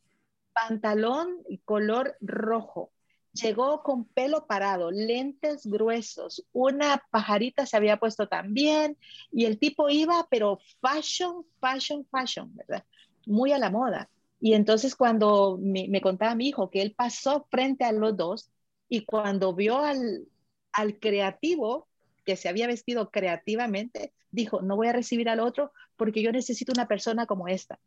pantalón 0.52 1.38
color 1.64 2.16
rojo, 2.20 2.92
llegó 3.32 3.82
con 3.82 4.04
pelo 4.06 4.46
parado, 4.46 4.90
lentes 4.90 5.66
gruesos, 5.66 6.44
una 6.52 7.02
pajarita 7.10 7.66
se 7.66 7.76
había 7.76 7.98
puesto 7.98 8.28
también 8.28 8.98
y 9.30 9.46
el 9.46 9.58
tipo 9.58 9.88
iba, 9.88 10.26
pero 10.30 10.58
fashion, 10.80 11.44
fashion, 11.60 12.06
fashion, 12.10 12.54
¿verdad? 12.54 12.84
Muy 13.26 13.52
a 13.52 13.58
la 13.58 13.70
moda. 13.70 14.10
Y 14.44 14.54
entonces 14.54 14.96
cuando 14.96 15.56
me, 15.62 16.00
contaba 16.00 16.34
mi 16.34 16.48
hijo 16.48 16.68
que 16.68 16.82
él 16.82 16.94
pasó 16.96 17.46
frente 17.48 17.84
a 17.84 17.92
los 17.92 18.16
dos 18.16 18.50
y 18.88 19.04
cuando 19.04 19.54
vio 19.54 19.78
al, 19.78 20.26
al 20.72 20.98
creativo 20.98 21.86
que 22.24 22.34
se 22.34 22.48
había 22.48 22.66
vestido 22.66 23.10
creativamente, 23.10 24.12
dijo, 24.32 24.60
no 24.60 24.74
voy 24.74 24.88
a 24.88 24.92
recibir 24.92 25.28
al 25.28 25.38
otro 25.38 25.70
porque 25.96 26.22
yo 26.22 26.32
necesito 26.32 26.72
una 26.72 26.88
persona 26.88 27.24
como 27.24 27.46
esta, 27.46 27.78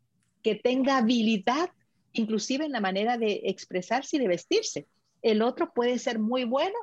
que 0.42 0.54
tenga 0.54 0.96
habilidad 0.96 1.68
inclusive 2.14 2.64
en 2.64 2.72
la 2.72 2.80
manera 2.80 3.18
de 3.18 3.42
expresarse 3.44 4.16
y 4.16 4.20
de 4.20 4.28
vestirse. 4.28 4.86
El 5.20 5.42
otro 5.42 5.74
puede 5.74 5.98
ser 5.98 6.18
muy 6.18 6.44
bueno 6.44 6.78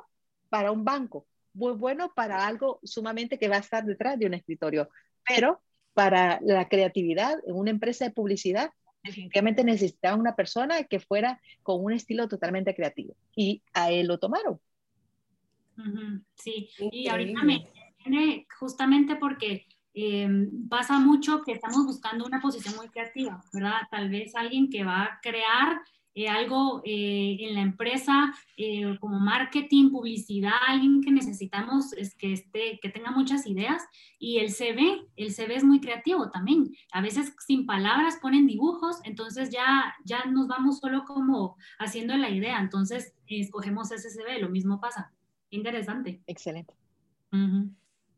para 0.50 0.70
un 0.70 0.84
banco, 0.84 1.26
muy 1.52 1.72
bueno 1.72 2.12
para 2.14 2.46
algo 2.46 2.78
sumamente 2.84 3.40
que 3.40 3.48
va 3.48 3.56
a 3.56 3.60
estar 3.60 3.84
detrás 3.84 4.20
de 4.20 4.26
un 4.26 4.34
escritorio, 4.34 4.88
pero 5.26 5.60
para 5.94 6.38
la 6.42 6.68
creatividad 6.68 7.40
en 7.44 7.56
una 7.56 7.70
empresa 7.70 8.04
de 8.04 8.12
publicidad 8.12 8.70
definitivamente 9.04 9.62
necesitaba 9.62 10.16
una 10.16 10.34
persona 10.34 10.82
que 10.84 10.98
fuera 10.98 11.40
con 11.62 11.84
un 11.84 11.92
estilo 11.92 12.26
totalmente 12.26 12.74
creativo 12.74 13.14
y 13.36 13.62
a 13.72 13.90
él 13.90 14.06
lo 14.06 14.18
tomaron. 14.18 14.58
Sí, 16.34 16.70
y 16.78 17.08
ahorita 17.08 17.42
me 17.42 17.68
viene 17.98 18.46
justamente 18.58 19.16
porque 19.16 19.66
eh, 19.92 20.28
pasa 20.68 20.98
mucho 20.98 21.42
que 21.42 21.52
estamos 21.52 21.84
buscando 21.84 22.24
una 22.24 22.40
posición 22.40 22.74
muy 22.76 22.88
creativa, 22.88 23.44
¿verdad? 23.52 23.82
Tal 23.90 24.08
vez 24.08 24.34
alguien 24.34 24.70
que 24.70 24.84
va 24.84 25.04
a 25.04 25.20
crear 25.22 25.80
eh, 26.14 26.28
algo 26.28 26.80
eh, 26.84 27.36
en 27.40 27.54
la 27.54 27.60
empresa 27.62 28.32
eh, 28.56 28.96
como 29.00 29.18
marketing, 29.18 29.90
publicidad, 29.90 30.52
alguien 30.66 31.00
que 31.02 31.10
necesitamos 31.10 31.92
es 31.92 32.14
que, 32.14 32.32
esté, 32.32 32.78
que 32.80 32.88
tenga 32.88 33.10
muchas 33.10 33.46
ideas 33.46 33.82
y 34.18 34.38
el 34.38 34.50
CV, 34.50 35.08
el 35.16 35.32
CV 35.32 35.56
es 35.56 35.64
muy 35.64 35.80
creativo 35.80 36.30
también. 36.30 36.72
A 36.92 37.00
veces 37.00 37.34
sin 37.44 37.66
palabras 37.66 38.18
ponen 38.22 38.46
dibujos, 38.46 38.98
entonces 39.04 39.50
ya, 39.50 39.94
ya 40.04 40.24
nos 40.26 40.46
vamos 40.46 40.78
solo 40.78 41.04
como 41.04 41.56
haciendo 41.78 42.16
la 42.16 42.30
idea, 42.30 42.60
entonces 42.60 43.12
escogemos 43.26 43.90
ese 43.90 44.10
CV, 44.10 44.38
lo 44.38 44.50
mismo 44.50 44.80
pasa. 44.80 45.12
Interesante. 45.50 46.22
Excelente. 46.26 46.74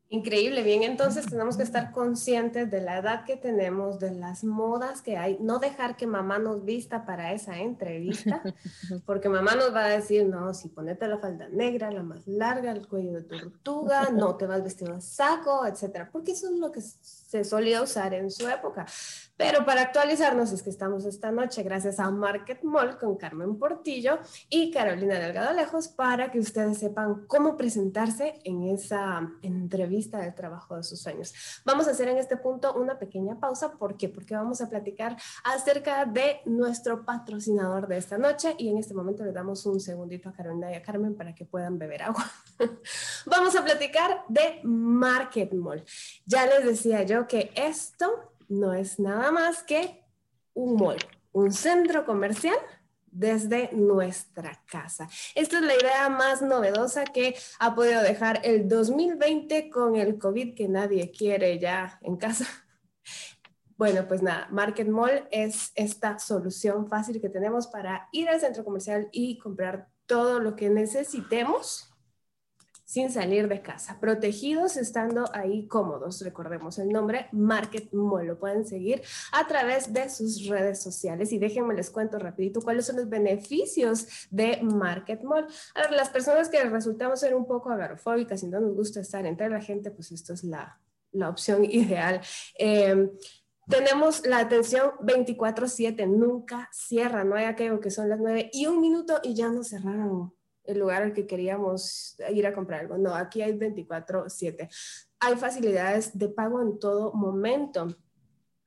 Increíble, 0.09 0.63
bien, 0.63 0.83
entonces 0.83 1.25
tenemos 1.25 1.57
que 1.57 1.63
estar 1.63 1.91
conscientes 1.91 2.71
de 2.71 2.79
la 2.79 2.99
edad 2.99 3.25
que 3.25 3.35
tenemos, 3.35 3.99
de 3.99 4.11
las 4.11 4.45
modas 4.45 5.01
que 5.01 5.17
hay, 5.17 5.37
no 5.41 5.59
dejar 5.59 5.97
que 5.97 6.07
mamá 6.07 6.39
nos 6.39 6.63
vista 6.63 7.05
para 7.05 7.33
esa 7.33 7.59
entrevista, 7.59 8.41
porque 9.05 9.27
mamá 9.27 9.55
nos 9.55 9.75
va 9.75 9.83
a 9.83 9.89
decir, 9.89 10.25
no, 10.25 10.53
si 10.53 10.69
ponete 10.69 11.09
la 11.09 11.17
falda 11.17 11.49
negra, 11.49 11.91
la 11.91 12.03
más 12.03 12.25
larga, 12.25 12.71
el 12.71 12.87
cuello 12.87 13.11
de 13.11 13.23
tortuga, 13.23 14.09
no 14.13 14.37
te 14.37 14.47
vas 14.47 14.63
vestido 14.63 14.93
de 14.93 15.01
saco, 15.01 15.65
etcétera, 15.65 16.09
porque 16.09 16.31
eso 16.31 16.47
es 16.53 16.57
lo 16.57 16.71
que 16.71 16.79
se 17.27 17.43
solía 17.43 17.81
usar 17.81 18.13
en 18.13 18.31
su 18.31 18.47
época. 18.47 18.85
Pero 19.35 19.65
para 19.65 19.81
actualizarnos 19.81 20.51
es 20.51 20.63
que 20.63 20.69
estamos 20.69 21.05
esta 21.05 21.31
noche 21.31 21.61
gracias 21.61 21.99
a 21.99 22.09
Market 22.09 22.63
Mall 22.63 22.97
con 22.97 23.17
Carmen 23.17 23.59
Portillo 23.59 24.17
y 24.49 24.71
Carolina 24.71 25.19
Delgado 25.19 25.53
Lejos 25.53 25.89
para 25.89 26.31
que 26.31 26.39
ustedes 26.39 26.79
sepan 26.79 27.27
cómo 27.27 27.55
presentarse 27.55 28.39
en 28.45 28.63
esa 28.63 29.29
entrevista 29.41 30.19
de 30.19 30.31
trabajo 30.31 30.77
de 30.77 30.83
sus 30.83 31.01
sueños. 31.01 31.33
Vamos 31.65 31.87
a 31.87 31.91
hacer 31.91 32.07
en 32.07 32.17
este 32.17 32.37
punto 32.37 32.73
una 32.73 32.97
pequeña 32.97 33.39
pausa. 33.39 33.73
¿Por 33.73 33.97
qué? 33.97 34.09
Porque 34.09 34.33
vamos 34.33 34.61
a 34.61 34.69
platicar 34.69 35.17
acerca 35.43 36.05
de 36.05 36.39
nuestro 36.45 37.05
patrocinador 37.05 37.87
de 37.87 37.97
esta 37.97 38.17
noche 38.17 38.55
y 38.57 38.69
en 38.69 38.77
este 38.77 38.93
momento 38.93 39.23
le 39.23 39.33
damos 39.33 39.65
un 39.65 39.79
segundito 39.81 40.29
a 40.29 40.33
Carolina 40.33 40.71
y 40.71 40.75
a 40.75 40.81
Carmen 40.81 41.15
para 41.15 41.35
que 41.35 41.45
puedan 41.45 41.77
beber 41.77 42.03
agua. 42.03 42.25
vamos 43.25 43.55
a 43.55 43.63
platicar 43.63 44.23
de 44.29 44.61
Market 44.63 45.53
Mall. 45.53 45.83
Ya 46.25 46.45
les 46.47 46.65
decía 46.65 47.03
yo 47.03 47.16
que 47.25 47.51
esto 47.55 48.33
no 48.49 48.73
es 48.73 48.99
nada 48.99 49.31
más 49.31 49.63
que 49.63 50.03
un 50.53 50.75
mall, 50.75 50.97
un 51.31 51.51
centro 51.51 52.05
comercial 52.05 52.57
desde 53.05 53.71
nuestra 53.73 54.61
casa. 54.69 55.09
Esta 55.33 55.57
es 55.57 55.63
la 55.63 55.75
idea 55.75 56.09
más 56.09 56.41
novedosa 56.41 57.05
que 57.05 57.35
ha 57.59 57.73
podido 57.73 58.01
dejar 58.01 58.41
el 58.43 58.67
2020 58.67 59.69
con 59.69 59.95
el 59.95 60.19
COVID 60.19 60.53
que 60.53 60.67
nadie 60.67 61.09
quiere 61.09 61.57
ya 61.57 61.99
en 62.03 62.17
casa. 62.17 62.45
Bueno, 63.77 64.07
pues 64.07 64.23
nada, 64.23 64.47
Market 64.49 64.87
Mall 64.87 65.27
es 65.29 65.71
esta 65.75 66.17
solución 66.17 66.87
fácil 66.87 67.21
que 67.21 67.29
tenemos 67.29 67.67
para 67.67 68.09
ir 68.11 68.27
al 68.27 68.39
centro 68.39 68.63
comercial 68.63 69.07
y 69.11 69.37
comprar 69.37 69.87
todo 70.07 70.39
lo 70.39 70.55
que 70.55 70.69
necesitemos 70.69 71.93
sin 72.87 73.11
salir 73.11 73.49
de 73.49 73.61
casa, 73.61 73.99
protegidos 73.99 74.77
estando 74.77 75.25
ahí 75.33 75.67
cómodos. 75.67 76.21
Recordemos 76.21 76.79
el 76.79 76.87
nombre 76.87 77.27
Market 77.33 77.91
Mall, 77.91 78.27
lo 78.27 78.39
pueden 78.39 78.65
seguir 78.65 79.01
a 79.33 79.45
través 79.45 79.91
de 79.91 80.09
sus 80.09 80.47
redes 80.47 80.81
sociales 80.81 81.33
y 81.33 81.37
déjenme 81.37 81.73
les 81.73 81.89
cuento 81.89 82.17
rapidito 82.17 82.61
cuáles 82.61 82.85
son 82.85 82.95
los 82.95 83.09
beneficios 83.09 84.07
de 84.31 84.61
Market 84.63 85.21
Mall. 85.23 85.47
A 85.75 85.81
ver, 85.81 85.91
las 85.91 86.07
personas 86.07 86.47
que 86.47 86.63
resultamos 86.63 87.19
ser 87.19 87.35
un 87.35 87.45
poco 87.45 87.71
agarofóbicas 87.71 88.41
y 88.43 88.47
no 88.47 88.61
nos 88.61 88.73
gusta 88.73 89.01
estar 89.01 89.25
entre 89.25 89.49
la 89.49 89.59
gente, 89.59 89.91
pues 89.91 90.13
esto 90.13 90.31
es 90.31 90.45
la, 90.45 90.79
la 91.11 91.27
opción 91.27 91.65
ideal. 91.65 92.21
Eh, 92.57 93.11
tenemos 93.67 94.25
la 94.25 94.39
atención 94.39 94.91
24/7, 95.01 96.07
nunca 96.07 96.69
cierra, 96.71 97.25
no 97.25 97.35
hay 97.35 97.45
aquello 97.45 97.81
que 97.81 97.91
son 97.91 98.07
las 98.07 98.19
9 98.21 98.49
y 98.53 98.65
un 98.67 98.79
minuto 98.79 99.19
y 99.23 99.35
ya 99.35 99.49
no 99.49 99.61
cerraron 99.65 100.36
el 100.67 100.79
lugar 100.79 101.01
al 101.01 101.13
que 101.13 101.25
queríamos 101.25 102.15
ir 102.29 102.45
a 102.45 102.53
comprar 102.53 102.81
algo. 102.81 102.97
No, 102.97 103.15
aquí 103.15 103.41
hay 103.41 103.53
24/7. 103.53 104.69
Hay 105.19 105.35
facilidades 105.35 106.17
de 106.17 106.29
pago 106.29 106.61
en 106.61 106.77
todo 106.77 107.13
momento. 107.13 107.87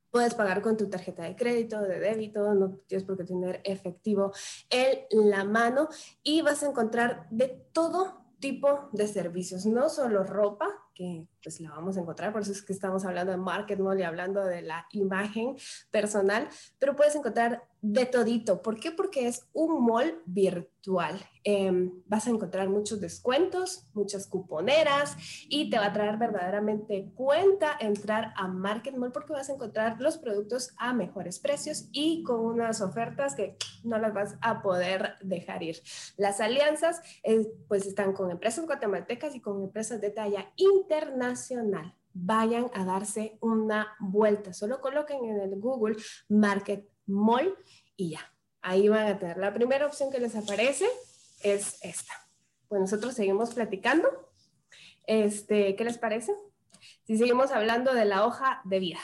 Puedes 0.09 0.33
pagar 0.33 0.61
con 0.61 0.75
tu 0.75 0.89
tarjeta 0.89 1.23
de 1.23 1.37
crédito, 1.37 1.79
de 1.81 1.99
débito, 1.99 2.53
no 2.53 2.79
tienes 2.85 3.05
por 3.05 3.17
qué 3.17 3.23
tener 3.23 3.61
efectivo 3.63 4.33
en 4.69 5.29
la 5.29 5.45
mano 5.45 5.87
y 6.21 6.41
vas 6.41 6.63
a 6.63 6.69
encontrar 6.69 7.27
de 7.29 7.47
todo 7.71 8.25
tipo 8.39 8.89
de 8.91 9.07
servicios, 9.07 9.65
no 9.65 9.87
solo 9.87 10.25
ropa, 10.25 10.67
que 10.93 11.27
pues 11.43 11.59
la 11.59 11.71
vamos 11.71 11.97
a 11.97 12.01
encontrar, 12.01 12.31
por 12.31 12.41
eso 12.41 12.51
es 12.51 12.61
que 12.61 12.73
estamos 12.73 13.05
hablando 13.05 13.31
de 13.31 13.37
market 13.37 13.79
y 13.97 14.03
hablando 14.03 14.45
de 14.45 14.61
la 14.61 14.87
imagen 14.91 15.55
personal, 15.89 16.47
pero 16.79 16.95
puedes 16.95 17.15
encontrar 17.15 17.63
de 17.81 18.05
todito. 18.05 18.61
¿Por 18.61 18.79
qué? 18.79 18.91
Porque 18.91 19.27
es 19.27 19.47
un 19.53 19.83
mall 19.83 20.21
virtual. 20.27 21.19
Em, 21.43 22.03
vas 22.05 22.27
a 22.27 22.29
encontrar 22.29 22.69
muchos 22.69 23.01
descuentos, 23.01 23.87
muchas 23.93 24.27
cuponeras 24.27 25.17
y 25.49 25.71
te 25.71 25.79
va 25.79 25.87
a 25.87 25.93
traer 25.93 26.17
verdaderamente 26.17 27.11
cuenta 27.15 27.75
entrar 27.79 28.33
a 28.35 28.47
Market 28.47 28.95
Mall 28.95 29.11
porque 29.11 29.33
vas 29.33 29.49
a 29.49 29.53
encontrar 29.53 29.99
los 29.99 30.19
productos 30.19 30.75
a 30.77 30.93
mejores 30.93 31.39
precios 31.39 31.89
y 31.91 32.21
con 32.21 32.41
unas 32.41 32.81
ofertas 32.81 33.33
que 33.33 33.57
no 33.83 33.97
las 33.97 34.13
vas 34.13 34.37
a 34.41 34.61
poder 34.61 35.15
dejar 35.21 35.63
ir. 35.63 35.81
Las 36.17 36.39
alianzas 36.39 37.01
eh, 37.23 37.51
pues 37.67 37.87
están 37.87 38.13
con 38.13 38.29
empresas 38.29 38.65
guatemaltecas 38.67 39.33
y 39.33 39.39
con 39.39 39.63
empresas 39.63 39.99
de 40.01 40.11
talla 40.11 40.51
internacional 40.55 40.80
vayan 42.13 42.69
a 42.73 42.85
darse 42.85 43.37
una 43.41 43.95
vuelta. 43.99 44.53
Solo 44.53 44.81
coloquen 44.81 45.25
en 45.25 45.39
el 45.39 45.59
Google 45.59 45.97
Market 46.29 46.87
Mall 47.05 47.55
y 47.95 48.11
ya. 48.11 48.33
Ahí 48.61 48.89
van 48.89 49.07
a 49.07 49.17
tener. 49.17 49.37
La 49.37 49.53
primera 49.53 49.85
opción 49.85 50.11
que 50.11 50.19
les 50.19 50.35
aparece 50.35 50.87
es 51.43 51.83
esta. 51.83 52.13
Pues 52.67 52.81
nosotros 52.81 53.15
seguimos 53.15 53.53
platicando. 53.53 54.07
Este, 55.07 55.75
¿Qué 55.75 55.83
les 55.83 55.97
parece? 55.97 56.33
Si 57.03 57.17
seguimos 57.17 57.51
hablando 57.51 57.93
de 57.93 58.05
la 58.05 58.25
hoja 58.25 58.61
de 58.65 58.79
vida. 58.79 58.99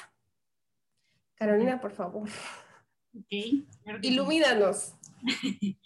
Carolina, 1.35 1.81
por 1.81 1.91
favor. 1.91 2.29
Ok. 3.15 4.01
Ilumínanos. 4.01 4.93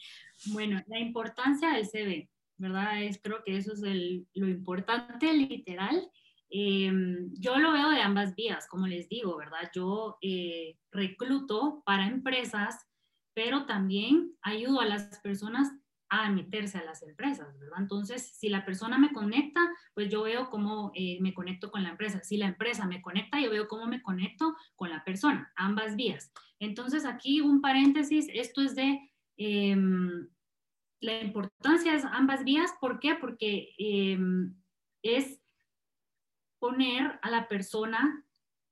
bueno, 0.48 0.82
la 0.88 1.00
importancia 1.00 1.72
del 1.72 1.88
CV, 1.88 2.30
¿verdad? 2.62 3.04
Es, 3.04 3.20
creo 3.22 3.44
que 3.44 3.58
eso 3.58 3.74
es 3.74 3.82
lo 3.82 4.48
importante, 4.48 5.34
literal. 5.34 6.10
Em, 6.50 7.34
yo 7.34 7.58
lo 7.58 7.72
veo 7.72 7.90
de 7.90 8.02
ambas 8.02 8.36
vías, 8.36 8.68
como 8.68 8.86
les 8.86 9.08
digo, 9.10 9.38
¿verdad? 9.38 9.72
Yo 9.74 10.18
eh, 10.22 10.78
recluto 10.92 11.82
para 11.86 12.08
empresas, 12.08 12.88
pero 13.34 13.66
también 13.66 14.34
ayudo 14.42 14.82
a 14.82 14.86
las 14.86 15.20
personas 15.22 15.72
a 16.10 16.30
meterse 16.30 16.78
a 16.78 16.84
las 16.84 17.02
empresas, 17.04 17.58
¿verdad? 17.58 17.80
Entonces, 17.80 18.34
si 18.38 18.50
la 18.50 18.66
persona 18.66 18.98
me 18.98 19.14
conecta, 19.14 19.62
pues 19.94 20.10
yo 20.10 20.24
veo 20.24 20.50
cómo 20.50 20.92
eh, 20.94 21.20
me 21.22 21.34
conecto 21.34 21.72
con 21.72 21.84
la 21.84 21.90
empresa. 21.92 22.22
Si 22.22 22.36
la 22.36 22.48
empresa 22.48 22.86
me 22.86 23.02
conecta, 23.02 23.40
yo 23.40 23.50
veo 23.50 23.70
cómo 23.70 23.88
me 23.88 24.02
conecto 24.02 24.54
con 24.76 24.90
la 24.90 25.06
persona, 25.06 25.54
ambas 25.56 25.96
vías. 25.96 26.34
Entonces, 26.60 27.06
aquí 27.06 27.40
un 27.40 27.62
paréntesis, 27.62 28.28
esto 28.34 28.62
es 28.62 28.76
de 28.76 29.00
em, 29.38 30.28
la 31.02 31.20
importancia 31.22 31.92
de 31.94 32.04
ambas 32.12 32.44
vías. 32.44 32.74
¿Por 32.80 33.00
qué? 33.00 33.16
Porque 33.16 33.74
em, 33.78 34.56
es 35.04 35.42
poner 36.60 37.20
a 37.22 37.30
la 37.30 37.48
persona 37.48 38.26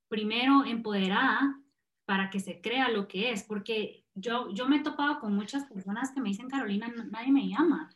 primero 0.08 0.64
empoderada 0.64 1.60
para 2.06 2.30
que 2.30 2.40
se 2.40 2.62
crea 2.62 2.90
lo 2.90 3.08
que 3.08 3.32
es, 3.32 3.44
porque 3.44 4.06
yo, 4.16 4.52
yo 4.54 4.68
me 4.68 4.78
he 4.78 4.84
topado 4.84 5.20
con 5.20 5.36
muchas 5.36 5.66
personas 5.66 6.12
que 6.12 6.22
me 6.22 6.30
dicen, 6.30 6.50
Carolina, 6.50 6.88
nadie 7.12 7.32
me 7.32 7.48
llama. 7.48 7.90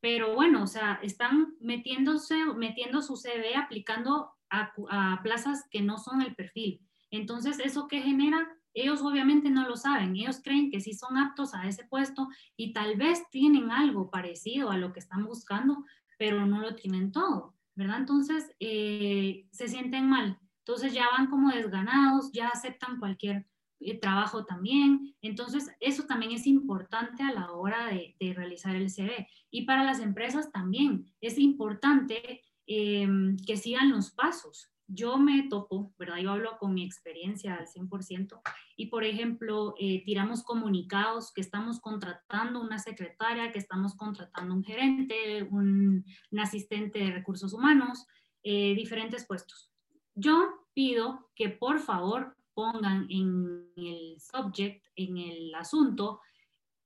Pero 0.00 0.34
bueno, 0.34 0.64
o 0.64 0.66
sea, 0.66 0.98
están 1.02 1.54
metiéndose, 1.60 2.44
metiendo 2.56 3.02
su 3.02 3.16
CV, 3.16 3.54
aplicando 3.54 4.32
a 4.50 5.20
plazas 5.22 5.66
que 5.70 5.80
no 5.80 5.96
son 5.96 6.20
el 6.20 6.34
perfil. 6.34 6.86
Entonces, 7.10 7.58
¿eso 7.60 7.88
qué 7.88 8.02
genera? 8.02 8.48
Ellos 8.74 9.02
obviamente 9.02 9.50
no 9.50 9.68
lo 9.68 9.76
saben, 9.76 10.16
ellos 10.16 10.40
creen 10.42 10.70
que 10.70 10.80
sí 10.80 10.94
son 10.94 11.18
aptos 11.18 11.54
a 11.54 11.68
ese 11.68 11.84
puesto 11.84 12.28
y 12.56 12.72
tal 12.72 12.96
vez 12.96 13.22
tienen 13.30 13.70
algo 13.70 14.10
parecido 14.10 14.70
a 14.70 14.78
lo 14.78 14.92
que 14.92 15.00
están 15.00 15.24
buscando, 15.24 15.84
pero 16.18 16.46
no 16.46 16.60
lo 16.60 16.74
tienen 16.74 17.12
todo, 17.12 17.54
¿verdad? 17.74 17.98
Entonces, 17.98 18.54
eh, 18.60 19.46
se 19.50 19.68
sienten 19.68 20.08
mal. 20.08 20.38
Entonces 20.60 20.94
ya 20.94 21.06
van 21.10 21.28
como 21.28 21.50
desganados, 21.50 22.30
ya 22.32 22.48
aceptan 22.48 22.98
cualquier 22.98 23.46
eh, 23.80 23.98
trabajo 23.98 24.44
también. 24.44 25.14
Entonces, 25.22 25.70
eso 25.80 26.04
también 26.04 26.32
es 26.32 26.46
importante 26.46 27.22
a 27.24 27.32
la 27.32 27.50
hora 27.50 27.86
de, 27.86 28.14
realizar 28.34 28.76
el 28.76 28.90
CV. 28.90 29.26
Y 29.50 29.62
para 29.62 29.82
las 29.84 29.98
empresas 30.00 30.52
también 30.52 31.06
es 31.20 31.38
importante 31.38 32.42
em, 32.66 33.36
que 33.44 33.56
sigan 33.56 33.90
los 33.90 34.12
pasos. 34.12 34.71
Yo 34.86 35.16
me 35.16 35.48
topo, 35.48 35.94
¿verdad? 35.98 36.18
Yo 36.18 36.32
hablo 36.32 36.58
con 36.58 36.74
mi 36.74 36.84
experiencia 36.84 37.54
al 37.54 37.66
100% 37.66 38.40
y, 38.76 38.86
por 38.86 39.04
ejemplo, 39.04 39.74
eh, 39.78 40.02
tiramos 40.04 40.42
comunicados 40.42 41.32
que 41.32 41.40
estamos 41.40 41.80
contratando 41.80 42.60
una 42.60 42.78
secretaria, 42.78 43.52
que 43.52 43.58
estamos 43.58 43.94
contratando 43.94 44.54
un 44.54 44.64
gerente, 44.64 45.44
un, 45.44 46.04
asistente 46.38 46.98
de 46.98 47.12
recursos 47.12 47.52
humanos, 47.52 48.06
eh, 48.42 48.74
diferentes 48.74 49.26
puestos. 49.26 49.70
Yo 50.14 50.66
pido 50.74 51.30
que 51.34 51.48
por 51.48 51.78
favor 51.78 52.36
pongan 52.54 53.06
en 53.10 53.70
el 53.76 54.16
subject, 54.20 54.84
en 54.96 55.16
el 55.16 55.54
asunto, 55.54 56.20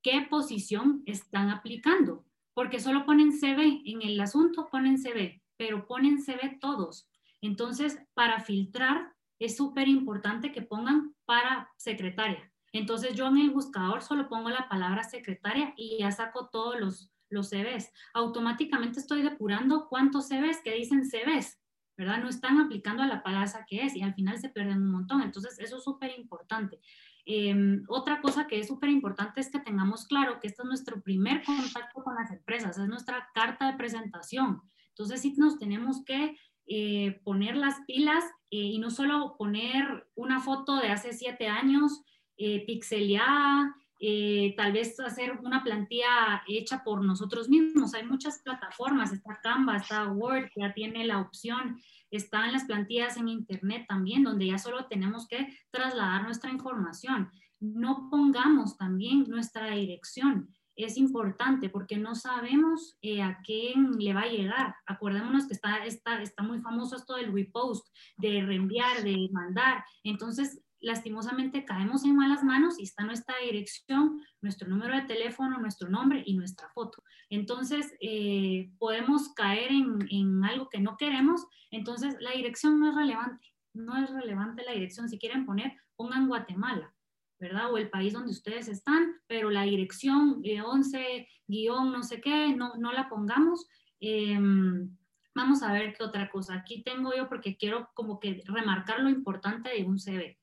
qué 0.02 0.26
posición 0.30 1.02
están 1.06 1.50
aplicando, 1.50 2.24
porque 2.54 2.78
solo 2.78 3.04
ponen 3.04 3.32
CV, 3.32 3.82
en 3.84 4.02
el 4.02 4.20
asunto 4.20 4.68
ponen 4.70 4.98
CV, 4.98 5.42
pero 5.56 5.86
ponen 5.86 6.22
CV 6.22 6.58
todos. 6.60 7.08
Entonces, 7.40 7.98
para 8.14 8.40
filtrar, 8.40 9.12
es 9.38 9.56
súper 9.56 9.88
importante 9.88 10.52
que 10.52 10.62
pongan 10.62 11.14
para 11.24 11.70
secretaria. 11.76 12.50
Entonces, 12.72 13.14
yo 13.14 13.26
en 13.26 13.38
el 13.38 13.50
buscador 13.50 14.02
solo 14.02 14.28
pongo 14.28 14.50
la 14.50 14.68
palabra 14.68 15.04
secretaria 15.04 15.74
y 15.76 15.98
ya 16.00 16.10
saco 16.10 16.48
todos 16.50 16.78
los, 16.80 17.10
los 17.30 17.50
CVs. 17.50 17.90
Automáticamente 18.14 19.00
estoy 19.00 19.22
depurando 19.22 19.88
cuántos 19.88 20.28
CVs 20.28 20.60
que 20.62 20.74
dicen 20.74 21.04
CVs 21.04 21.58
¿verdad? 21.96 22.18
No 22.18 22.28
están 22.28 22.58
aplicando 22.60 23.02
a 23.02 23.06
la 23.06 23.22
palabra 23.22 23.64
que 23.66 23.82
es 23.82 23.96
y 23.96 24.02
al 24.02 24.14
final 24.14 24.38
se 24.38 24.50
pierden 24.50 24.82
un 24.82 24.90
montón. 24.90 25.22
Entonces, 25.22 25.58
eso 25.58 25.78
es 25.78 25.84
súper 25.84 26.12
importante. 26.18 26.78
Em, 27.24 27.84
otra 27.88 28.20
cosa 28.20 28.46
que 28.46 28.60
es 28.60 28.68
súper 28.68 28.90
importante 28.90 29.40
es 29.40 29.50
que 29.50 29.58
tengamos 29.58 30.06
claro 30.06 30.38
que 30.38 30.46
este 30.46 30.62
es 30.62 30.66
nuestro 30.66 31.00
primer 31.00 31.42
contacto 31.42 32.02
con 32.04 32.14
las 32.14 32.30
empresas, 32.30 32.78
es 32.78 32.86
nuestra 32.86 33.28
carta 33.34 33.70
de 33.70 33.78
presentación. 33.78 34.62
Entonces, 34.88 35.22
sí 35.22 35.34
nos 35.36 35.58
tenemos 35.58 36.04
que 36.04 36.36
eh, 36.66 37.20
poner 37.24 37.56
las 37.56 37.80
pilas 37.86 38.24
eh, 38.50 38.58
y 38.58 38.78
no 38.78 38.90
solo 38.90 39.36
poner 39.38 40.08
una 40.14 40.40
foto 40.40 40.76
de 40.76 40.88
hace 40.88 41.12
siete 41.12 41.48
años 41.48 42.02
eh, 42.36 42.64
pixeleada, 42.66 43.74
eh, 43.98 44.52
tal 44.58 44.72
vez 44.72 45.00
hacer 45.00 45.38
una 45.42 45.64
plantilla 45.64 46.42
hecha 46.46 46.84
por 46.84 47.02
nosotros 47.02 47.48
mismos. 47.48 47.94
Hay 47.94 48.04
muchas 48.04 48.40
plataformas, 48.42 49.12
está 49.12 49.40
Canva, 49.42 49.78
está 49.78 50.12
Word, 50.12 50.50
ya 50.54 50.74
tiene 50.74 51.06
la 51.06 51.20
opción, 51.20 51.80
están 52.10 52.52
las 52.52 52.64
plantillas 52.64 53.16
en 53.16 53.28
Internet 53.28 53.86
también, 53.88 54.22
donde 54.22 54.46
ya 54.48 54.58
solo 54.58 54.86
tenemos 54.86 55.26
que 55.26 55.48
trasladar 55.70 56.24
nuestra 56.24 56.50
información. 56.50 57.30
No 57.58 58.08
pongamos 58.10 58.76
también 58.76 59.24
nuestra 59.28 59.70
dirección. 59.70 60.54
Es 60.76 60.96
importante 60.96 61.68
porque 61.68 61.96
no 61.96 62.14
sabemos 62.14 62.98
eh, 63.02 63.22
a 63.22 63.40
quién 63.42 63.92
le 63.98 64.14
va 64.14 64.22
a 64.22 64.30
llegar. 64.30 64.76
Acordémonos 64.86 65.46
que 65.46 65.54
está, 65.54 65.84
está, 65.84 66.22
está 66.22 66.42
muy 66.42 66.60
famoso 66.60 66.96
esto 66.96 67.16
del 67.16 67.32
repost, 67.32 67.86
de 68.16 68.42
reenviar, 68.44 69.02
de 69.02 69.28
mandar. 69.32 69.84
Entonces, 70.04 70.62
lastimosamente 70.80 71.64
caemos 71.64 72.04
en 72.04 72.16
malas 72.16 72.44
manos 72.44 72.78
y 72.78 72.84
está 72.84 73.04
nuestra 73.04 73.34
dirección, 73.44 74.22
nuestro 74.40 74.68
número 74.68 74.94
de 74.94 75.02
teléfono, 75.02 75.58
nuestro 75.58 75.88
nombre 75.88 76.22
y 76.24 76.34
nuestra 76.34 76.68
foto. 76.70 77.02
Entonces, 77.30 77.94
eh, 78.00 78.70
podemos 78.78 79.32
caer 79.34 79.70
en, 79.72 80.44
algo 80.44 80.68
que 80.68 80.80
no 80.80 80.96
queremos, 80.96 81.46
entonces 81.70 82.16
la 82.20 82.32
dirección 82.32 82.78
no 82.78 82.90
es 82.90 82.94
relevante, 82.94 83.48
no 83.74 83.96
es 83.96 84.10
relevante 84.10 84.62
la 84.64 84.72
dirección. 84.72 85.08
Si 85.08 85.18
quieren 85.18 85.44
poner, 85.44 85.72
pongan 85.96 86.28
Guatemala, 86.28 86.94
¿verdad? 87.38 87.72
O 87.72 87.78
el 87.78 87.90
país 87.90 88.12
donde 88.12 88.30
ustedes 88.30 88.68
están, 88.68 89.14
pero 89.26 89.50
la 89.50 89.62
dirección 89.62 90.42
11 90.42 91.16
eh, 91.16 91.28
guion 91.46 91.92
no 91.92 92.02
sé 92.02 92.20
qué, 92.20 92.54
no, 92.54 92.74
no 92.76 92.92
la 92.92 93.08
pongamos. 93.08 93.66
Em, 94.00 94.96
vamos 95.34 95.62
a 95.62 95.72
ver 95.72 95.94
qué 95.94 96.04
otra 96.04 96.30
cosa. 96.30 96.54
Aquí 96.54 96.82
tengo 96.82 97.14
yo 97.14 97.28
porque 97.28 97.56
quiero 97.56 97.90
como 97.94 98.18
que 98.18 98.42
remarcar 98.46 99.00
lo 99.00 99.10
importante 99.10 99.70
de 99.70 99.84
un 99.84 99.98
CV. 99.98 100.38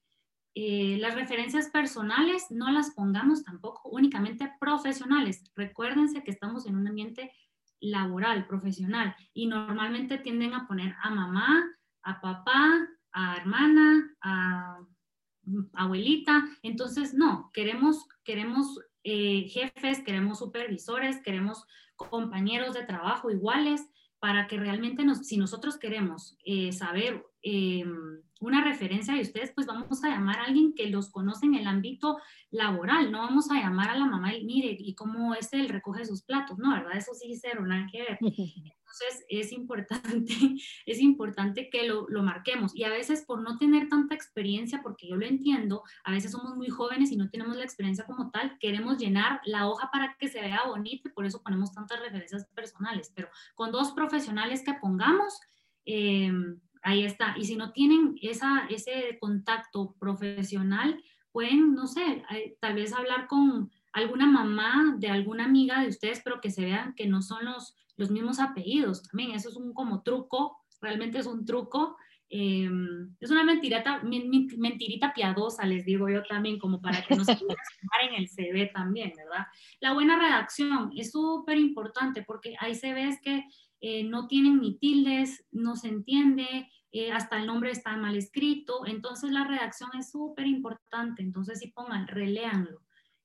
Eh, 0.56 0.98
las 1.00 1.16
referencias 1.16 1.70
personales 1.70 2.46
no 2.52 2.70
las 2.72 2.92
pongamos 2.92 3.44
tampoco 3.44 3.90
únicamente 3.90 4.52
profesionales. 4.60 5.44
Recuérdense 5.56 6.24
que 6.24 6.30
estamos 6.30 6.68
en 6.68 6.76
un 6.76 6.88
ambiente 6.88 7.32
laboral, 7.80 8.46
profesional, 8.48 9.16
y 9.34 9.48
normalmente 9.48 10.20
tienden 10.20 10.54
a 10.54 10.68
poner 10.68 10.96
a 11.02 11.10
mamá, 11.10 11.66
a 12.04 12.22
papá, 12.22 12.88
a 13.12 13.38
hermana, 13.38 14.16
a 14.22 14.80
abuelita. 15.74 16.46
Entonces, 16.62 17.14
no, 17.14 17.52
queremos, 17.54 18.08
queremos 18.24 18.80
eh, 19.04 19.48
jefes, 19.50 20.02
queremos 20.04 20.40
supervisores, 20.40 21.22
queremos 21.22 21.66
compañeros 21.96 22.74
de 22.74 22.86
trabajo 22.86 23.30
iguales 23.30 23.86
para 24.20 24.48
que 24.48 24.58
realmente 24.58 25.04
nos, 25.04 25.28
si 25.28 25.38
nosotros 25.38 25.78
queremos 25.78 26.38
eh, 26.46 26.72
saber 26.72 27.26
em, 27.42 28.22
una 28.48 28.64
referencia 28.64 29.14
de 29.14 29.22
ustedes, 29.22 29.52
pues 29.54 29.68
vamos 29.68 30.04
a 30.04 30.10
llamar 30.10 30.40
a 30.40 30.46
alguien 30.46 30.74
que 30.74 30.90
los 30.90 31.10
conoce 31.10 31.46
en 31.46 31.56
el 31.56 31.68
ámbito 31.68 32.18
laboral, 32.52 33.12
no 33.12 33.20
vamos 33.20 33.50
a 33.52 33.56
llamar 33.56 33.90
a 33.90 33.98
la 33.98 34.06
mamá 34.06 34.36
y 34.36 34.46
mire, 34.46 34.76
y 34.78 34.96
cómo 34.96 35.34
es 35.34 35.54
él 35.54 35.70
recoge 35.70 36.06
sus 36.06 36.24
platos, 36.24 36.58
no, 36.58 36.72
¿verdad? 36.72 36.98
Eso 36.98 37.14
sí, 37.14 37.36
cero, 37.40 37.66
nada 37.66 37.88
que 37.92 38.02
ver. 38.02 38.18
Entonces 38.22 39.26
es 39.28 39.52
importante, 39.52 40.34
es 40.86 41.00
importante 41.00 41.70
que 41.72 41.88
lo, 41.88 42.08
lo 42.10 42.22
marquemos 42.22 42.76
y 42.76 42.84
a 42.84 42.90
veces 42.90 43.24
por 43.26 43.42
no 43.42 43.58
tener 43.58 43.90
tanta 43.90 44.14
experiencia, 44.14 44.82
porque 44.84 45.08
yo 45.08 45.16
lo 45.16 45.26
entiendo, 45.26 45.84
a 46.04 46.12
veces 46.12 46.32
somos 46.32 46.56
muy 46.56 46.70
jóvenes 46.70 47.12
y 47.12 47.18
no 47.18 47.30
tenemos 47.30 47.58
la 47.58 47.64
experiencia 47.64 48.06
como 48.06 48.30
tal, 48.30 48.58
queremos 48.60 49.00
llenar 49.00 49.42
la 49.46 49.68
hoja 49.68 49.90
para 49.92 50.16
que 50.20 50.28
se 50.28 50.42
vea 50.42 50.68
bonito 50.68 51.08
y 51.08 51.12
por 51.12 51.26
eso 51.26 51.42
ponemos 51.42 51.74
tantas 51.74 52.00
referencias 52.02 52.46
personales, 52.54 53.12
pero 53.16 53.30
con 53.56 53.72
dos 53.72 53.94
profesionales 53.94 54.64
que 54.64 54.74
pongamos, 54.76 55.40
eh, 55.86 56.32
ahí 56.84 57.04
está. 57.04 57.36
Y 57.38 57.46
si 57.46 57.56
no 57.56 57.72
tienen 57.72 58.16
esa, 58.22 58.68
ese 58.70 59.18
contacto 59.20 59.96
profesional, 60.00 61.02
pueden, 61.32 61.74
no 61.74 61.88
sé, 61.88 62.24
eh, 62.32 62.58
tal 62.60 62.76
vez 62.76 62.94
hablar 62.94 63.28
con 63.28 63.72
alguna 63.92 64.28
mamá 64.28 64.96
de 64.98 65.10
alguna 65.10 65.46
amiga 65.46 65.82
de 65.82 65.90
ustedes, 65.90 66.22
pero 66.24 66.42
que 66.42 66.52
se 66.52 66.66
vean 66.66 66.94
que 66.96 67.08
no 67.08 67.22
son 67.22 67.46
los, 67.46 67.76
los 67.96 68.12
mismos 68.12 68.40
apellidos 68.40 69.04
también. 69.04 69.32
Eso 69.32 69.50
es 69.50 69.56
un 69.56 69.74
como 69.74 70.04
truco, 70.04 70.58
realmente 70.82 71.20
es 71.20 71.26
un 71.26 71.46
truco 71.46 71.98
Em, 72.36 73.16
es 73.20 73.30
una 73.30 73.44
mentirita, 73.44 74.02
mentirita 74.02 75.14
piadosa, 75.14 75.68
les 75.68 75.86
digo 75.86 76.10
yo 76.10 76.24
también, 76.24 76.58
como 76.58 76.82
para 76.82 77.04
que 77.04 77.16
no 77.16 77.24
se 77.24 77.34
en 78.10 78.16
el 78.16 78.28
CV 78.28 78.72
también, 78.74 79.14
¿verdad? 79.16 79.46
La 79.80 79.94
buena 79.94 80.18
redacción 80.18 80.92
es 80.98 81.12
súper 81.12 81.60
importante 81.60 82.24
porque 82.24 82.56
hay 82.60 82.74
CVs 82.74 83.22
que 83.22 83.46
eh, 83.86 84.06
no 84.06 84.28
tienen 84.28 84.62
ni 84.62 84.78
tildes, 84.78 85.46
no 85.52 85.76
se 85.76 85.90
entiende, 85.90 86.72
eh, 86.94 87.12
hasta 87.12 87.38
el 87.38 87.46
nombre 87.46 87.70
está 87.70 87.98
mal 87.98 88.16
escrito, 88.16 88.86
entonces 88.86 89.30
la 89.32 89.44
redacción 89.44 89.90
es 90.00 90.10
súper 90.10 90.48
importante, 90.48 91.22
entonces 91.22 91.60
si 91.60 91.68
pongan, 91.68 92.08
reléanlo. 92.08 92.80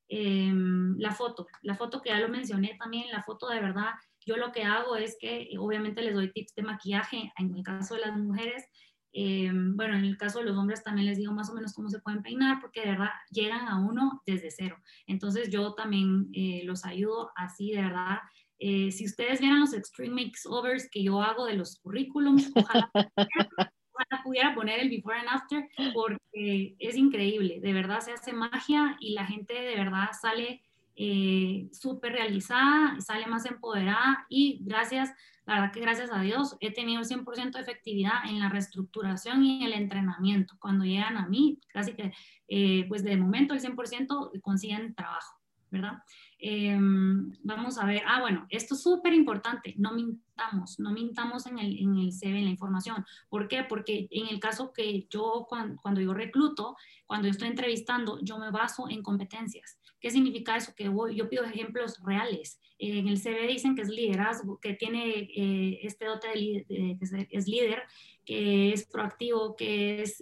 Em, 0.09 0.97
la 0.97 1.11
foto, 1.11 1.47
la 1.61 1.75
foto 1.75 2.01
que 2.01 2.09
ya 2.09 2.19
lo 2.19 2.27
mencioné 2.27 2.75
también, 2.77 3.09
la 3.09 3.23
foto 3.23 3.47
de 3.47 3.61
verdad, 3.61 3.91
yo 4.25 4.35
lo 4.35 4.51
que 4.51 4.63
hago 4.63 4.97
es 4.97 5.15
que 5.17 5.49
obviamente 5.57 6.01
les 6.01 6.13
doy 6.13 6.33
tips 6.33 6.55
de 6.55 6.63
maquillaje 6.63 7.31
en 7.37 7.55
el 7.55 7.63
caso 7.63 7.95
de 7.95 8.01
las 8.01 8.17
mujeres, 8.17 8.65
eh, 9.13 9.49
bueno, 9.53 9.95
en 9.95 10.03
el 10.03 10.17
caso 10.17 10.39
de 10.39 10.45
los 10.45 10.57
hombres 10.57 10.83
también 10.83 11.07
les 11.07 11.17
digo 11.17 11.31
más 11.31 11.49
o 11.49 11.53
menos 11.53 11.73
cómo 11.73 11.89
se 11.89 11.99
pueden 11.99 12.21
peinar 12.21 12.59
porque 12.59 12.81
de 12.81 12.87
verdad 12.87 13.11
llegan 13.31 13.65
a 13.69 13.79
uno 13.79 14.21
desde 14.25 14.51
cero. 14.51 14.77
Entonces 15.07 15.49
yo 15.49 15.73
también 15.73 16.27
eh, 16.33 16.63
los 16.65 16.83
ayudo 16.83 17.31
así, 17.37 17.71
de 17.71 17.83
verdad. 17.83 18.17
Eh, 18.59 18.91
si 18.91 19.05
ustedes 19.05 19.39
vieran 19.39 19.61
los 19.61 19.73
extreme 19.73 20.25
makeovers 20.25 20.89
que 20.91 21.01
yo 21.03 21.21
hago 21.21 21.45
de 21.45 21.55
los 21.55 21.79
currículums, 21.79 22.51
ojalá, 22.55 22.91
ojalá 23.93 24.23
pudiera 24.23 24.53
poner 24.53 24.79
el 24.79 24.89
before 24.89 25.17
and 25.17 25.29
after 25.29 25.67
porque 25.93 26.75
es 26.77 26.95
increíble. 26.95 27.59
De 27.61 27.73
verdad 27.73 28.01
se 28.01 28.11
hace 28.11 28.33
magia 28.33 28.97
y 28.99 29.13
la 29.13 29.25
gente 29.25 29.53
de 29.53 29.75
verdad 29.75 30.09
sale 30.19 30.61
eh, 31.01 31.69
súper 31.71 32.11
realizada, 32.11 32.99
sale 32.99 33.25
más 33.25 33.45
empoderada 33.45 34.25
y 34.27 34.59
gracias, 34.65 35.09
la 35.45 35.55
verdad 35.55 35.71
que 35.71 35.79
gracias 35.79 36.11
a 36.11 36.19
Dios 36.19 36.57
he 36.59 36.73
tenido 36.73 37.03
100% 37.03 37.53
de 37.53 37.61
efectividad 37.61 38.25
en 38.27 38.41
la 38.41 38.49
reestructuración 38.49 39.45
y 39.45 39.63
el 39.63 39.71
entrenamiento. 39.71 40.55
Cuando 40.59 40.83
llegan 40.83 41.15
a 41.15 41.25
mí, 41.25 41.61
casi 41.69 41.93
que, 41.93 42.11
eh, 42.49 42.85
pues 42.89 43.05
de 43.05 43.15
momento 43.15 43.53
el 43.53 43.61
100% 43.61 44.31
consiguen 44.41 44.93
trabajo, 44.93 45.38
¿verdad? 45.71 46.03
Em, 46.37 47.31
vamos 47.43 47.77
a 47.77 47.85
ver, 47.85 48.03
ah, 48.07 48.21
bueno, 48.21 48.45
esto 48.49 48.75
es 48.75 48.81
súper 48.81 49.13
importante, 49.13 49.75
no 49.77 49.91
mintamos, 49.91 50.79
no 50.79 50.91
mintamos 50.91 51.45
en 51.47 51.59
el, 51.59 51.77
en 51.79 51.97
el 51.97 52.11
CV, 52.11 52.39
en 52.39 52.45
la 52.45 52.51
información. 52.51 53.05
¿Por 53.29 53.47
qué? 53.47 53.63
Porque 53.63 54.07
en 54.11 54.27
el 54.27 54.39
caso 54.39 54.71
que 54.71 55.07
yo, 55.09 55.45
cuando, 55.49 55.81
cuando 55.81 56.01
yo 56.01 56.13
recluto, 56.13 56.77
cuando 57.05 57.27
yo 57.27 57.31
estoy 57.31 57.49
entrevistando, 57.49 58.19
yo 58.21 58.37
me 58.37 58.51
baso 58.51 58.89
en 58.89 59.01
competencias. 59.01 59.78
¿Qué 59.99 60.11
significa 60.11 60.55
eso? 60.55 60.73
Que 60.75 60.85
yo 60.85 61.29
pido 61.29 61.43
ejemplos 61.43 62.01
reales. 62.03 62.59
En 62.77 63.07
el 63.09 63.17
CV 63.17 63.47
dicen 63.47 63.75
que 63.75 63.81
es 63.81 63.89
liderazgo, 63.89 64.59
que 64.59 64.73
tiene 64.73 65.29
eh, 65.35 65.79
este 65.83 66.05
dote 66.05 66.29
de, 66.29 66.65
que 66.67 67.27
es 67.37 67.47
líder, 67.47 67.83
que 68.25 68.71
es 68.71 68.85
proactivo, 68.85 69.55
que 69.55 70.01
es, 70.03 70.17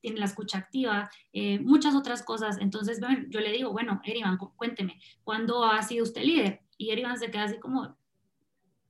tiene 0.00 0.20
la 0.20 0.26
escucha 0.26 0.58
activa, 0.58 1.10
eh, 1.32 1.58
muchas 1.58 1.96
otras 1.96 2.22
cosas. 2.22 2.58
Entonces, 2.60 3.00
yo 3.28 3.40
le 3.40 3.50
digo, 3.50 3.72
bueno, 3.72 4.00
Erivan, 4.04 4.36
cuénteme, 4.36 5.00
¿cuándo 5.24 5.64
ha 5.64 5.82
sido 5.82 6.04
usted 6.04 6.22
líder? 6.22 6.60
Y 6.78 6.90
Erivan 6.90 7.18
se 7.18 7.30
queda 7.30 7.44
así 7.44 7.58
como, 7.58 7.96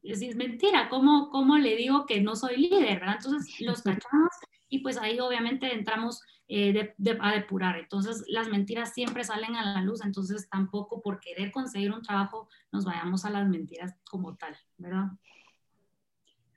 es, 0.02 0.36
mentira, 0.36 0.88
¿cómo, 0.88 1.30
¿cómo 1.30 1.56
le 1.58 1.76
digo 1.76 2.06
que 2.06 2.20
no 2.20 2.34
soy 2.34 2.56
líder? 2.56 3.00
¿verdad? 3.00 3.16
Entonces, 3.18 3.60
los 3.60 3.82
cachamos 3.82 4.32
y 4.73 4.79
pues 4.79 4.97
ahí 4.97 5.20
obviamente 5.20 5.70
entramos 5.75 6.23
eh, 6.49 6.95
a 7.20 7.33
depurar. 7.33 7.77
Entonces 7.77 8.25
las 8.29 8.49
mentiras 8.49 8.95
siempre 8.95 9.23
salen 9.23 9.55
a 9.55 9.75
la 9.75 9.83
luz, 9.83 10.03
entonces 10.03 10.49
tampoco 10.49 11.03
por 11.03 11.20
querer 11.20 11.53
conseguir 11.53 11.93
un 11.93 12.01
trabajo 12.01 12.49
nos 12.73 12.87
vayamos 12.87 13.27
a 13.27 13.31
las 13.31 13.47
mentiras 13.47 13.95
como 14.09 14.35
tal, 14.35 14.57
¿verdad? 14.79 15.09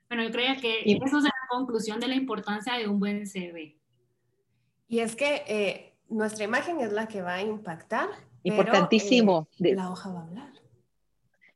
Bueno, 0.08 0.24
yo 0.24 0.30
creía 0.30 0.56
que 0.56 0.80
eso 0.80 1.18
es 1.18 1.24
la 1.24 1.30
conclusión 1.50 2.00
de 2.00 2.08
la 2.08 2.14
importancia 2.14 2.78
de 2.78 2.88
un 2.88 2.98
buen 2.98 3.26
CV. 3.26 3.76
Y 4.88 5.00
es 5.00 5.14
que 5.14 5.42
eh, 5.46 5.94
nuestra 6.08 6.44
imagen 6.44 6.80
es 6.80 6.92
la 6.92 7.08
que 7.08 7.20
va 7.20 7.34
a 7.34 7.42
impactar. 7.42 8.08
Importantísimo. 8.44 9.46
Eh, 9.58 9.74
la 9.74 9.90
hoja 9.90 10.10
va 10.10 10.20
a 10.20 10.22
hablar. 10.22 10.52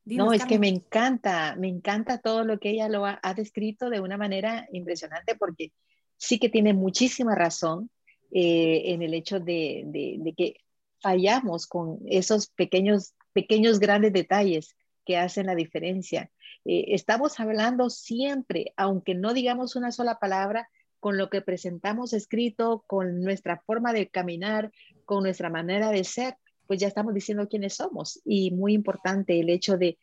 no, 0.04 0.34
es 0.34 0.44
que 0.44 0.58
me 0.58 0.68
encanta, 0.68 1.56
me 1.56 1.68
encanta 1.68 2.18
todo 2.18 2.44
lo 2.44 2.58
que 2.58 2.68
ella 2.68 2.90
lo 2.90 3.06
ha, 3.06 3.18
ha 3.22 3.32
descrito 3.32 3.88
de 3.88 4.00
una 4.00 4.18
manera 4.18 4.68
impresionante 4.72 5.36
porque 5.36 5.72
sí 6.20 6.38
que 6.38 6.50
tiene 6.50 6.74
muchísima 6.74 7.34
razón 7.34 7.90
eh, 8.30 8.92
en 8.92 9.02
el 9.02 9.14
hecho 9.14 9.40
de, 9.40 10.34
que 10.36 10.56
fallamos 11.00 11.66
con 11.66 11.98
esos 12.06 12.48
pequeños, 12.48 13.14
pequeños 13.32 13.80
grandes 13.80 14.12
detalles 14.12 14.76
que 15.06 15.16
hacen 15.16 15.46
la 15.46 15.54
diferencia. 15.54 16.30
Eh, 16.66 16.84
estamos 16.88 17.40
hablando 17.40 17.88
siempre, 17.88 18.74
aunque 18.76 19.14
no 19.14 19.32
digamos 19.32 19.76
una 19.76 19.92
sola 19.92 20.18
palabra, 20.18 20.68
con 21.00 21.16
lo 21.16 21.30
que 21.30 21.40
presentamos 21.40 22.12
escrito, 22.12 22.84
con 22.86 23.22
nuestra 23.22 23.58
forma 23.64 23.94
de 23.94 24.08
caminar, 24.08 24.70
con 25.06 25.22
nuestra 25.22 25.48
manera 25.48 25.90
de 25.90 26.04
ser, 26.04 26.36
pues 26.66 26.78
ya 26.78 26.86
estamos 26.86 27.14
diciendo 27.14 27.48
quiénes 27.48 27.76
somos. 27.76 28.20
Y 28.26 28.50
muy 28.50 28.74
importante 28.74 29.40
el 29.40 29.48
hecho 29.48 29.78
de, 29.78 29.98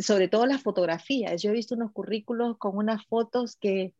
sobre 0.00 0.28
todo 0.28 0.46
las 0.46 0.62
fotografías. 0.62 1.42
Yo 1.42 1.50
he 1.50 1.52
visto 1.52 1.74
unos 1.74 1.92
currículos 1.92 2.56
con 2.56 2.78
unas 2.78 3.04
fotos 3.04 3.56
que 3.56 3.92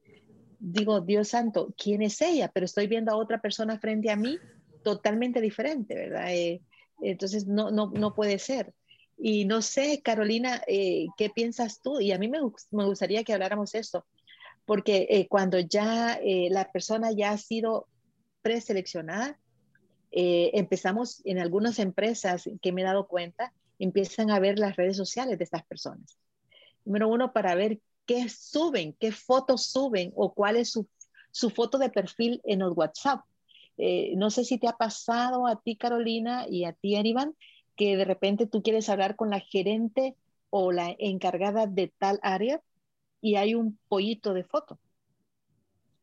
digo, 0.59 1.01
Dios 1.01 1.29
santo, 1.29 1.75
¿quién 1.77 2.03
es 2.03 2.21
ella? 2.21 2.51
Pero 2.53 2.67
estoy 2.67 2.87
viendo 2.87 3.13
a 3.13 3.17
otra 3.17 3.41
persona 3.41 3.79
frente 3.79 4.11
a 4.11 4.17
mí 4.17 4.39
totalmente 4.83 5.41
diferente, 5.41 5.95
¿verdad? 5.95 6.33
Eh, 6.33 6.61
entonces, 7.01 7.47
no, 7.47 7.71
no, 7.71 7.91
no 7.91 8.15
puede 8.15 8.39
ser. 8.39 8.75
Y 9.17 9.45
no 9.45 9.63
sé, 9.63 10.01
Carolina, 10.03 10.63
eh, 10.67 11.07
¿qué 11.17 11.31
piensas 11.31 11.81
tú? 11.81 12.01
Y 12.01 12.13
a 12.13 12.19
mí 12.19 12.29
me, 12.29 12.39
me 12.71 12.85
gustaría 12.85 13.25
que 13.25 13.33
habláramos 13.33 13.75
esto, 13.75 14.07
porque 14.65 15.07
eh, 15.11 15.29
cuando 15.29 15.59
ya 15.59 16.21
la 16.51 16.71
persona 16.71 17.11
ya 17.13 17.31
ha 17.31 17.39
sido 17.39 17.89
preseleccionada, 18.43 19.39
empezamos 20.11 21.21
en 21.25 21.39
algunas 21.39 21.79
empresas 21.79 22.49
que 22.63 22.73
me 22.73 22.83
he 22.83 22.85
dado 22.85 23.09
cuenta, 23.09 23.53
empiezan 23.79 24.31
a 24.31 24.41
ver 24.41 24.59
las 24.59 24.77
redes 24.77 24.97
sociales 24.97 25.39
de 25.39 25.45
estas 25.45 25.65
personas. 25.65 26.19
Número 26.85 27.09
uno, 27.09 27.33
para 27.33 27.55
ver 27.55 27.81
qué 28.09 28.27
suben, 28.31 28.97
qué 28.99 29.13
fotos 29.13 29.67
suben 29.67 30.13
o 30.17 30.33
cuál 30.33 30.57
es 30.57 30.73
su, 30.73 31.51
foto 31.51 31.77
de 31.77 31.91
perfil 31.91 32.41
en 32.45 32.63
el 32.63 32.71
WhatsApp. 32.71 33.21
Eh, 33.77 34.15
no 34.17 34.31
sé 34.31 34.45
si 34.45 34.59
te 34.59 34.67
ha 34.67 34.73
pasado 34.73 35.47
a 35.47 35.61
ti, 35.61 35.77
Carolina, 35.77 36.47
y 36.49 36.65
a 36.65 36.73
ti, 36.73 36.97
Erivan, 36.97 37.37
que 37.77 37.99
de 37.99 38.07
repente 38.07 38.47
tú 38.47 38.63
quieres 38.63 38.89
hablar 38.89 39.15
con 39.15 39.29
la 39.29 39.41
gerente 39.41 40.17
o 40.49 40.73
la 40.73 40.97
encargada 40.99 41.67
de 41.67 41.93
tal 41.99 42.19
área 42.23 42.63
y 43.21 43.37
hay 43.37 43.55
un 43.55 43.79
pollito 43.89 44.33
de 44.33 44.43
foto. 44.43 44.79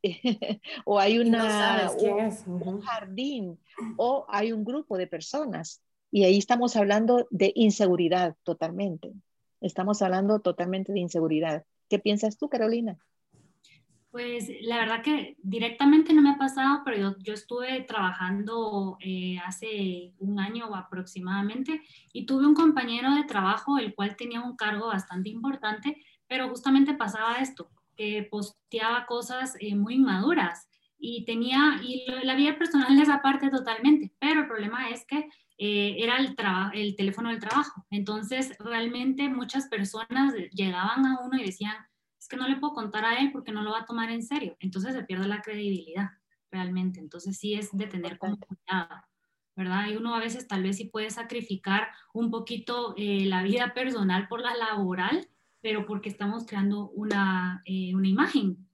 o 0.86 1.00
hay 1.00 1.18
una, 1.18 1.92
un 1.98 2.82
jardín 2.82 3.58
o 3.98 4.28
hay 4.30 4.52
un 4.52 4.64
grupo 4.64 4.96
de 4.96 5.08
personas. 5.08 5.82
Y 6.12 6.24
ahí 6.24 6.38
estamos 6.38 6.76
hablando 6.76 7.28
de 7.32 7.52
inseguridad 7.56 8.36
totalmente. 8.44 9.12
Estamos 9.60 10.04
hablando 10.04 10.40
totalmente 10.40 10.94
de 10.94 11.00
inseguridad. 11.00 11.66
¿Qué 11.90 12.00
piensas 12.00 12.38
tú, 12.38 12.50
Carolina? 12.50 12.98
Pues 14.16 14.50
la 14.62 14.78
verdad 14.78 15.02
que 15.04 15.36
directamente 15.44 16.14
no 16.14 16.22
me 16.22 16.30
ha 16.30 16.38
pasado, 16.38 16.84
pero 16.86 17.18
yo, 17.20 17.34
estuve 17.34 17.82
trabajando 17.82 18.98
eh, 19.02 19.38
hace 19.46 20.14
un 20.20 20.40
año 20.40 20.74
aproximadamente 20.74 21.82
y 22.14 22.26
tuve 22.26 22.48
un 22.48 22.56
compañero 22.56 23.14
de 23.14 23.26
trabajo 23.26 23.78
el 23.78 23.94
cual 23.94 24.16
tenía 24.16 24.40
un 24.40 24.56
cargo 24.56 24.88
bastante 24.88 25.28
importante, 25.28 26.02
pero 26.28 26.48
justamente 26.48 26.94
pasaba 26.94 27.40
esto, 27.40 27.70
que 27.98 28.26
posteaba 28.32 29.06
cosas 29.06 29.58
eh, 29.60 29.76
muy 29.76 29.96
inmaduras 29.96 30.70
y 30.98 31.26
tenía, 31.26 31.82
y 31.84 32.06
la 32.24 32.36
vida 32.36 32.58
personal 32.58 32.98
es 32.98 33.10
aparte 33.10 33.50
totalmente, 33.50 34.14
pero 34.18 34.42
el 34.42 34.48
problema 34.48 34.92
es 34.92 35.06
que 35.06 35.28
eh, 35.58 35.96
era 36.00 36.18
el, 36.18 36.36
el 36.74 36.96
teléfono 36.96 37.30
del 37.30 37.40
trabajo. 37.40 37.86
Entonces, 37.90 38.56
realmente 38.60 39.30
muchas 39.30 39.68
personas 39.68 40.34
llegaban 40.52 41.06
a 41.06 41.20
uno 41.22 41.38
y 41.38 41.46
decían, 41.46 41.76
es 42.20 42.28
que 42.28 42.38
no 42.38 42.48
le 42.48 42.58
puedo 42.58 42.74
contar 42.74 43.06
a 43.06 43.20
él 43.20 43.32
porque 43.32 43.52
no 43.52 43.62
lo 43.62 43.72
va 43.72 43.82
a 43.82 43.86
tomar 43.86 44.10
en 44.10 44.24
serio. 44.24 44.58
Entonces 44.60 44.94
se 44.94 45.04
pierde 45.04 45.28
la 45.28 45.42
credibilidad, 45.42 46.10
realmente. 46.52 47.00
Entonces 47.00 47.38
sí 47.38 47.54
es 47.54 47.70
de 47.72 47.86
tener 47.86 48.18
como 48.18 48.38
cuidado, 48.38 48.96
¿verdad? 49.56 49.88
Y 49.90 49.96
uno 49.96 50.16
a 50.16 50.20
veces 50.20 50.48
tal 50.48 50.64
vez 50.64 50.78
sí 50.78 50.86
puede 50.86 51.12
sacrificar 51.12 51.90
un 52.14 52.32
poquito 52.32 52.96
eh, 52.98 53.26
la 53.26 53.44
vida 53.44 53.74
personal 53.76 54.28
por 54.28 54.42
la 54.42 54.56
laboral, 54.56 55.30
pero 55.62 55.86
porque 55.86 56.10
estamos 56.10 56.46
creando 56.48 56.90
una, 56.90 57.62
eh, 57.66 57.94
una 57.96 58.08
imagen 58.08 58.68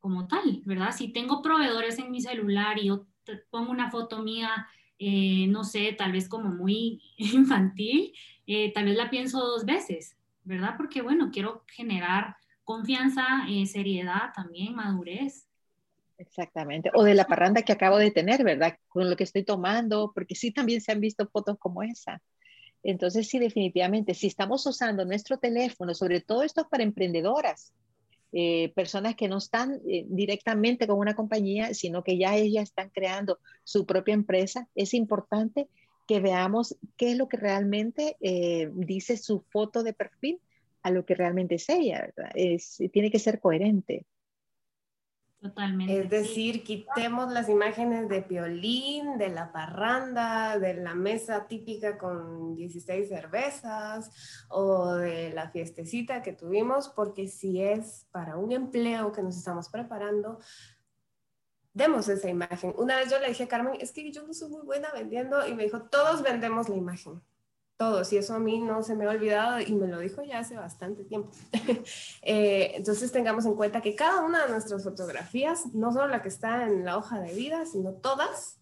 como 0.00 0.26
tal, 0.26 0.62
¿verdad? 0.64 0.92
Si 0.92 1.12
tengo 1.12 1.42
proveedores 1.42 1.98
en 1.98 2.10
mi 2.10 2.20
celular 2.20 2.78
y 2.78 2.86
yo 2.86 3.06
pongo 3.50 3.70
una 3.70 3.90
foto 3.90 4.22
mía 4.22 4.68
eh, 4.98 5.46
no 5.48 5.64
sé, 5.64 5.92
tal 5.92 6.12
vez 6.12 6.28
como 6.28 6.50
muy 6.50 7.02
infantil, 7.16 8.12
eh, 8.46 8.72
tal 8.72 8.86
vez 8.86 8.96
la 8.96 9.10
pienso 9.10 9.40
dos 9.40 9.64
veces, 9.64 10.16
¿verdad? 10.44 10.74
Porque 10.76 11.02
bueno, 11.02 11.30
quiero 11.32 11.64
generar 11.66 12.36
confianza, 12.64 13.24
eh, 13.48 13.66
seriedad 13.66 14.32
también, 14.34 14.74
madurez. 14.74 15.48
Exactamente. 16.18 16.90
O 16.94 17.04
de 17.04 17.14
la 17.14 17.26
parranda 17.26 17.62
que 17.62 17.72
acabo 17.72 17.98
de 17.98 18.10
tener, 18.10 18.42
¿verdad? 18.42 18.78
Con 18.88 19.10
lo 19.10 19.16
que 19.16 19.24
estoy 19.24 19.44
tomando, 19.44 20.12
porque 20.14 20.34
sí 20.34 20.50
también 20.50 20.80
se 20.80 20.92
han 20.92 21.00
visto 21.00 21.28
fotos 21.28 21.58
como 21.58 21.82
esa. 21.82 22.22
Entonces, 22.82 23.28
sí, 23.28 23.38
definitivamente, 23.38 24.14
si 24.14 24.28
estamos 24.28 24.64
usando 24.66 25.04
nuestro 25.04 25.38
teléfono, 25.38 25.94
sobre 25.94 26.20
todo 26.20 26.42
esto 26.42 26.68
para 26.68 26.84
emprendedoras, 26.84 27.74
eh, 28.38 28.70
personas 28.74 29.14
que 29.14 29.28
no 29.28 29.38
están 29.38 29.80
eh, 29.88 30.04
directamente 30.10 30.86
con 30.86 30.98
una 30.98 31.16
compañía, 31.16 31.72
sino 31.72 32.04
que 32.04 32.18
ya 32.18 32.36
ellas 32.36 32.64
están 32.64 32.90
creando 32.90 33.38
su 33.64 33.86
propia 33.86 34.12
empresa, 34.12 34.68
es 34.74 34.92
importante 34.92 35.70
que 36.06 36.20
veamos 36.20 36.76
qué 36.98 37.12
es 37.12 37.16
lo 37.16 37.30
que 37.30 37.38
realmente 37.38 38.18
eh, 38.20 38.68
dice 38.74 39.16
su 39.16 39.40
foto 39.40 39.82
de 39.82 39.94
perfil 39.94 40.38
a 40.82 40.90
lo 40.90 41.06
que 41.06 41.14
realmente 41.14 41.54
es 41.54 41.66
ella, 41.70 42.12
tiene 42.92 43.10
que 43.10 43.18
ser 43.18 43.40
coherente. 43.40 44.04
Totalmente. 45.40 46.00
Es 46.00 46.10
decir, 46.10 46.64
quitemos 46.64 47.30
las 47.30 47.48
imágenes 47.48 48.08
de 48.08 48.22
Piolín, 48.22 49.18
de 49.18 49.28
la 49.28 49.52
parranda, 49.52 50.58
de 50.58 50.74
la 50.74 50.94
mesa 50.94 51.46
típica 51.46 51.98
con 51.98 52.54
16 52.56 53.08
cervezas 53.08 54.46
o 54.48 54.94
de 54.94 55.30
la 55.34 55.50
fiestecita 55.50 56.22
que 56.22 56.32
tuvimos, 56.32 56.88
porque 56.88 57.28
si 57.28 57.62
es 57.62 58.06
para 58.10 58.38
un 58.38 58.50
empleo 58.52 59.12
que 59.12 59.22
nos 59.22 59.36
estamos 59.36 59.68
preparando, 59.68 60.38
demos 61.74 62.08
esa 62.08 62.30
imagen. 62.30 62.72
Una 62.78 62.96
vez 62.96 63.10
yo 63.10 63.18
le 63.18 63.28
dije 63.28 63.44
a 63.44 63.48
Carmen, 63.48 63.74
es 63.78 63.92
que 63.92 64.10
yo 64.10 64.26
no 64.26 64.32
soy 64.32 64.48
muy 64.48 64.62
buena 64.62 64.90
vendiendo 64.92 65.46
y 65.46 65.54
me 65.54 65.64
dijo, 65.64 65.82
todos 65.82 66.22
vendemos 66.22 66.70
la 66.70 66.76
imagen 66.76 67.20
todos, 67.76 68.12
y 68.12 68.16
eso 68.16 68.34
a 68.34 68.38
mí 68.38 68.58
no 68.58 68.82
se 68.82 68.94
me 68.94 69.04
ha 69.04 69.10
olvidado 69.10 69.60
y 69.60 69.74
me 69.74 69.86
lo 69.86 69.98
dijo 69.98 70.22
ya 70.22 70.38
hace 70.38 70.56
bastante 70.56 71.04
tiempo. 71.04 71.30
Eh, 72.28 72.72
entonces 72.74 73.12
tengamos 73.12 73.46
en 73.46 73.54
cuenta 73.54 73.80
que 73.80 73.94
cada 73.94 74.22
una 74.22 74.44
de 74.44 74.50
nuestras 74.50 74.82
fotografías, 74.82 75.74
no 75.74 75.92
solo 75.92 76.08
la 76.08 76.22
que 76.22 76.28
está 76.28 76.64
en 76.64 76.84
la 76.84 76.96
hoja 76.96 77.20
de 77.20 77.32
vida, 77.32 77.64
sino 77.66 77.92
todas, 77.92 78.58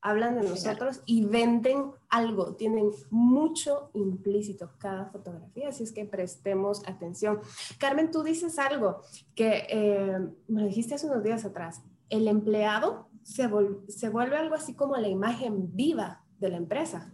hablan 0.00 0.40
de 0.40 0.48
nosotros 0.48 1.02
y 1.04 1.26
venden 1.26 1.90
algo, 2.08 2.54
tienen 2.54 2.90
mucho 3.10 3.90
implícito 3.92 4.70
cada 4.78 5.06
fotografía, 5.06 5.68
así 5.68 5.82
es 5.82 5.92
que 5.92 6.04
prestemos 6.04 6.86
atención. 6.88 7.40
Carmen, 7.78 8.10
tú 8.10 8.22
dices 8.22 8.58
algo 8.58 9.02
que 9.34 9.66
eh, 9.68 10.18
me 10.48 10.64
dijiste 10.66 10.94
hace 10.94 11.06
unos 11.06 11.22
días 11.22 11.44
atrás, 11.44 11.82
el 12.08 12.28
empleado 12.28 13.08
se, 13.24 13.50
se 13.88 14.08
vuelve 14.08 14.36
algo 14.36 14.54
así 14.54 14.74
como 14.74 14.96
la 14.96 15.08
imagen 15.08 15.74
viva 15.74 16.24
de 16.38 16.50
la 16.50 16.56
empresa. 16.56 17.12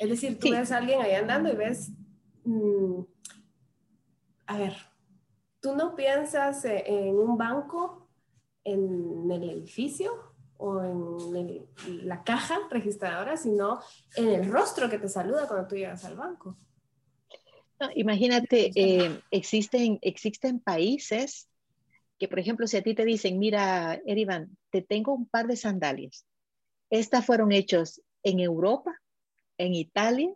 Es 0.00 0.08
decir, 0.08 0.38
tú 0.38 0.50
ves 0.50 0.72
a 0.72 0.78
alguien 0.78 1.02
ahí 1.02 1.12
andando 1.12 1.52
y 1.52 1.56
ves, 1.56 1.90
mm, 2.44 3.02
a 4.46 4.56
ver, 4.56 4.74
tú 5.60 5.76
no 5.76 5.94
piensas 5.94 6.64
e, 6.64 6.84
en 6.86 7.18
un 7.18 7.36
banco, 7.36 8.08
en 8.64 9.30
el 9.30 9.50
edificio 9.50 10.10
o 10.56 10.82
en 10.82 12.08
la 12.08 12.24
caja 12.24 12.60
registradora, 12.70 13.36
sino 13.36 13.80
en 14.16 14.28
el 14.28 14.50
rostro 14.50 14.88
que 14.88 14.98
te 14.98 15.08
saluda 15.08 15.46
cuando 15.46 15.68
tú 15.68 15.76
llegas 15.76 16.02
al 16.06 16.16
banco. 16.16 16.56
imagínate, 17.94 18.70
eh, 18.74 19.20
existen, 19.30 19.98
existen 20.00 20.60
países 20.60 21.46
que, 22.18 22.26
por 22.26 22.38
ejemplo, 22.38 22.66
si 22.66 22.78
a 22.78 22.82
ti 22.82 22.94
te 22.94 23.04
dicen, 23.04 23.38
mira, 23.38 24.00
Erivan, 24.06 24.56
te 24.70 24.80
tengo 24.80 25.12
un 25.12 25.26
par 25.26 25.46
de 25.46 25.56
sandalias. 25.56 26.24
Estas 26.88 27.26
fueron 27.26 27.52
hechos 27.52 28.00
en 28.22 28.40
Europa 28.40 28.98
en 29.60 29.74
Italia, 29.74 30.32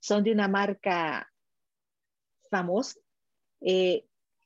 son 0.00 0.22
de 0.22 0.32
una 0.32 0.48
marca 0.48 1.32
famosa. 2.50 2.98
Eh, 3.60 4.04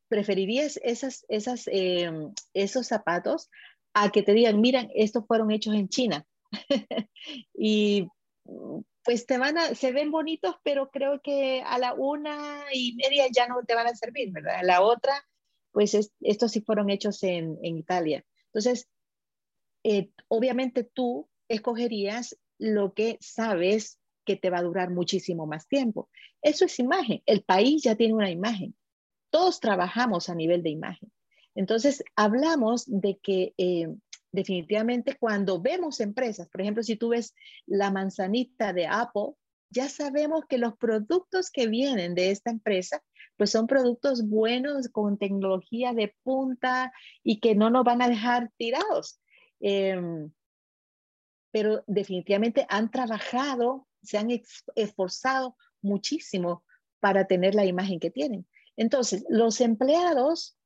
¿Preferirías 0.09 0.79
esas, 0.83 1.25
esas, 1.29 1.69
eh, 1.69 2.11
esos 2.53 2.87
zapatos 2.87 3.51
a 3.93 4.11
que 4.11 4.23
te 4.23 4.33
digan, 4.33 4.61
miren, 4.61 4.91
estos 4.95 5.27
fueron 5.27 5.51
hechos 5.51 5.75
en 5.75 5.89
China? 5.89 6.27
y 7.55 8.09
pues 9.03 9.27
te 9.27 9.39
van 9.39 9.59
a, 9.59 9.75
se 9.75 9.93
ven 9.93 10.11
bonitos, 10.11 10.57
pero 10.63 10.91
creo 10.91 11.21
que 11.21 11.63
a 11.63 11.79
la 11.79 11.95
una 11.95 12.65
y 12.73 12.95
media 12.95 13.27
ya 13.35 13.49
no 13.49 13.65
te 13.65 13.75
van 13.75 13.87
a 13.87 13.97
servir, 13.97 14.31
¿verdad? 14.33 14.57
A 14.57 14.63
la 14.63 14.83
otra, 14.83 15.27
pues 15.73 15.97
estos 16.21 16.53
sí 16.53 16.61
fueron 16.61 16.89
hechos 16.89 17.23
en, 17.23 17.59
Italia. 17.63 18.25
Entonces, 18.47 18.89
eh, 19.83 20.11
obviamente 20.29 20.85
tú 20.85 21.29
escogerías 21.49 22.39
lo 22.59 22.95
que 22.95 23.19
sabes 23.21 23.99
que 24.25 24.37
te 24.37 24.51
va 24.51 24.59
a 24.59 24.63
durar 24.63 24.91
muchísimo 24.91 25.47
más 25.47 25.69
tiempo. 25.69 26.09
Eso 26.43 26.65
es 26.65 26.79
imagen. 26.79 27.23
El 27.27 27.43
país 27.43 27.83
ya 27.83 27.95
tiene 27.95 28.15
una 28.15 28.31
imagen. 28.31 28.75
Todos 29.31 29.61
trabajamos 29.61 30.29
a 30.29 30.35
nivel 30.35 30.63
de 30.63 30.71
imagen. 30.71 31.13
Entonces, 31.55 32.03
hablamos 32.17 32.85
de 32.87 33.19
que 33.23 33.55
eh, 33.59 33.89
definitivamente 34.33 35.17
cuando 35.19 35.61
vemos 35.61 36.01
empresas, 36.01 36.49
por 36.49 36.61
ejemplo, 36.61 36.83
si 36.83 36.97
tú 36.97 37.11
ves 37.11 37.35
la 37.67 37.91
manzanita 37.91 38.73
de 38.73 38.87
Apple, 38.87 39.35
ya 39.71 39.89
sabemos 39.89 40.45
que 40.49 40.59
los 40.59 40.77
productos 40.77 41.51
que 41.51 41.67
vienen 41.67 42.15
de 42.15 42.31
esta 42.31 42.51
empresa, 42.51 43.03
pues 43.37 43.51
son 43.51 43.67
productos 43.67 44.29
buenos 44.29 44.89
con 44.89 45.19
tecnología 45.19 45.93
de 45.93 46.15
punta 46.23 46.93
y 47.23 47.41
que 47.41 47.55
no 47.55 47.71
nos 47.71 47.85
van 47.85 48.03
a 48.03 48.09
dejar 48.09 48.51
tirados. 48.57 49.21
Em, 49.61 50.31
pero 51.51 51.85
definitivamente 51.87 52.67
han 52.69 52.91
trabajado 52.91 53.87
se 54.05 54.19
han 54.19 54.29
esforzado 54.75 55.57
muchísimo 55.83 56.65
para 57.01 57.27
tener 57.27 57.55
la 57.55 57.67
imagen 57.67 58.01
que 58.01 58.11
tienen. 58.11 58.47
Entonces, 58.77 59.25
los 59.29 59.61
empleados 59.61 60.57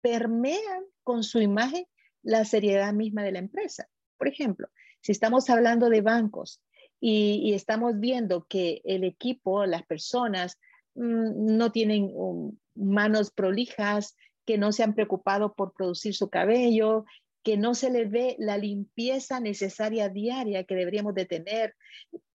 permean 0.00 0.84
con 1.02 1.24
su 1.24 1.40
imagen 1.40 1.86
la 2.22 2.44
seriedad 2.44 2.92
misma 2.92 3.22
de 3.22 3.32
la 3.32 3.38
empresa. 3.38 3.88
Por 4.16 4.28
ejemplo, 4.28 4.68
si 5.00 5.12
estamos 5.12 5.48
hablando 5.50 5.88
de 5.88 6.00
bancos 6.00 6.62
y, 7.00 7.52
estamos 7.54 7.98
viendo 7.98 8.46
que 8.46 8.80
el 8.84 9.04
equipo, 9.04 9.64
las 9.66 9.84
personas, 9.84 10.58
mm, 10.94 11.56
no 11.56 11.70
tienen 11.70 12.10
um, 12.14 12.56
manos 12.74 13.30
prolijas, 13.30 14.16
que 14.44 14.58
no 14.58 14.72
se 14.72 14.82
han 14.82 14.94
preocupado 14.94 15.54
por 15.54 15.74
producir 15.74 16.14
su 16.14 16.30
cabello, 16.30 17.04
que 17.42 17.56
no 17.56 17.74
se 17.74 17.90
le 17.90 18.04
ve 18.04 18.36
la 18.38 18.58
limpieza 18.58 19.40
necesaria 19.40 20.08
diaria 20.08 20.64
que 20.64 20.74
deberíamos 20.74 21.14
de 21.14 21.24
tener. 21.24 21.76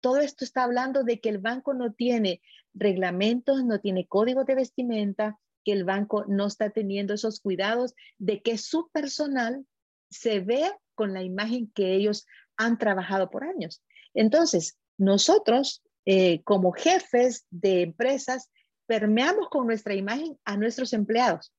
Todo 0.00 0.18
esto 0.18 0.44
está 0.44 0.64
hablando 0.64 1.04
de 1.04 1.20
que 1.20 1.28
el 1.28 1.38
banco 1.38 1.74
no 1.74 1.92
tiene 1.92 2.40
reglamentos, 2.72 3.64
no 3.64 3.80
tiene 3.80 4.06
código 4.06 4.44
de 4.44 4.54
vestimenta, 4.54 5.38
que 5.64 5.72
el 5.72 5.84
banco 5.84 6.24
no 6.26 6.46
está 6.46 6.70
teniendo 6.70 7.14
esos 7.14 7.40
cuidados 7.40 7.94
de 8.18 8.42
que 8.42 8.58
su 8.58 8.88
personal 8.90 9.66
se 10.10 10.40
vea 10.40 10.76
con 10.94 11.12
la 11.12 11.22
imagen 11.22 11.70
que 11.74 11.94
ellos 11.94 12.26
han 12.56 12.78
trabajado 12.78 13.30
por 13.30 13.44
años. 13.44 13.82
Entonces, 14.14 14.76
nosotros 14.98 15.82
eh, 16.06 16.42
como 16.44 16.72
jefes 16.72 17.46
de 17.50 17.82
empresas 17.82 18.50
permeamos 18.86 19.48
con 19.48 19.66
nuestra 19.66 19.94
imagen 19.94 20.38
a 20.44 20.56
nuestros 20.56 20.92
empleados 20.92 21.52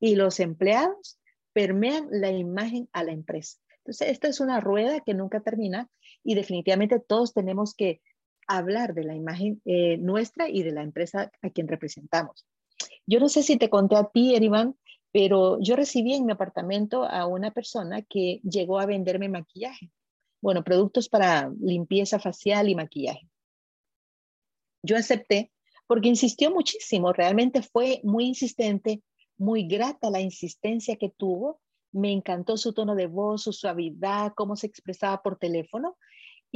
y 0.00 0.14
los 0.14 0.38
empleados 0.38 1.18
permean 1.54 2.08
la 2.10 2.30
imagen 2.30 2.88
a 2.92 3.02
la 3.02 3.12
empresa. 3.12 3.58
Entonces, 3.78 4.08
esta 4.08 4.28
es 4.28 4.40
una 4.40 4.60
rueda 4.60 5.00
que 5.00 5.14
nunca 5.14 5.40
termina 5.40 5.88
y 6.22 6.34
definitivamente 6.34 7.00
todos 7.00 7.32
tenemos 7.32 7.74
que 7.74 8.02
hablar 8.46 8.94
de 8.94 9.04
la 9.04 9.14
imagen 9.14 9.62
eh, 9.64 9.96
nuestra 9.98 10.48
y 10.50 10.62
de 10.62 10.72
la 10.72 10.82
empresa 10.82 11.30
a 11.40 11.50
quien 11.50 11.68
representamos. 11.68 12.46
Yo 13.06 13.20
no 13.20 13.28
sé 13.28 13.42
si 13.42 13.56
te 13.56 13.70
conté 13.70 13.96
a 13.96 14.04
ti, 14.04 14.34
Erivan, 14.34 14.76
pero 15.12 15.58
yo 15.60 15.76
recibí 15.76 16.14
en 16.14 16.26
mi 16.26 16.32
apartamento 16.32 17.04
a 17.04 17.26
una 17.26 17.52
persona 17.52 18.02
que 18.02 18.40
llegó 18.42 18.80
a 18.80 18.86
venderme 18.86 19.28
maquillaje. 19.28 19.90
Bueno, 20.42 20.64
productos 20.64 21.08
para 21.08 21.52
limpieza 21.60 22.18
facial 22.18 22.68
y 22.68 22.74
maquillaje. 22.74 23.28
Yo 24.82 24.96
acepté 24.96 25.52
porque 25.86 26.08
insistió 26.08 26.50
muchísimo, 26.50 27.12
realmente 27.12 27.62
fue 27.62 28.00
muy 28.02 28.26
insistente, 28.26 29.02
muy 29.36 29.66
grata 29.66 30.10
la 30.10 30.20
insistencia 30.20 30.96
que 30.96 31.10
tuvo. 31.10 31.60
Me 31.92 32.12
encantó 32.12 32.56
su 32.56 32.72
tono 32.72 32.94
de 32.94 33.06
voz, 33.06 33.42
su 33.42 33.52
suavidad, 33.52 34.32
cómo 34.34 34.56
se 34.56 34.66
expresaba 34.66 35.22
por 35.22 35.38
teléfono 35.38 35.96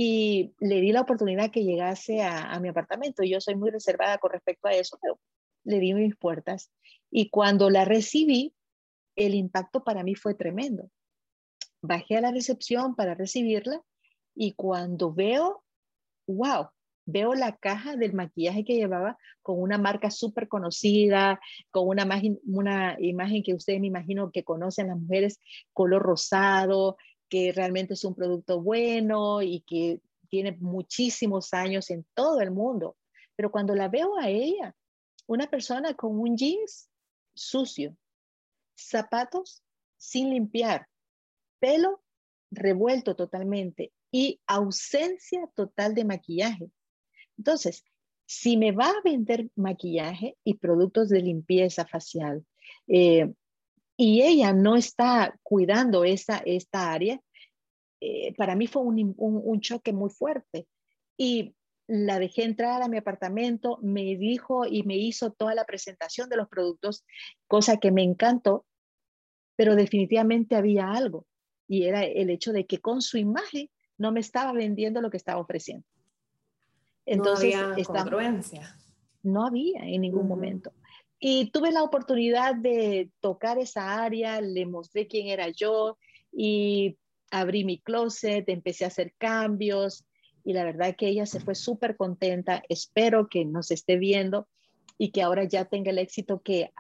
y 0.01 0.55
le 0.61 0.81
di 0.81 0.93
la 0.93 1.01
oportunidad 1.01 1.51
que 1.51 1.65
llegase 1.65 2.23
a, 2.23 2.57
mi 2.61 2.69
apartamento. 2.69 3.25
Yo 3.25 3.41
soy 3.41 3.57
muy 3.57 3.71
reservada 3.71 4.19
con 4.19 4.31
respecto 4.31 4.69
a 4.69 4.73
eso, 4.73 4.97
pero 5.03 5.19
le 5.65 5.81
di 5.81 5.93
mis 5.93 6.17
puertas. 6.17 6.71
Y 7.11 7.31
cuando 7.31 7.69
la 7.69 7.85
recibí, 7.85 8.55
el 9.17 9.35
impacto 9.35 9.83
para 9.83 10.05
mí 10.05 10.15
fue 10.15 10.35
tremendo. 10.35 10.89
Bajé 11.83 12.17
a 12.17 12.21
la 12.21 12.31
recepción 12.31 12.95
para 12.95 13.17
recibirla 13.17 13.83
y 14.37 14.53
cuando 14.53 15.13
veo, 15.13 15.65
wow, 16.29 16.69
veo 17.09 17.33
la 17.33 17.57
caja 17.57 17.97
del 17.97 18.13
maquillaje 18.13 18.65
que 18.65 18.77
llevaba 18.77 19.17
con 19.41 19.61
una 19.61 19.79
marca 19.79 20.11
súper 20.11 20.47
conocida, 20.47 21.41
con 21.71 21.89
una 21.89 22.03
imagen, 22.03 22.39
una 22.45 22.97
imagen 23.01 23.43
que 23.43 23.55
ustedes 23.55 23.81
me 23.81 23.87
imagino 23.87 24.31
que 24.31 24.45
conocen 24.45 24.89
las 24.89 24.99
mujeres, 24.99 25.41
color 25.73 26.03
rosado, 26.03 26.99
que 27.31 27.53
realmente 27.53 27.95
es 27.95 28.05
un 28.05 28.15
producto 28.15 28.61
bueno 28.61 29.41
y 29.41 29.63
que 29.63 30.01
tiene 30.29 30.53
muchísimos 30.61 31.55
años 31.55 31.89
en 31.91 32.05
todo 32.13 32.43
el 32.43 32.51
mundo. 32.51 32.97
Pero 33.37 33.51
cuando 33.51 33.75
la 33.75 33.89
veo 33.89 34.19
a 34.19 34.29
ella, 34.29 34.75
una 35.27 35.47
persona 35.47 35.95
con 35.95 36.19
un 36.19 36.37
jeans 36.37 36.91
sucio, 37.35 37.97
zapatos 38.77 39.63
sin 39.97 40.29
limpiar, 40.29 40.87
pelo 41.59 42.03
revuelto 42.51 43.17
totalmente 43.17 43.93
y 44.11 44.41
ausencia 44.47 45.51
total 45.55 45.95
de 45.95 46.05
maquillaje. 46.05 46.71
Entonces, 47.39 47.85
si 48.27 48.57
me 48.59 48.73
va 48.73 48.91
a 48.91 49.03
vender 49.03 49.49
maquillaje 49.57 50.37
y 50.45 50.55
productos 50.55 51.09
de 51.09 51.23
limpieza 51.23 51.87
facial 51.87 52.45
Eh, 52.89 53.33
y 53.97 54.23
ella 54.23 54.53
no 54.53 54.77
está 54.77 55.37
cuidando 55.43 56.05
esa, 56.05 56.39
esta 56.47 56.93
área, 56.93 57.21
eh, 58.01 58.33
para 58.37 58.55
mí 58.55 58.69
fue 58.69 58.83
un, 58.83 59.15
un, 59.17 59.41
un, 59.45 59.61
choque 59.61 59.93
muy 59.93 60.11
fuerte. 60.11 60.69
Y 61.17 61.55
la 61.89 62.21
dejé 62.21 62.45
entrar 62.45 62.81
a 62.83 62.89
mi 62.89 62.99
apartamento, 62.99 63.79
me 63.83 64.17
dijo 64.17 64.67
y 64.67 64.85
me 64.85 64.97
hizo 64.97 65.33
toda 65.33 65.55
la 65.55 65.65
presentación 65.65 66.29
de 66.29 66.37
los 66.37 66.49
productos, 66.49 67.05
cosa 67.49 67.79
que 67.79 67.91
me 67.91 68.05
encantó, 68.05 68.67
pero 69.57 69.75
definitivamente 69.75 70.55
había 70.55 70.93
algo. 70.93 71.27
Y 71.67 71.85
era 71.85 72.05
el 72.05 72.31
hecho 72.31 72.53
de 72.53 72.67
que 72.67 72.79
con 72.79 73.03
su 73.03 73.19
imagen 73.19 73.69
no 73.97 74.13
me 74.13 74.21
estaba 74.21 74.53
vendiendo 74.53 75.01
lo 75.01 75.11
que 75.11 75.17
estaba 75.17 75.41
ofreciendo. 75.41 75.85
Entonces, 77.09 77.55
no 77.55 77.73
había 77.73 77.85
congruencia. 77.85 78.77
No 79.23 79.47
había 79.47 79.81
en 79.83 80.03
ningún 80.03 80.29
momento. 80.29 80.73
Y 81.19 81.51
tuve 81.51 81.73
la 81.73 81.83
oportunidad 81.83 82.55
de 82.55 83.11
tocar 83.21 83.59
esa 83.59 84.03
área, 84.05 84.41
le 84.41 84.67
mostré 84.67 85.09
quién 85.09 85.29
era 85.29 85.49
yo 85.49 85.99
y 86.33 86.97
abrí 87.31 87.65
mi 87.65 87.81
closet, 87.81 88.49
empecé 88.49 88.85
a 88.85 88.89
hacer 88.89 89.15
cambios 89.19 90.05
y 90.45 90.53
la 90.53 90.65
verdad 90.65 90.95
que 90.97 91.09
ella 91.09 91.27
se 91.27 91.41
fue 91.41 91.55
súper 91.55 91.97
contenta. 91.97 92.63
Espero 92.69 93.29
que 93.29 93.45
nos 93.45 93.71
esté 93.71 93.97
viendo 93.97 94.49
y 94.99 95.11
que 95.11 95.23
ahora 95.23 95.45
ya 95.45 95.65
tenga 95.65 95.91
el 95.91 95.99
éxito 95.99 96.41
que 96.43 96.71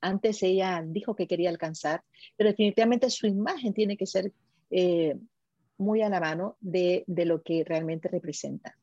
antes 0.00 0.42
ella 0.42 0.82
dijo 0.86 1.16
que 1.16 1.26
quería 1.26 1.50
alcanzar, 1.50 2.02
pero 2.36 2.50
definitivamente 2.50 3.10
su 3.10 3.26
imagen 3.26 3.72
tiene 3.72 3.96
que 3.96 4.06
ser 4.06 4.32
eh, 4.70 5.16
muy 5.78 6.02
a 6.02 6.08
la 6.08 6.20
mano 6.20 6.56
de, 6.60 7.04
de 7.06 7.24
lo 7.24 7.42
que 7.42 7.64
realmente 7.64 8.08
representa. 8.08 8.76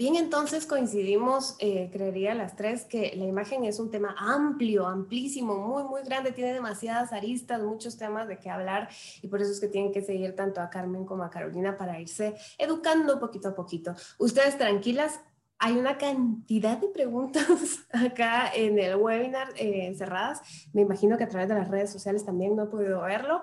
Bien, 0.00 0.16
entonces 0.16 0.64
coincidimos, 0.64 1.56
eh, 1.58 1.90
creería 1.92 2.34
las 2.34 2.56
tres, 2.56 2.86
que 2.86 3.12
la 3.16 3.26
imagen 3.26 3.64
es 3.64 3.78
un 3.78 3.90
tema 3.90 4.14
amplio, 4.16 4.86
amplísimo, 4.86 5.58
muy, 5.58 5.84
muy 5.84 6.02
grande, 6.04 6.32
tiene 6.32 6.54
demasiadas 6.54 7.12
aristas, 7.12 7.60
muchos 7.60 7.98
temas 7.98 8.26
de 8.26 8.38
qué 8.38 8.48
hablar 8.48 8.88
y 9.20 9.28
por 9.28 9.42
eso 9.42 9.52
es 9.52 9.60
que 9.60 9.68
tienen 9.68 9.92
que 9.92 10.00
seguir 10.00 10.34
tanto 10.34 10.62
a 10.62 10.70
Carmen 10.70 11.04
como 11.04 11.22
a 11.22 11.28
Carolina 11.28 11.76
para 11.76 12.00
irse 12.00 12.34
educando 12.56 13.20
poquito 13.20 13.50
a 13.50 13.54
poquito. 13.54 13.94
Ustedes 14.16 14.56
tranquilas, 14.56 15.20
hay 15.58 15.76
una 15.76 15.98
cantidad 15.98 16.78
de 16.78 16.88
preguntas 16.88 17.44
acá 17.92 18.50
en 18.54 18.78
el 18.78 18.96
webinar 18.96 19.48
eh, 19.56 19.84
encerradas. 19.84 20.40
Me 20.72 20.80
imagino 20.80 21.18
que 21.18 21.24
a 21.24 21.28
través 21.28 21.50
de 21.50 21.56
las 21.56 21.68
redes 21.68 21.92
sociales 21.92 22.24
también 22.24 22.56
no 22.56 22.62
he 22.62 22.68
podido 22.68 23.02
verlo 23.02 23.42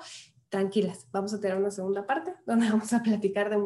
tranquilas, 0.58 1.06
vamos 1.12 1.36
a 1.36 1.40
tener 1.40 1.56
una 1.56 1.70
segunda 1.70 2.08
parte 2.08 2.34
donde 2.48 2.68
vamos 2.68 2.92
a 2.92 3.04
platicar 3.04 3.52
de 3.52 3.58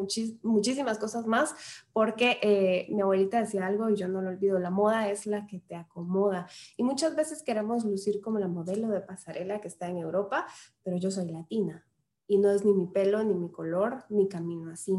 muchísimas 0.43 0.97
cosas 0.97 1.25
más, 1.25 1.55
porque 1.93 2.37
eh, 2.41 2.87
mi 2.89 2.99
abuelita 2.99 3.39
decía 3.39 3.65
algo 3.65 3.89
y 3.89 3.95
yo 3.95 4.09
no 4.09 4.21
lo 4.21 4.27
olvido, 4.27 4.59
la 4.59 4.71
moda 4.71 5.07
es 5.07 5.25
la 5.25 5.47
que 5.47 5.59
te 5.59 5.77
acomoda. 5.77 6.49
Y 6.75 6.83
muchas 6.83 7.15
veces 7.15 7.43
queremos 7.43 7.85
lucir 7.85 8.19
como 8.19 8.39
la 8.39 8.49
modelo 8.49 8.89
de 8.89 8.99
pasarela 8.99 9.61
que 9.61 9.69
está 9.69 9.87
en 9.87 9.99
Europa, 9.99 10.45
pero 10.83 10.97
yo 10.97 11.11
soy 11.11 11.31
latina 11.31 11.85
y 12.27 12.39
no 12.39 12.51
es 12.51 12.65
ni 12.65 12.73
mi 12.73 12.87
pelo, 12.87 13.23
ni 13.23 13.35
mi 13.35 13.49
color, 13.49 14.03
ni 14.09 14.27
camino 14.27 14.69
así. 14.69 14.93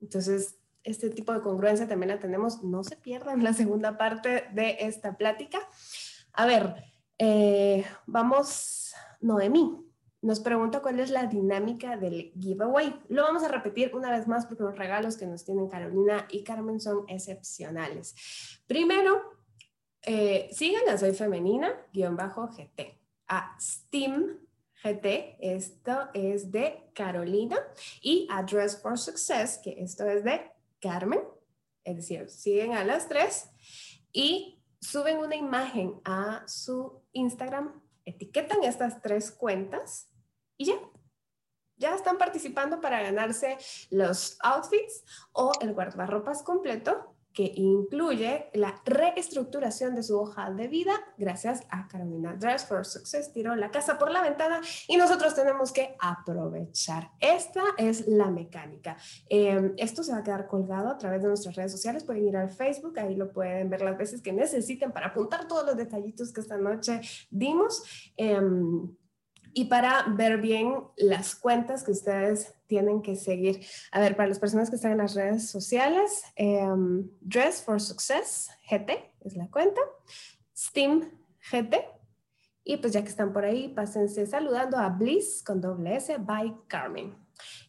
Entonces, 0.00 0.60
este 0.82 1.10
tipo 1.10 1.34
de 1.34 1.42
congruencia 1.42 1.86
también 1.86 2.08
la 2.08 2.20
tenemos, 2.20 2.64
no 2.64 2.84
se 2.84 2.96
pierdan 2.96 3.44
la 3.44 3.52
segunda 3.52 3.98
parte 3.98 4.44
de 4.54 4.78
esta 4.80 5.18
plática. 5.18 5.58
A 6.32 6.46
ver, 6.46 6.84
eh, 7.18 7.84
vamos, 8.06 8.94
Noemí 9.20 9.91
nos 10.22 10.38
pregunta 10.38 10.80
cuál 10.80 11.00
es 11.00 11.10
la 11.10 11.26
dinámica 11.26 11.96
del 11.96 12.32
giveaway. 12.38 12.94
Lo 13.08 13.22
vamos 13.22 13.42
a 13.42 13.48
repetir 13.48 13.94
una 13.94 14.10
vez 14.10 14.28
más 14.28 14.46
porque 14.46 14.62
los 14.62 14.78
regalos 14.78 15.16
que 15.16 15.26
nos 15.26 15.44
tienen 15.44 15.68
Carolina 15.68 16.28
y 16.30 16.44
Carmen 16.44 16.80
son 16.80 17.04
excepcionales. 17.08 18.14
Primero, 18.68 19.20
eh, 20.02 20.48
sigan 20.52 20.88
a 20.88 20.96
Soy 20.96 21.12
Femenina, 21.12 21.74
guion 21.92 22.16
bajo 22.16 22.46
GT, 22.46 23.00
a 23.26 23.56
Steam 23.60 24.38
GT, 24.84 25.38
esto 25.40 26.08
es 26.14 26.52
de 26.52 26.90
Carolina, 26.94 27.58
y 28.00 28.28
a 28.30 28.44
Dress 28.44 28.80
for 28.80 28.96
Success, 28.98 29.58
que 29.58 29.82
esto 29.82 30.06
es 30.06 30.22
de 30.22 30.52
Carmen, 30.80 31.20
es 31.82 31.96
decir, 31.96 32.30
siguen 32.30 32.74
a 32.74 32.84
las 32.84 33.08
tres 33.08 33.50
y 34.12 34.62
suben 34.80 35.18
una 35.18 35.34
imagen 35.34 36.00
a 36.04 36.44
su 36.46 37.02
Instagram, 37.12 37.80
etiquetan 38.04 38.62
estas 38.62 39.02
tres 39.02 39.32
cuentas 39.32 40.11
y 40.62 40.66
ya, 40.66 40.74
ya 41.76 41.94
están 41.94 42.18
participando 42.18 42.80
para 42.80 43.02
ganarse 43.02 43.58
los 43.90 44.38
outfits 44.42 45.04
o 45.32 45.50
el 45.60 45.74
guardarropas 45.74 46.44
completo 46.44 47.16
que 47.32 47.50
incluye 47.56 48.50
la 48.52 48.80
reestructuración 48.84 49.94
de 49.94 50.02
su 50.02 50.20
hoja 50.20 50.50
de 50.50 50.68
vida 50.68 50.92
gracias 51.16 51.62
a 51.70 51.88
Carolina 51.88 52.36
Dress 52.36 52.66
for 52.66 52.84
Success. 52.84 53.32
Tiró 53.32 53.56
la 53.56 53.70
casa 53.70 53.98
por 53.98 54.10
la 54.10 54.22
ventana 54.22 54.60
y 54.86 54.96
nosotros 54.96 55.34
tenemos 55.34 55.72
que 55.72 55.96
aprovechar. 55.98 57.10
Esta 57.18 57.62
es 57.78 58.06
la 58.06 58.30
mecánica. 58.30 58.96
Em, 59.28 59.72
esto 59.78 60.04
se 60.04 60.12
va 60.12 60.18
a 60.18 60.22
quedar 60.22 60.46
colgado 60.46 60.90
a 60.90 60.98
través 60.98 61.22
de 61.22 61.28
nuestras 61.28 61.56
redes 61.56 61.72
sociales. 61.72 62.04
Pueden 62.04 62.28
ir 62.28 62.36
al 62.36 62.50
Facebook, 62.50 62.98
ahí 62.98 63.16
lo 63.16 63.32
pueden 63.32 63.70
ver 63.70 63.80
las 63.80 63.96
veces 63.96 64.20
que 64.20 64.32
necesiten 64.32 64.92
para 64.92 65.08
apuntar 65.08 65.48
todos 65.48 65.64
los 65.64 65.76
detallitos 65.76 66.32
que 66.32 66.42
esta 66.42 66.58
noche 66.58 67.00
dimos. 67.30 68.12
Em, 68.16 68.94
y 69.54 69.66
para 69.66 70.04
ver 70.08 70.38
bien 70.38 70.74
las 70.96 71.34
cuentas 71.34 71.82
que 71.82 71.92
ustedes 71.92 72.54
tienen 72.66 73.02
que 73.02 73.16
seguir. 73.16 73.64
A 73.90 74.00
ver, 74.00 74.16
para 74.16 74.28
las 74.28 74.38
personas 74.38 74.70
que 74.70 74.76
están 74.76 74.92
en 74.92 74.98
las 74.98 75.14
redes 75.14 75.50
sociales, 75.50 76.24
em, 76.36 77.08
Dress 77.20 77.62
for 77.62 77.80
Success 77.80 78.50
GT 78.70 79.12
es 79.20 79.36
la 79.36 79.48
cuenta, 79.48 79.80
Steam 80.56 81.10
GT. 81.50 81.84
Y 82.64 82.76
pues 82.76 82.92
ya 82.92 83.02
que 83.02 83.08
están 83.08 83.32
por 83.32 83.44
ahí, 83.44 83.68
pásense 83.68 84.24
saludando 84.26 84.78
a 84.78 84.88
Bliss 84.88 85.42
con 85.44 85.60
doble 85.60 85.96
S 85.96 86.16
by 86.18 86.54
Carmen. 86.68 87.16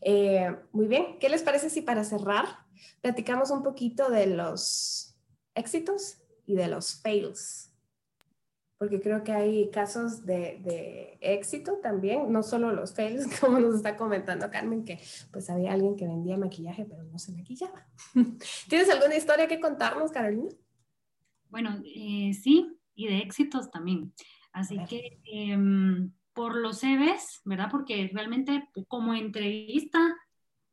Eh, 0.02 0.56
muy 0.72 0.88
bien, 0.88 1.18
¿qué 1.20 1.30
les 1.30 1.42
parece 1.42 1.70
si 1.70 1.82
para 1.82 2.04
cerrar 2.04 2.46
platicamos 3.02 3.50
un 3.50 3.64
poquito 3.64 4.10
de 4.10 4.28
los 4.28 5.18
éxitos 5.56 6.18
y 6.46 6.56
de 6.56 6.68
los 6.68 7.02
fails 7.02 7.73
porque 8.84 9.00
creo 9.00 9.24
que 9.24 9.32
hay 9.32 9.72
casos 9.72 10.26
de, 10.26 11.18
éxito 11.22 11.80
también, 11.82 12.34
no 12.34 12.44
solo 12.44 12.74
los 12.74 12.94
fails, 12.94 13.28
como 13.40 13.58
nos 13.58 13.76
está 13.76 13.96
comentando 13.96 14.52
Carmen, 14.52 14.84
que 14.84 15.00
pues 15.32 15.50
había 15.50 15.72
alguien 15.72 15.96
que 15.96 16.06
vendía 16.06 16.36
maquillaje, 16.36 16.84
pero 16.84 17.04
no 17.04 17.18
se 17.18 17.32
maquillaba. 17.32 17.88
¿Tienes 18.68 18.90
alguna 18.90 19.16
historia 19.16 19.48
que 19.48 19.62
contarnos, 19.62 20.12
Carolina? 20.12 20.50
Bueno, 21.50 21.82
eh, 21.86 22.34
sí, 22.34 22.78
y 22.94 23.08
de 23.08 23.20
éxitos 23.20 23.72
también. 23.72 24.14
Así 24.52 24.78
que 24.90 25.22
em, 25.32 26.12
por 26.34 26.58
los 26.58 26.82
CVs, 26.82 27.44
¿verdad? 27.46 27.70
Porque 27.72 28.12
realmente 28.14 28.68
como 28.90 29.14
entrevista 29.14 30.14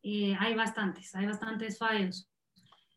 eh, 0.02 0.34
hay 0.36 0.56
bastantes, 0.56 1.14
hay 1.14 1.26
bastantes 1.26 1.78
fallos. 1.78 2.28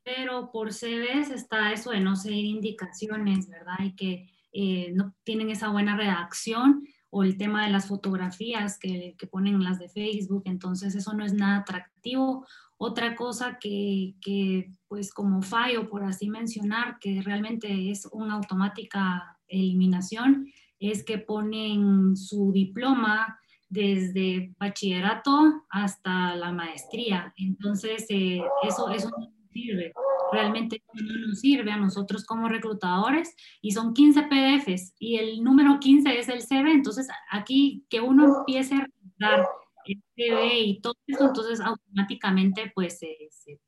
Pero 0.03 0.51
por 0.51 0.73
CVs 0.73 1.29
está 1.29 1.71
eso 1.71 1.91
de 1.91 1.99
no 1.99 2.15
seguir 2.15 2.45
indicaciones, 2.45 3.47
¿verdad? 3.47 3.77
Y 3.79 3.95
que 3.95 4.33
eh, 4.53 4.91
no 4.93 5.13
tienen 5.23 5.49
esa 5.49 5.69
buena 5.69 5.97
redacción 5.97 6.87
o 7.09 7.23
el 7.23 7.37
tema 7.37 7.65
de 7.65 7.71
las 7.71 7.87
fotografías 7.87 8.79
que, 8.79 9.15
que, 9.17 9.27
ponen 9.27 9.63
las 9.63 9.79
de 9.79 9.89
Facebook, 9.89 10.43
entonces 10.45 10.95
eso 10.95 11.13
no 11.13 11.25
es 11.25 11.33
nada 11.33 11.57
atractivo. 11.57 12.45
Otra 12.77 13.15
cosa 13.15 13.57
que, 13.59 14.15
que, 14.21 14.71
pues 14.87 15.13
como 15.13 15.41
fallo, 15.41 15.89
por 15.89 16.03
así 16.03 16.29
mencionar, 16.29 16.97
que 16.99 17.21
realmente 17.21 17.91
es 17.91 18.07
una 18.11 18.35
automática 18.35 19.37
eliminación, 19.47 20.47
es 20.79 21.03
que 21.03 21.17
ponen 21.17 22.15
su 22.15 22.51
diploma 22.51 23.39
desde 23.69 24.53
bachillerato 24.59 25.63
hasta 25.69 26.35
la 26.35 26.51
maestría. 26.51 27.33
Entonces, 27.37 28.05
eh, 28.09 28.41
eso, 28.67 28.89
eso 28.91 29.09
no 29.09 29.32
sirve 29.53 29.93
realmente 30.33 30.83
no 30.93 31.27
nos 31.27 31.39
sirve 31.39 31.71
a 31.71 31.77
nosotros 31.77 32.25
como 32.25 32.49
reclutadores 32.49 33.35
y 33.61 33.71
son 33.71 33.93
15 33.93 34.23
PDFs 34.23 34.95
y 34.99 35.17
el 35.17 35.43
número 35.43 35.79
15 35.79 36.19
es 36.19 36.27
el 36.27 36.41
CV, 36.41 36.71
entonces 36.71 37.07
aquí 37.31 37.85
que 37.89 38.01
uno 38.01 38.39
empiece 38.39 38.75
a 38.75 38.87
dar 39.17 39.47
el 39.85 40.01
CV 40.15 40.59
y 40.59 40.81
todo 40.81 40.95
eso, 41.07 41.27
entonces 41.27 41.59
automáticamente 41.61 42.71
pues 42.73 42.99
se, 42.99 43.15
se, 43.29 43.59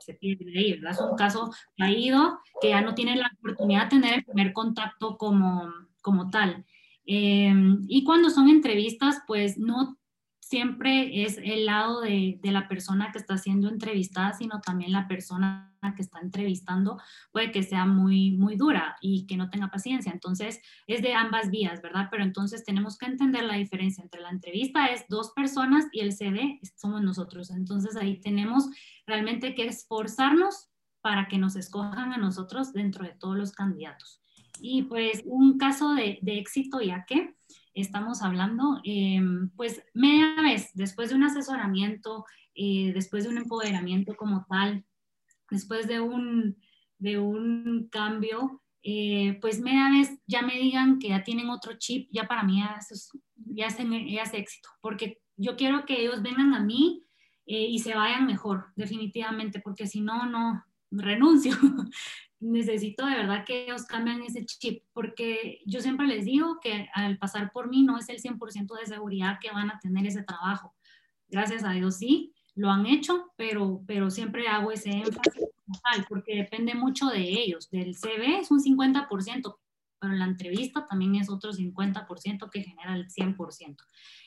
se, 0.00 0.14
pierde 0.14 0.58
ahí, 0.58 0.72
¿verdad? 0.74 0.92
Es 0.92 1.00
un 1.00 1.16
caso 1.16 1.50
caído 1.76 2.40
que 2.60 2.70
ya 2.70 2.80
no 2.80 2.94
tiene 2.94 3.16
la 3.16 3.30
oportunidad 3.38 3.84
de 3.84 3.90
tener 3.90 4.14
el 4.14 4.24
primer 4.24 4.52
contacto 4.52 5.16
como, 5.16 5.72
como 6.02 6.30
tal. 6.30 6.64
Eh, 7.06 7.52
y 7.88 8.04
cuando 8.04 8.30
son 8.30 8.48
entrevistas, 8.48 9.22
pues 9.26 9.58
no 9.58 9.98
siempre 10.48 11.24
es 11.24 11.36
el 11.36 11.66
lado 11.66 12.00
de, 12.00 12.40
la 12.42 12.68
persona 12.68 13.12
que 13.12 13.18
está 13.18 13.36
siendo 13.36 13.68
entrevistada, 13.68 14.32
sino 14.32 14.62
también 14.62 14.92
la 14.92 15.06
persona 15.06 15.74
que 15.94 16.00
está 16.00 16.20
entrevistando 16.20 16.98
puede 17.32 17.52
que 17.52 17.62
sea 17.62 17.84
muy, 17.84 18.30
muy 18.30 18.56
dura 18.56 18.96
y 19.02 19.26
que 19.26 19.36
no 19.36 19.50
tenga 19.50 19.68
paciencia. 19.68 20.10
Entonces, 20.10 20.60
es 20.86 21.02
de 21.02 21.12
ambas 21.12 21.50
vías, 21.50 21.82
¿verdad? 21.82 22.08
Pero 22.10 22.22
entonces 22.22 22.64
tenemos 22.64 22.96
que 22.96 23.04
entender 23.04 23.44
la 23.44 23.56
diferencia 23.56 24.02
entre 24.02 24.22
la 24.22 24.30
entrevista 24.30 24.86
es 24.86 25.04
dos 25.08 25.32
personas 25.32 25.84
y 25.92 26.00
el 26.00 26.14
CD 26.14 26.58
somos 26.76 27.02
nosotros. 27.02 27.50
Entonces, 27.50 27.94
ahí 27.96 28.18
tenemos 28.18 28.70
realmente 29.06 29.54
que 29.54 29.66
esforzarnos 29.66 30.70
para 31.02 31.28
que 31.28 31.36
nos 31.36 31.56
escojan 31.56 32.14
a 32.14 32.16
nosotros 32.16 32.72
dentro 32.72 33.04
de 33.04 33.12
todos 33.12 33.36
los 33.36 33.52
candidatos. 33.52 34.22
Y 34.62 34.84
pues 34.84 35.22
un 35.26 35.58
caso 35.58 35.92
de, 35.92 36.18
de 36.22 36.38
éxito, 36.38 36.80
ya 36.80 37.04
que 37.04 37.37
estamos 37.80 38.22
hablando, 38.22 38.80
em, 38.84 39.50
pues 39.50 39.82
media 39.94 40.34
vez, 40.42 40.70
después 40.74 41.10
de 41.10 41.16
un 41.16 41.24
asesoramiento, 41.24 42.24
eh, 42.54 42.92
después 42.92 43.24
de 43.24 43.30
un 43.30 43.38
empoderamiento 43.38 44.14
como 44.16 44.44
tal, 44.48 44.84
después 45.50 45.86
de 45.86 46.00
un, 46.00 46.56
de 46.98 47.18
un 47.18 47.88
cambio, 47.90 48.62
eh, 48.82 49.38
pues 49.40 49.60
media 49.60 49.90
vez 49.90 50.18
ya 50.26 50.42
me 50.42 50.54
digan 50.54 50.98
que 50.98 51.08
ya 51.08 51.22
tienen 51.22 51.50
otro 51.50 51.74
chip, 51.78 52.08
ya 52.12 52.26
para 52.26 52.42
mí 52.42 52.58
ya, 52.58 52.76
es, 52.78 53.10
ya, 53.36 53.66
es, 53.66 54.34
éxito, 54.34 54.68
porque 54.80 55.20
yo 55.36 55.56
quiero 55.56 55.84
que 55.84 56.00
ellos 56.00 56.22
vengan 56.22 56.54
a 56.54 56.60
mí 56.60 57.04
eh, 57.46 57.66
y 57.66 57.78
se 57.80 57.94
vayan 57.94 58.26
mejor, 58.26 58.66
definitivamente, 58.76 59.60
porque 59.60 59.86
si 59.86 60.00
no, 60.00 60.26
no 60.26 60.64
renuncio. 60.90 61.52
necesito 62.40 63.06
de 63.06 63.16
verdad 63.16 63.44
que 63.44 63.64
ellos 63.64 63.84
cambien 63.84 64.22
ese 64.22 64.44
chip, 64.44 64.84
porque 64.92 65.60
yo 65.66 65.80
siempre 65.80 66.06
les 66.06 66.24
digo 66.24 66.60
que 66.60 66.88
al 66.94 67.18
pasar 67.18 67.52
por 67.52 67.68
mí 67.68 67.82
no 67.82 67.98
es 67.98 68.08
el 68.08 68.20
100% 68.20 68.78
de 68.78 68.86
seguridad 68.86 69.38
que 69.40 69.50
van 69.50 69.70
a 69.70 69.78
tener 69.80 70.06
ese 70.06 70.22
trabajo. 70.22 70.74
Gracias 71.28 71.64
a 71.64 71.72
Dios 71.72 71.96
sí, 71.96 72.32
lo 72.54 72.70
han 72.70 72.86
hecho, 72.86 73.32
pero, 73.36 73.82
pero 73.86 74.10
siempre 74.10 74.48
hago 74.48 74.70
ese 74.70 74.90
énfasis 74.90 75.48
porque 76.08 76.36
depende 76.36 76.74
mucho 76.74 77.06
de 77.06 77.20
ellos. 77.20 77.70
Del 77.70 77.94
CV 77.94 78.40
es 78.40 78.50
un 78.50 78.60
50%, 78.60 79.56
pero 80.00 80.14
la 80.14 80.24
entrevista 80.24 80.86
también 80.86 81.16
es 81.16 81.28
otro 81.28 81.52
50% 81.52 82.50
que 82.50 82.62
genera 82.62 82.94
el 82.94 83.08
100%. 83.08 83.76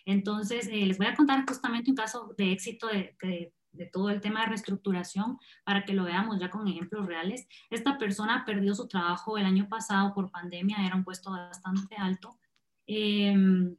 Entonces, 0.05 0.68
eh, 0.68 0.86
les 0.86 0.97
voy 0.97 1.07
a 1.07 1.16
contar 1.16 1.45
justamente 1.47 1.89
un 1.89 1.95
caso 1.95 2.34
de 2.38 2.51
éxito 2.51 2.88
de, 2.88 3.16
de 3.22 3.53
de 3.72 3.86
todo 3.86 4.09
el 4.09 4.22
tema 4.22 4.41
de 4.41 4.47
reestructuración 4.47 5.38
para 5.63 5.86
que 5.86 5.93
lo 5.93 6.03
veamos 6.03 6.39
ya 6.39 6.49
con 6.49 6.67
ejemplos 6.67 7.05
reales. 7.05 7.47
Esta 7.69 7.97
persona 7.97 8.43
perdió 8.45 8.76
su 8.76 8.88
trabajo 8.88 9.38
el 9.38 9.45
año 9.45 9.67
pasado 9.69 10.13
por 10.13 10.32
pandemia, 10.32 10.86
era 10.86 10.95
un 10.95 11.03
puesto 11.03 11.32
bastante 11.32 11.95
alto. 11.95 12.38
Em, 12.86 13.76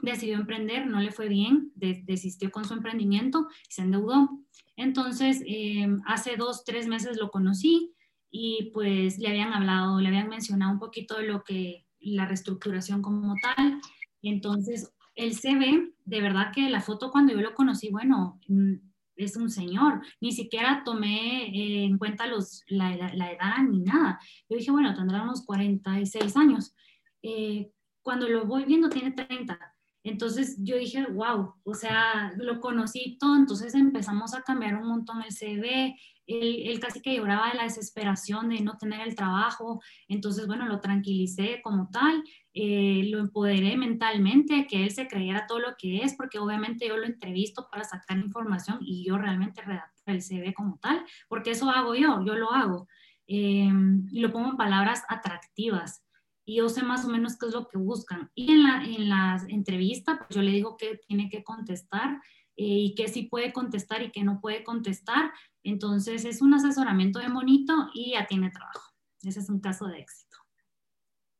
decidió 0.00 0.36
emprender, 0.36 0.86
no 0.86 1.00
le 1.00 1.12
fue 1.12 1.28
bien, 1.28 1.72
desistió 1.74 2.50
con 2.50 2.64
su 2.64 2.74
emprendimiento 2.74 3.48
y 3.68 3.72
se 3.72 3.82
endeudó. 3.82 4.28
Entonces, 4.76 5.42
em, 5.46 6.00
hace 6.06 6.36
dos, 6.36 6.64
tres 6.64 6.86
meses 6.86 7.16
lo 7.18 7.30
conocí 7.30 7.94
y 8.30 8.70
pues 8.72 9.18
le 9.18 9.28
habían 9.28 9.52
hablado, 9.52 10.00
le 10.00 10.08
habían 10.08 10.28
mencionado 10.28 10.72
un 10.72 10.78
poquito 10.78 11.16
de 11.18 11.26
lo 11.26 11.44
que 11.44 11.86
la 12.00 12.26
reestructuración 12.26 13.02
como 13.02 13.34
tal. 13.40 13.80
Entonces, 14.22 14.92
el 15.14 15.34
CV, 15.34 15.92
de 16.04 16.20
verdad 16.20 16.52
que 16.52 16.68
la 16.70 16.80
foto 16.80 17.10
cuando 17.10 17.32
yo 17.32 17.40
lo 17.40 17.54
conocí, 17.54 17.90
bueno, 17.90 18.40
mm, 18.48 18.74
es 19.16 19.36
un 19.36 19.50
señor, 19.50 20.02
ni 20.20 20.32
siquiera 20.32 20.82
tomé 20.84 21.46
eh, 21.46 21.84
en 21.84 21.98
cuenta 21.98 22.26
los, 22.26 22.62
la, 22.68 22.94
edad 22.94 23.62
ni 23.68 23.80
nada. 23.80 24.18
Yo 24.48 24.56
dije, 24.56 24.70
bueno, 24.70 24.94
tendrá 24.94 25.22
unos 25.22 25.44
46 25.44 26.36
años. 26.36 26.74
Eh, 27.22 27.70
cuando 28.02 28.28
lo 28.28 28.46
voy 28.46 28.64
viendo 28.64 28.88
tiene 28.88 29.12
30. 29.12 29.58
Entonces 30.04 30.56
yo 30.58 30.76
dije, 30.76 31.06
wow, 31.06 31.54
o 31.64 31.74
sea, 31.74 32.32
lo 32.36 32.60
conocí 32.60 33.16
todo, 33.18 33.36
entonces 33.36 33.74
empezamos 33.74 34.34
a 34.34 34.42
cambiar 34.42 34.76
un 34.76 34.86
montón 34.86 35.22
el 35.22 35.32
CV, 35.32 35.96
él, 36.26 36.80
casi 36.80 37.00
que 37.00 37.16
lloraba 37.16 37.50
de 37.50 37.56
la 37.56 37.62
desesperación 37.64 38.50
de 38.50 38.60
no 38.60 38.76
tener 38.76 39.00
el 39.00 39.14
trabajo, 39.14 39.82
entonces 40.08 40.46
bueno, 40.46 40.66
lo 40.66 40.80
tranquilicé 40.80 41.60
como 41.62 41.88
tal, 41.90 42.22
eh, 42.54 43.02
lo 43.10 43.18
empoderé 43.18 43.76
mentalmente, 43.76 44.66
que 44.66 44.84
él 44.84 44.92
se 44.92 45.08
creyera 45.08 45.46
todo 45.46 45.58
lo 45.58 45.74
que 45.76 45.98
es, 46.02 46.14
porque 46.14 46.38
obviamente 46.38 46.86
yo 46.86 46.96
lo 46.96 47.04
entrevisto 47.04 47.68
para 47.70 47.84
sacar 47.84 48.16
información 48.18 48.78
y 48.80 49.04
yo 49.04 49.18
realmente 49.18 49.60
redacto 49.60 50.02
el 50.06 50.22
CV 50.22 50.54
como 50.54 50.78
tal, 50.78 51.04
porque 51.28 51.50
eso 51.50 51.68
hago 51.68 51.94
yo, 51.94 52.24
yo 52.24 52.34
lo 52.36 52.52
hago. 52.52 52.88
Eh, 53.26 53.70
y 54.10 54.20
lo 54.20 54.30
pongo 54.30 54.50
en 54.50 54.56
palabras 54.56 55.02
atractivas 55.08 56.04
y 56.44 56.56
yo 56.56 56.68
sé 56.68 56.82
más 56.82 57.04
o 57.04 57.08
menos 57.08 57.38
qué 57.38 57.46
es 57.46 57.54
lo 57.54 57.66
que 57.66 57.78
buscan. 57.78 58.30
Y 58.34 58.52
en 58.52 58.62
la, 58.62 58.84
en 58.84 59.08
las 59.08 59.48
entrevistas, 59.48 60.18
pues 60.18 60.30
yo 60.30 60.42
le 60.42 60.52
digo 60.52 60.76
que 60.76 61.00
tiene 61.08 61.28
que 61.28 61.42
contestar 61.42 62.20
eh, 62.56 62.64
y 62.64 62.94
que 62.94 63.08
sí 63.08 63.24
puede 63.24 63.52
contestar 63.52 64.02
y 64.02 64.10
que 64.10 64.24
no 64.24 64.40
puede 64.40 64.62
contestar. 64.62 65.32
Entonces 65.62 66.24
es 66.24 66.42
un 66.42 66.54
asesoramiento 66.54 67.18
de 67.18 67.28
monito 67.28 67.88
y 67.94 68.12
ya 68.12 68.26
tiene 68.26 68.50
trabajo. 68.50 68.92
Ese 69.22 69.40
es 69.40 69.48
un 69.48 69.60
caso 69.60 69.86
de 69.86 70.00
éxito. 70.00 70.36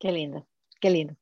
Qué 0.00 0.10
lindo, 0.10 0.46
qué 0.84 0.90
lindo. 0.90 1.14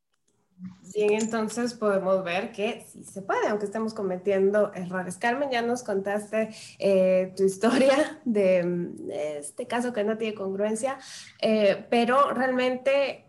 Bien, 0.92 1.12
entonces 1.12 1.74
podemos 1.74 2.24
ver 2.24 2.50
que 2.50 2.84
sí 2.88 3.04
se 3.04 3.22
puede, 3.22 3.46
aunque 3.46 3.66
estemos 3.66 3.94
cometiendo 3.94 4.72
errores. 4.74 5.18
Carmen, 5.18 5.50
ya 5.52 5.62
nos 5.62 5.84
contaste 5.84 6.50
eh, 6.80 7.32
tu 7.36 7.44
historia 7.44 8.20
de 8.24 8.90
este 9.38 9.68
caso 9.68 9.92
que 9.92 10.02
no 10.02 10.18
tiene 10.18 10.34
congruencia, 10.34 10.98
eh, 11.40 11.86
pero 11.90 12.32
realmente 12.32 13.24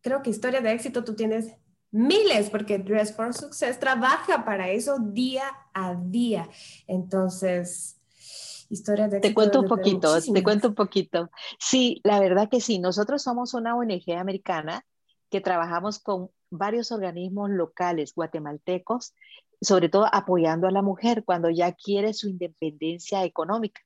creo 0.00 0.22
que 0.22 0.30
historia 0.30 0.60
de 0.60 0.72
éxito 0.72 1.04
tú 1.04 1.14
tienes 1.14 1.54
miles, 1.92 2.50
porque 2.50 2.78
Dress 2.78 3.14
for 3.14 3.32
Success 3.32 3.78
trabaja 3.78 4.44
para 4.44 4.70
eso 4.70 4.98
día 4.98 5.44
a 5.72 5.94
día. 5.94 6.48
Entonces, 6.88 8.00
historia 8.68 9.06
de. 9.06 9.20
Te 9.20 9.32
cuento 9.32 9.60
un 9.60 9.68
poquito, 9.68 10.20
te 10.20 10.42
cuento 10.42 10.68
un 10.68 10.74
poquito. 10.74 11.30
Sí, 11.60 12.00
la 12.02 12.18
verdad 12.18 12.48
que 12.48 12.60
sí. 12.60 12.80
Nosotros 12.80 13.22
somos 13.22 13.54
una 13.54 13.76
ONG 13.76 14.10
americana 14.18 14.84
que 15.30 15.40
trabajamos 15.40 15.98
con 15.98 16.30
varios 16.50 16.92
organismos 16.92 17.50
locales 17.50 18.14
guatemaltecos, 18.14 19.14
sobre 19.60 19.88
todo 19.88 20.06
apoyando 20.12 20.66
a 20.68 20.70
la 20.70 20.82
mujer 20.82 21.24
cuando 21.24 21.50
ya 21.50 21.72
quiere 21.72 22.14
su 22.14 22.28
independencia 22.28 23.24
económica. 23.24 23.80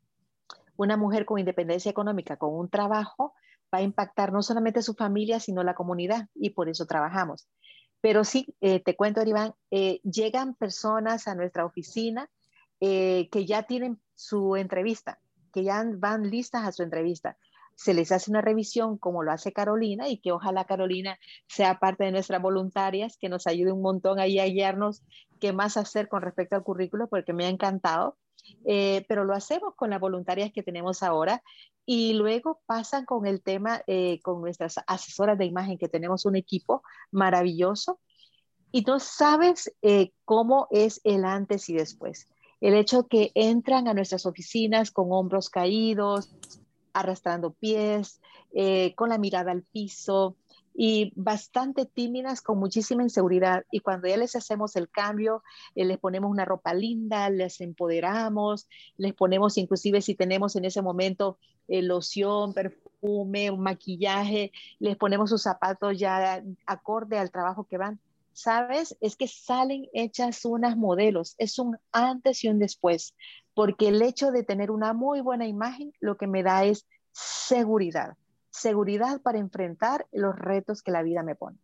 Una 0.77 0.97
mujer 0.97 1.25
con 1.25 1.39
independencia 1.39 1.91
económica, 1.91 2.37
con 2.37 2.55
un 2.55 2.69
trabajo, 2.69 3.35
va 3.73 3.79
a 3.79 3.83
impactar 3.83 4.33
no 4.33 4.43
solamente 4.43 4.83
su 4.83 4.95
familia, 4.95 5.41
sino 5.41 5.63
la 5.63 5.75
comunidad 5.75 6.29
y 6.35 6.51
por 6.51 6.69
eso 6.69 6.87
trabajamos. 6.87 7.49
Pero 8.01 8.25
sí, 8.25 8.55
eh, 8.61 8.81
te 8.81 8.97
cuento, 8.97 9.23
Iván, 9.23 9.55
eh, 9.71 10.01
llegan 10.03 10.55
personas 10.55 11.29
a 11.29 11.35
nuestra 11.35 11.67
oficina 11.67 12.31
eh, 12.81 13.29
que 13.31 13.45
ya 13.45 13.65
tienen 13.65 14.01
su 14.15 14.57
entrevista, 14.57 15.21
que 15.53 15.65
ya 15.65 15.85
van 15.97 16.31
listas 16.31 16.67
a 16.67 16.73
su 16.73 16.83
entrevista. 16.83 17.37
Se 17.81 17.95
les 17.95 18.13
hace 18.13 18.31
una 18.31 18.43
revisión 18.43 18.99
como 18.99 19.23
lo 19.23 19.33
hace 19.33 19.53
Carolina 19.53 20.09
y 20.09 20.19
que 20.19 20.33
ojalá 20.33 20.65
Carolina 20.67 21.19
sea 21.49 21.79
parte 21.79 22.05
de 22.05 22.13
nuestras 22.13 22.43
voluntarias, 22.43 23.17
que 23.19 23.31
nos 23.31 23.47
ayude 23.47 23.73
un 23.73 23.81
montón 23.81 24.19
ahí 24.19 24.39
a 24.39 24.45
guiarnos 24.45 25.03
qué 25.41 25.55
más 25.55 25.79
hacer 25.79 26.09
con 26.09 26.21
respecto 26.21 26.57
al 26.57 26.63
currículo, 26.63 27.09
porque 27.09 27.33
me 27.33 27.47
ha 27.47 27.49
encantado. 27.49 28.19
pero 29.09 29.25
lo 29.25 29.35
hacemos 29.35 29.75
con 29.77 29.91
las 29.91 30.01
voluntarias 30.01 30.53
que 30.53 30.63
tenemos 30.63 31.03
ahora 31.03 31.43
y 31.87 32.13
luego 32.13 32.61
pasan 32.67 33.05
con 33.05 33.27
el 33.27 33.43
tema, 33.43 33.83
eh, 33.87 34.21
con 34.23 34.41
nuestras 34.41 34.77
asesoras 34.87 35.39
de 35.39 35.47
imagen, 35.47 35.79
que 35.79 35.89
tenemos 35.89 36.25
un 36.25 36.37
equipo 36.37 36.83
maravilloso. 37.11 37.99
Y 38.71 38.83
tú 38.85 39.01
sabes 39.01 39.75
eh, 39.83 40.13
cómo 40.25 40.69
es 40.71 41.01
el 41.03 41.25
antes 41.25 41.69
y 41.69 41.75
después. 41.75 42.29
El 42.61 42.75
hecho 42.75 43.09
que 43.09 43.33
entran 43.35 43.89
a 43.89 43.95
nuestras 43.95 44.27
oficinas 44.27 44.91
con 44.91 45.07
hombros 45.11 45.51
caídos, 45.51 46.31
arrastrando 46.93 47.53
pies, 47.53 48.21
eh, 48.53 48.95
con 48.95 49.09
la 49.09 49.19
mirada 49.19 49.53
al 49.53 49.63
piso, 49.63 50.37
y 50.75 51.13
bastante 51.17 51.85
tímidas, 51.85 52.43
con 52.43 52.59
muchísima 52.59 53.03
inseguridad. 53.03 53.65
Y 53.71 53.81
cuando 53.81 54.09
ya 54.09 54.17
les 54.17 54.37
hacemos 54.37 54.77
el 54.77 54.89
cambio, 54.89 55.43
eh, 55.75 55.85
les 55.85 55.99
ponemos 55.99 56.31
una 56.31 56.45
ropa 56.45 56.75
linda, 56.75 57.29
les 57.31 57.61
empoderamos, 57.61 58.69
les 58.97 59.15
ponemos 59.15 59.59
inclusive 59.59 60.01
si 60.01 60.15
tenemos 60.15 60.57
en 60.57 60.65
ese 60.65 60.83
momento 60.83 61.39
eh, 61.69 61.83
loción, 61.83 62.55
perfume, 62.55 63.53
maquillaje, 63.53 64.53
les 64.79 64.97
ponemos 64.97 65.31
sus 65.31 65.43
zapatos 65.43 65.99
ya 65.99 66.43
acorde 66.67 67.19
al 67.19 67.31
trabajo 67.31 67.65
que 67.65 67.79
van. 67.79 68.01
¿Sabes? 68.33 68.97
Es 69.01 69.17
que 69.17 69.27
salen 69.27 69.89
hechas 69.93 70.45
unas 70.45 70.77
modelos, 70.77 71.35
es 71.37 71.59
un 71.59 71.77
antes 71.93 72.43
y 72.45 72.49
un 72.49 72.59
después, 72.59 73.15
porque 73.55 73.89
el 73.89 74.03
hecho 74.03 74.31
de 74.31 74.43
tener 74.43 74.71
una 74.71 74.93
muy 74.93 75.21
buena 75.21 75.47
imagen 75.47 75.93
lo 76.01 76.17
que 76.17 76.27
me 76.27 76.43
da 76.43 76.65
es 76.65 76.87
seguridad 77.13 78.17
seguridad 78.51 79.21
para 79.23 79.39
enfrentar 79.39 80.07
los 80.13 80.37
retos 80.37 80.83
que 80.83 80.91
la 80.91 81.03
vida 81.03 81.23
me 81.23 81.35
pone. 81.35 81.59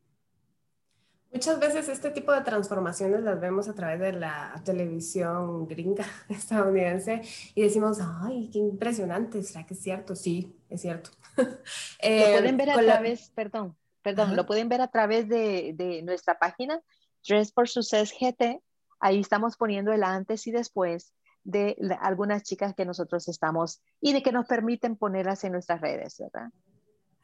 Muchas 1.32 1.58
veces 1.60 1.88
este 1.88 2.10
tipo 2.10 2.32
de 2.32 2.40
transformaciones 2.40 3.20
las 3.20 3.38
vemos 3.38 3.68
a 3.68 3.74
través 3.74 4.00
de 4.00 4.12
la 4.12 4.54
televisión 4.64 5.66
gringa 5.66 6.06
estadounidense 6.28 7.22
y 7.54 7.62
decimos, 7.62 7.98
ay, 8.00 8.48
qué 8.50 8.58
impresionante, 8.58 9.42
¿será 9.42 9.66
que 9.66 9.74
es 9.74 9.80
cierto? 9.80 10.14
Sí, 10.14 10.56
es 10.68 10.80
cierto. 10.80 11.10
Eh, 11.98 12.20
lo 12.20 12.38
pueden 12.38 12.56
ver 12.56 12.70
a 12.70 12.78
través, 12.78 13.30
perdón, 13.30 13.76
perdón, 14.02 14.36
lo 14.36 14.46
pueden 14.46 14.68
ver 14.68 14.80
a 14.80 14.88
través 14.88 15.28
de, 15.28 15.72
de 15.74 16.02
nuestra 16.02 16.38
página, 16.38 16.80
Dress 17.26 17.52
for 17.52 17.68
Success 17.68 18.14
GT. 18.18 18.62
Ahí 19.00 19.20
estamos 19.20 19.56
poniendo 19.56 19.92
el 19.92 20.04
antes 20.04 20.46
y 20.46 20.52
después 20.52 21.12
de 21.46 21.76
algunas 22.00 22.42
chicas 22.42 22.74
que 22.74 22.84
nosotros 22.84 23.28
estamos 23.28 23.80
y 24.00 24.12
de 24.12 24.22
que 24.22 24.32
nos 24.32 24.46
permiten 24.46 24.96
ponerlas 24.96 25.44
en 25.44 25.52
nuestras 25.52 25.80
redes, 25.80 26.18
¿verdad? 26.18 26.50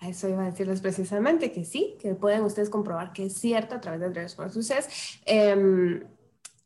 Eso 0.00 0.28
iba 0.28 0.42
a 0.42 0.50
decirles 0.50 0.80
precisamente 0.80 1.52
que 1.52 1.64
sí, 1.64 1.96
que 2.00 2.14
pueden 2.14 2.42
ustedes 2.42 2.70
comprobar 2.70 3.12
que 3.12 3.26
es 3.26 3.34
cierto 3.34 3.76
a 3.76 3.80
través 3.80 4.00
de 4.00 4.10
Dress 4.10 4.34
for 4.34 4.50
Success. 4.50 5.20
Em, 5.24 6.04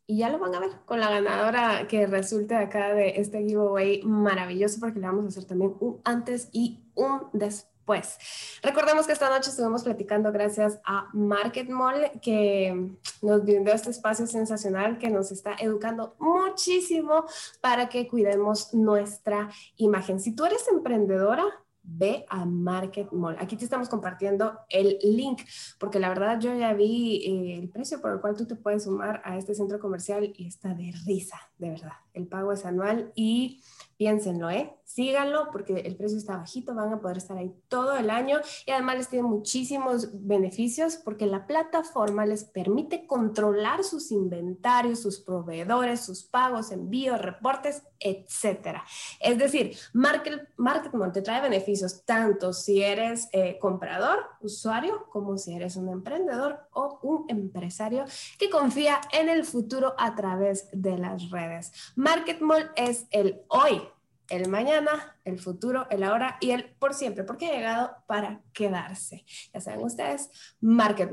y 0.07 0.17
ya 0.19 0.29
lo 0.29 0.39
van 0.39 0.55
a 0.55 0.59
ver 0.59 0.69
con 0.85 0.99
la 0.99 1.09
ganadora 1.09 1.87
que 1.87 2.07
resulte 2.07 2.55
acá 2.55 2.93
de 2.93 3.19
este 3.19 3.43
giveaway 3.43 4.01
maravilloso 4.03 4.79
porque 4.79 4.99
le 4.99 5.07
vamos 5.07 5.25
a 5.25 5.27
hacer 5.27 5.45
también 5.45 5.75
un 5.79 5.99
antes 6.03 6.49
y 6.51 6.79
un 6.95 7.27
después 7.33 7.76
pues. 7.87 8.17
Recordemos 8.61 9.07
que 9.07 9.13
esta 9.13 9.29
noche 9.29 9.49
estuvimos 9.49 9.83
platicando 9.83 10.31
gracias 10.33 10.79
a 10.83 11.07
Market 11.13 11.69
Mall, 11.69 12.11
que 12.21 12.91
nos 13.21 13.43
brindó 13.43 13.71
este 13.71 13.91
espacio 13.91 14.27
sensacional 14.27 14.99
que 14.99 15.09
nos 15.09 15.31
está 15.31 15.55
educando 15.57 16.15
muchísimo 16.19 17.25
para 17.61 17.87
que 17.87 18.07
cuidemos 18.07 18.73
nuestra 18.73 19.49
imagen. 19.77 20.19
Si 20.19 20.35
tú 20.35 20.43
eres 20.43 20.67
emprendedora, 20.67 21.45
ve 21.81 22.25
a 22.27 22.45
Market 22.45 23.11
Mall. 23.13 23.37
Aquí 23.39 23.55
te 23.55 23.63
estamos 23.63 23.87
compartiendo 23.87 24.59
el 24.69 24.97
link, 25.01 25.41
porque 25.79 25.99
la 25.99 26.09
verdad 26.09 26.39
yo 26.41 26.53
ya 26.53 26.73
vi 26.73 27.23
eh, 27.25 27.59
el 27.59 27.69
precio 27.69 28.01
por 28.01 28.11
el 28.11 28.19
cual 28.19 28.35
tú 28.35 28.45
te 28.45 28.55
puedes 28.55 28.83
sumar 28.83 29.21
a 29.23 29.37
este 29.37 29.55
centro 29.55 29.79
comercial 29.79 30.33
y 30.35 30.47
está 30.47 30.73
de 30.73 30.93
risa, 31.05 31.39
de 31.57 31.69
verdad. 31.69 31.93
El 32.13 32.27
pago 32.27 32.51
es 32.51 32.65
anual 32.65 33.13
y 33.15 33.63
piénsenlo, 33.95 34.49
¿eh? 34.49 34.76
Síganlo 34.87 35.49
porque 35.51 35.73
el 35.81 35.97
precio 35.97 36.17
está 36.17 36.37
bajito, 36.37 36.73
van 36.73 36.93
a 36.93 37.01
poder 37.01 37.17
estar 37.17 37.37
ahí 37.37 37.53
todo 37.67 37.97
el 37.97 38.09
año 38.09 38.39
y 38.65 38.71
además 38.71 38.95
les 38.95 39.09
tiene 39.09 39.27
muchísimos 39.27 40.07
beneficios 40.13 40.95
porque 40.95 41.25
la 41.25 41.45
plataforma 41.45 42.25
les 42.25 42.45
permite 42.45 43.05
controlar 43.05 43.83
sus 43.83 44.13
inventarios, 44.13 45.01
sus 45.01 45.19
proveedores, 45.19 46.05
sus 46.05 46.23
pagos, 46.23 46.71
envíos, 46.71 47.21
reportes, 47.21 47.83
etcétera. 47.99 48.85
Es 49.19 49.37
decir, 49.37 49.77
Market, 49.91 50.47
Marketmont 50.55 51.13
te 51.13 51.21
trae 51.21 51.41
beneficios 51.41 52.05
tanto 52.05 52.53
si 52.53 52.81
eres 52.81 53.27
eh, 53.33 53.59
comprador, 53.59 54.19
usuario, 54.39 55.07
como 55.09 55.37
si 55.37 55.53
eres 55.53 55.75
un 55.75 55.89
emprendedor 55.89 56.61
o 56.71 56.99
un 57.03 57.25
empresario 57.27 58.05
que 58.39 58.49
confía 58.49 59.01
en 59.11 59.27
el 59.27 59.43
futuro 59.43 59.95
a 59.97 60.15
través 60.15 60.69
de 60.71 60.97
las 60.97 61.29
redes. 61.29 61.73
Marketmall 61.97 62.71
es 62.77 63.05
el 63.11 63.41
hoy 63.49 63.81
el 64.29 64.49
mañana, 64.49 65.17
el 65.25 65.39
futuro, 65.39 65.87
el 65.89 66.03
ahora 66.03 66.37
y 66.41 66.51
el 66.51 66.73
por 66.75 66.93
siempre, 66.93 67.23
porque 67.23 67.47
ha 67.47 67.53
llegado 67.53 67.91
para 68.07 68.41
quedarse. 68.53 69.25
Ya 69.53 69.61
saben 69.61 69.83
ustedes, 69.83 70.29
Market 70.59 71.11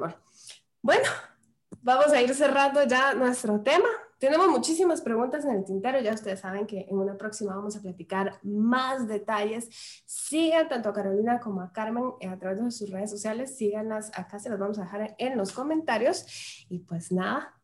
Bueno, 0.82 1.08
vamos 1.82 2.12
a 2.12 2.20
ir 2.20 2.34
cerrando 2.34 2.82
ya 2.84 3.14
nuestro 3.14 3.60
tema. 3.60 3.88
Tenemos 4.18 4.48
muchísimas 4.48 5.02
preguntas 5.02 5.44
en 5.44 5.50
el 5.50 5.64
tintero, 5.64 6.00
ya 6.00 6.14
ustedes 6.14 6.40
saben 6.40 6.66
que 6.66 6.86
en 6.88 6.96
una 6.96 7.16
próxima 7.18 7.54
vamos 7.54 7.76
a 7.76 7.82
platicar 7.82 8.38
más 8.42 9.06
detalles. 9.06 9.68
Sigan 10.06 10.68
tanto 10.68 10.88
a 10.88 10.92
Carolina 10.94 11.40
como 11.40 11.60
a 11.60 11.72
Carmen 11.72 12.12
a 12.26 12.38
través 12.38 12.62
de 12.62 12.70
sus 12.70 12.90
redes 12.90 13.10
sociales, 13.10 13.56
síganlas 13.56 14.10
acá, 14.14 14.38
se 14.38 14.48
las 14.48 14.58
vamos 14.58 14.78
a 14.78 14.82
dejar 14.82 15.14
en 15.18 15.36
los 15.36 15.52
comentarios. 15.52 16.66
Y 16.70 16.78
pues 16.78 17.12
nada, 17.12 17.60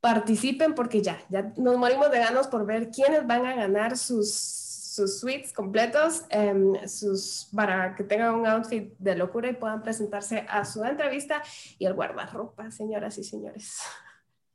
participen 0.00 0.74
porque 0.74 1.00
ya, 1.00 1.18
ya 1.30 1.52
nos 1.56 1.78
morimos 1.78 2.10
de 2.10 2.18
ganas 2.18 2.48
por 2.48 2.66
ver 2.66 2.90
quiénes 2.90 3.24
van 3.24 3.46
a 3.46 3.54
ganar 3.54 3.96
sus 3.96 4.61
sus 4.92 5.20
suites 5.20 5.54
completos 5.54 6.26
em, 6.28 6.74
sus, 6.86 7.48
para 7.54 7.94
que 7.94 8.04
tengan 8.04 8.34
un 8.34 8.46
outfit 8.46 8.92
de 8.98 9.16
locura 9.16 9.48
y 9.48 9.54
puedan 9.54 9.80
presentarse 9.80 10.44
a 10.46 10.66
su 10.66 10.84
entrevista 10.84 11.42
y 11.78 11.86
el 11.86 11.94
guardarropa, 11.94 12.70
señoras 12.70 13.16
y 13.16 13.24
señores. 13.24 13.78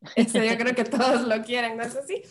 Eso 0.16 0.38
yo 0.38 0.56
creo 0.56 0.76
que 0.76 0.84
todos 0.84 1.24
lo 1.24 1.42
quieren, 1.42 1.76
¿no 1.76 1.84
es 1.84 1.96
así? 1.96 2.22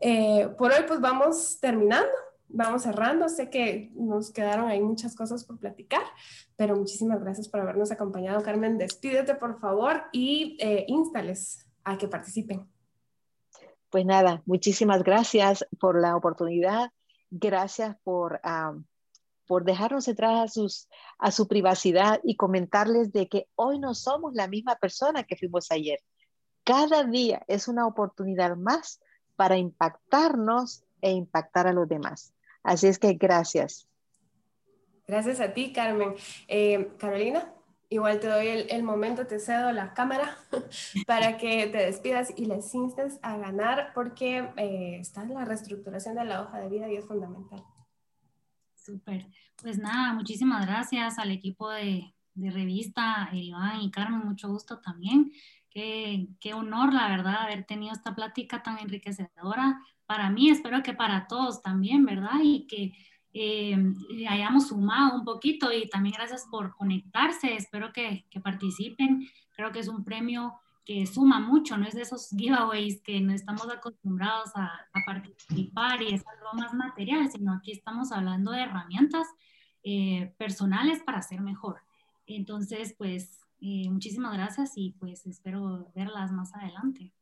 Eh, 0.00 0.48
por 0.56 0.72
hoy 0.72 0.84
pues 0.88 1.00
vamos 1.02 1.58
terminando, 1.60 2.08
vamos 2.48 2.82
cerrando. 2.82 3.28
Sé 3.28 3.50
que 3.50 3.92
nos 3.94 4.32
quedaron 4.32 4.70
ahí 4.70 4.80
muchas 4.80 5.14
cosas 5.14 5.44
por 5.44 5.58
platicar, 5.58 6.02
pero 6.56 6.74
muchísimas 6.74 7.20
gracias 7.20 7.48
por 7.48 7.60
habernos 7.60 7.92
acompañado. 7.92 8.42
Carmen, 8.42 8.78
despídete 8.78 9.34
por 9.34 9.60
favor 9.60 10.04
y 10.12 10.56
eh, 10.60 10.86
instales 10.88 11.66
a 11.84 11.98
que 11.98 12.08
participen. 12.08 12.66
Pues 13.90 14.06
nada, 14.06 14.42
muchísimas 14.46 15.02
gracias 15.02 15.66
por 15.78 16.00
la 16.00 16.16
oportunidad 16.16 16.90
gracias 17.34 17.96
por, 18.04 18.40
por 19.46 19.64
dejarnos 19.64 20.06
entrar 20.08 20.36
a, 20.36 20.48
sus, 20.48 20.88
a 21.18 21.30
su 21.30 21.48
privacidad 21.48 22.20
y 22.22 22.36
comentarles 22.36 23.12
de 23.12 23.28
que 23.28 23.48
hoy 23.56 23.78
no 23.78 23.94
somos 23.94 24.34
la 24.34 24.46
misma 24.46 24.76
persona 24.76 25.24
que 25.24 25.36
fuimos 25.36 25.70
ayer. 25.70 25.98
Cada 26.64 27.04
día 27.04 27.42
es 27.48 27.68
una 27.68 27.86
oportunidad 27.86 28.56
más 28.56 29.00
para 29.36 29.56
impactarnos 29.56 30.84
e 31.00 31.10
impactar 31.10 31.66
a 31.66 31.72
los 31.72 31.88
demás. 31.88 32.32
Así 32.62 32.86
es 32.86 32.98
que 32.98 33.12
gracias. 33.14 33.86
Gracias 35.06 35.40
a 35.40 35.52
ti, 35.52 35.72
Carmen. 35.72 36.14
Eh, 36.48 36.92
Carolina, 36.98 37.52
igual 37.94 38.20
te 38.20 38.28
doy 38.28 38.46
el, 38.68 38.82
momento, 38.82 39.26
te 39.26 39.38
cedo 39.38 39.72
la 39.72 39.94
cámara 39.94 40.36
para 41.06 41.36
que 41.36 41.66
te 41.66 41.78
despidas 41.78 42.32
y 42.36 42.46
les 42.46 42.74
instes 42.74 43.18
a 43.22 43.36
ganar 43.36 43.92
porque 43.94 44.50
eh, 44.56 44.98
está 45.00 45.22
en 45.22 45.34
la 45.34 45.44
reestructuración 45.44 46.14
de 46.16 46.24
la 46.24 46.42
hoja 46.42 46.58
de 46.58 46.68
vida 46.68 46.90
y 46.90 46.96
es 46.96 47.06
fundamental. 47.06 47.62
Súper. 48.74 49.26
Pues 49.62 49.78
nada, 49.78 50.12
muchísimas 50.12 50.66
gracias 50.66 51.18
al 51.18 51.30
equipo 51.30 51.70
de, 51.70 52.14
de 52.34 52.50
revista, 52.50 53.30
Iván 53.32 53.80
y 53.80 53.90
Carmen, 53.90 54.20
mucho 54.20 54.48
gusto 54.48 54.80
también. 54.80 55.32
Qué, 55.70 56.28
qué 56.40 56.54
honor, 56.54 56.92
la 56.92 57.08
verdad, 57.08 57.42
haber 57.42 57.64
tenido 57.64 57.92
esta 57.92 58.14
plática 58.14 58.62
tan 58.62 58.78
enriquecedora 58.78 59.80
para 60.06 60.30
mí, 60.30 60.50
espero 60.50 60.82
que 60.82 60.92
para 60.92 61.26
todos 61.26 61.62
también, 61.62 62.04
¿verdad? 62.04 62.40
Y 62.42 62.66
que 62.66 62.92
eh, 63.34 63.76
hayamos 64.28 64.68
sumado 64.68 65.16
un 65.16 65.24
poquito 65.24 65.72
y 65.72 65.88
también 65.88 66.14
gracias 66.16 66.46
por 66.50 66.74
conectarse, 66.76 67.54
espero 67.56 67.92
que, 67.92 68.24
que, 68.30 68.40
participen, 68.40 69.28
creo 69.56 69.72
que 69.72 69.80
es 69.80 69.88
un 69.88 70.04
premio 70.04 70.54
que 70.84 71.06
suma 71.06 71.40
mucho, 71.40 71.76
no 71.76 71.86
es 71.86 71.94
de 71.94 72.02
esos 72.02 72.30
giveaways 72.30 73.02
que 73.02 73.20
no 73.20 73.32
estamos 73.32 73.68
acostumbrados 73.68 74.50
a, 74.54 74.66
a 74.66 75.04
participar 75.04 76.00
y 76.02 76.14
es 76.14 76.24
algo 76.26 76.54
más 76.54 76.74
material, 76.74 77.30
sino 77.30 77.54
aquí 77.54 77.72
estamos 77.72 78.12
hablando 78.12 78.52
de 78.52 78.62
herramientas 78.62 79.26
eh, 79.82 80.32
personales 80.38 81.02
para 81.02 81.20
ser 81.20 81.42
mejor. 81.42 81.80
Entonces, 82.26 82.94
pues 82.96 83.40
eh, 83.60 83.88
muchísimas 83.90 84.32
gracias 84.32 84.72
y 84.76 84.92
pues 84.92 85.26
espero 85.26 85.90
verlas 85.94 86.32
más 86.32 86.54
adelante. 86.54 87.12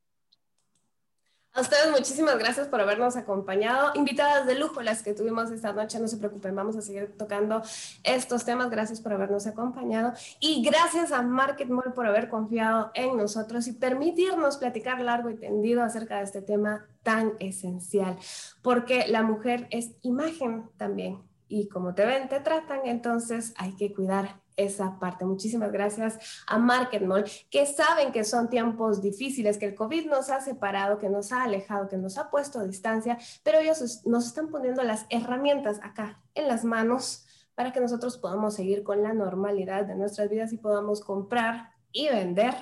A 1.55 1.61
ustedes 1.61 1.91
muchísimas 1.91 2.39
gracias 2.39 2.67
por 2.67 2.81
habernos 2.81 3.15
acompañado. 3.15 3.91
Invitadas 3.95 4.47
de 4.47 4.55
lujo 4.55 4.81
las 4.81 5.03
que 5.03 5.13
tuvimos 5.13 5.51
esta 5.51 5.75
noche, 5.75 6.01
no 6.01 6.09
se 6.09 6.17
preocupen, 6.17 6.57
vamos 6.57 6.77
a 6.77 6.81
seguir 6.81 7.15
tocando 7.19 7.61
estos 8.05 8.47
temas. 8.47 8.71
Gracias 8.71 9.03
por 9.03 9.13
habernos 9.13 9.47
acompañado 9.47 10.15
y 10.41 10.65
gracias 10.65 11.13
a 11.13 11.21
Market 11.21 11.69
Mall 11.69 11.93
por 11.93 12.07
haber 12.07 12.31
confiado 12.31 12.91
en 12.95 13.19
nosotros 13.19 13.67
y 13.67 13.73
permitirnos 13.73 14.57
platicar 14.57 15.03
largo 15.03 15.29
y 15.29 15.37
tendido 15.37 15.83
acerca 15.83 16.17
de 16.17 16.25
este 16.25 16.41
tema 16.41 16.87
tan 17.03 17.35
esencial, 17.39 18.17
porque 18.63 19.07
la 19.09 19.23
mujer 19.23 19.67
es 19.71 19.91
imagen 20.01 20.71
también 20.79 21.21
y 21.49 21.69
como 21.69 21.95
te 21.95 22.07
ven, 22.07 22.31
te 22.31 22.41
tratan, 22.41 22.81
entonces 22.87 23.53
hay 23.59 23.77
que 23.77 23.93
cuidar 23.93 24.42
esa 24.57 24.99
parte. 24.99 25.25
Muchísimas 25.25 25.73
gracias 25.73 26.19
a 26.47 26.59
Market 26.59 27.03
Mall, 27.03 27.25
que 27.51 27.67
saben 27.67 28.13
que 28.13 28.25
son 28.25 28.49
tiempos 28.49 29.03
difíciles, 29.03 29.59
que 29.59 29.67
el 29.67 29.75
COVID 29.75 30.07
nos 30.07 30.31
ha 30.31 30.41
separado, 30.41 30.99
que 30.99 31.09
nos 31.09 31.33
ha 31.33 31.45
alejado, 31.45 31.89
que 31.89 31.97
nos 31.97 32.19
ha 32.19 32.31
puesto 32.31 32.59
a 32.59 32.65
distancia, 32.65 33.19
pero 33.43 33.59
ellos 33.59 34.03
nos 34.07 34.27
están 34.27 34.49
poniendo 34.49 34.83
las 34.83 35.07
herramientas 35.11 35.81
acá 35.83 36.21
en 36.35 36.49
las 36.49 36.65
manos 36.65 37.27
para 37.55 37.73
que 37.73 37.81
nosotros 37.81 38.19
podamos 38.19 38.55
seguir 38.55 38.83
con 38.83 39.03
la 39.03 39.13
normalidad 39.13 39.85
de 39.85 39.95
nuestras 39.95 40.31
vidas 40.31 40.53
y 40.53 40.59
podamos 40.59 41.01
comprar 41.01 41.71
y 41.93 42.09
vender 42.09 42.55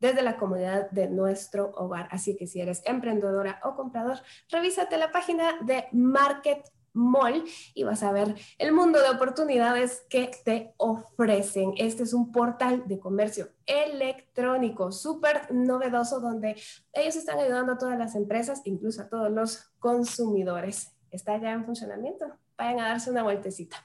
desde 0.00 0.22
la 0.22 0.36
comodidad 0.36 0.90
de 0.90 1.08
nuestro 1.08 1.72
hogar. 1.74 2.08
Así 2.10 2.36
que 2.36 2.46
si 2.46 2.60
eres 2.60 2.82
emprendedora 2.84 3.60
o 3.64 3.74
comprador, 3.74 4.18
revísate 4.50 4.98
la 4.98 5.10
página 5.10 5.58
de 5.62 5.86
Market 5.92 6.70
Mall 6.96 7.44
y 7.74 7.84
vas 7.84 8.02
a 8.02 8.12
ver 8.12 8.34
el 8.58 8.72
mundo 8.72 9.00
de 9.00 9.10
oportunidades 9.10 10.04
que 10.08 10.30
te 10.44 10.74
ofrecen. 10.78 11.74
Este 11.76 12.02
es 12.02 12.12
un 12.12 12.32
portal 12.32 12.84
de 12.86 12.98
comercio 12.98 13.50
electrónico 13.66 14.90
súper 14.90 15.52
novedoso 15.52 16.20
donde 16.20 16.56
ellos 16.92 17.16
están 17.16 17.38
ayudando 17.38 17.72
a 17.72 17.78
todas 17.78 17.98
las 17.98 18.14
empresas, 18.14 18.62
incluso 18.64 19.02
a 19.02 19.08
todos 19.08 19.30
los 19.30 19.70
consumidores. 19.78 20.92
Está 21.10 21.38
ya 21.38 21.52
en 21.52 21.64
funcionamiento 21.64 22.26
vayan 22.56 22.80
a 22.80 22.88
darse 22.88 23.10
una 23.10 23.22
vueltecita. 23.22 23.76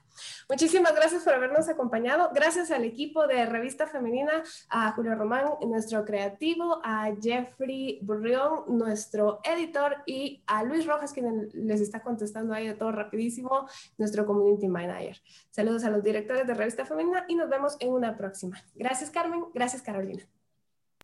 Muchísimas 0.49 0.93
gracias 0.93 1.23
por 1.23 1.33
habernos 1.33 1.67
acompañado. 1.69 2.29
Gracias 2.33 2.71
al 2.71 2.83
equipo 2.83 3.27
de 3.27 3.45
Revista 3.45 3.87
Femenina, 3.87 4.43
a 4.69 4.91
Julio 4.91 5.15
Román, 5.15 5.45
nuestro 5.61 6.05
creativo, 6.05 6.79
a 6.83 7.11
Jeffrey 7.19 7.99
Burrión, 8.01 8.63
nuestro 8.67 9.39
editor, 9.43 9.97
y 10.05 10.43
a 10.47 10.63
Luis 10.63 10.85
Rojas, 10.85 11.13
quien 11.13 11.49
les 11.53 11.81
está 11.81 12.01
contestando 12.01 12.53
ahí 12.53 12.67
de 12.67 12.73
todo 12.73 12.91
rapidísimo, 12.91 13.67
nuestro 13.97 14.25
community 14.25 14.67
manager. 14.67 15.17
Saludos 15.49 15.83
a 15.83 15.89
los 15.89 16.03
directores 16.03 16.45
de 16.47 16.53
Revista 16.53 16.85
Femenina 16.85 17.25
y 17.27 17.35
nos 17.35 17.49
vemos 17.49 17.77
en 17.79 17.91
una 17.91 18.17
próxima. 18.17 18.61
Gracias, 18.75 19.09
Carmen. 19.09 19.45
Gracias, 19.53 19.81
Carolina. 19.81 20.23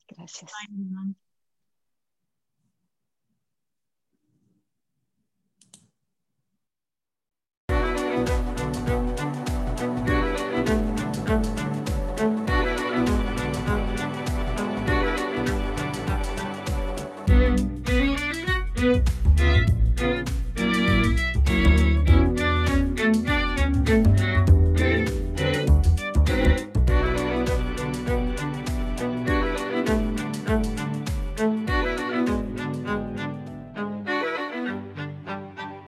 Gracias. 0.07 0.51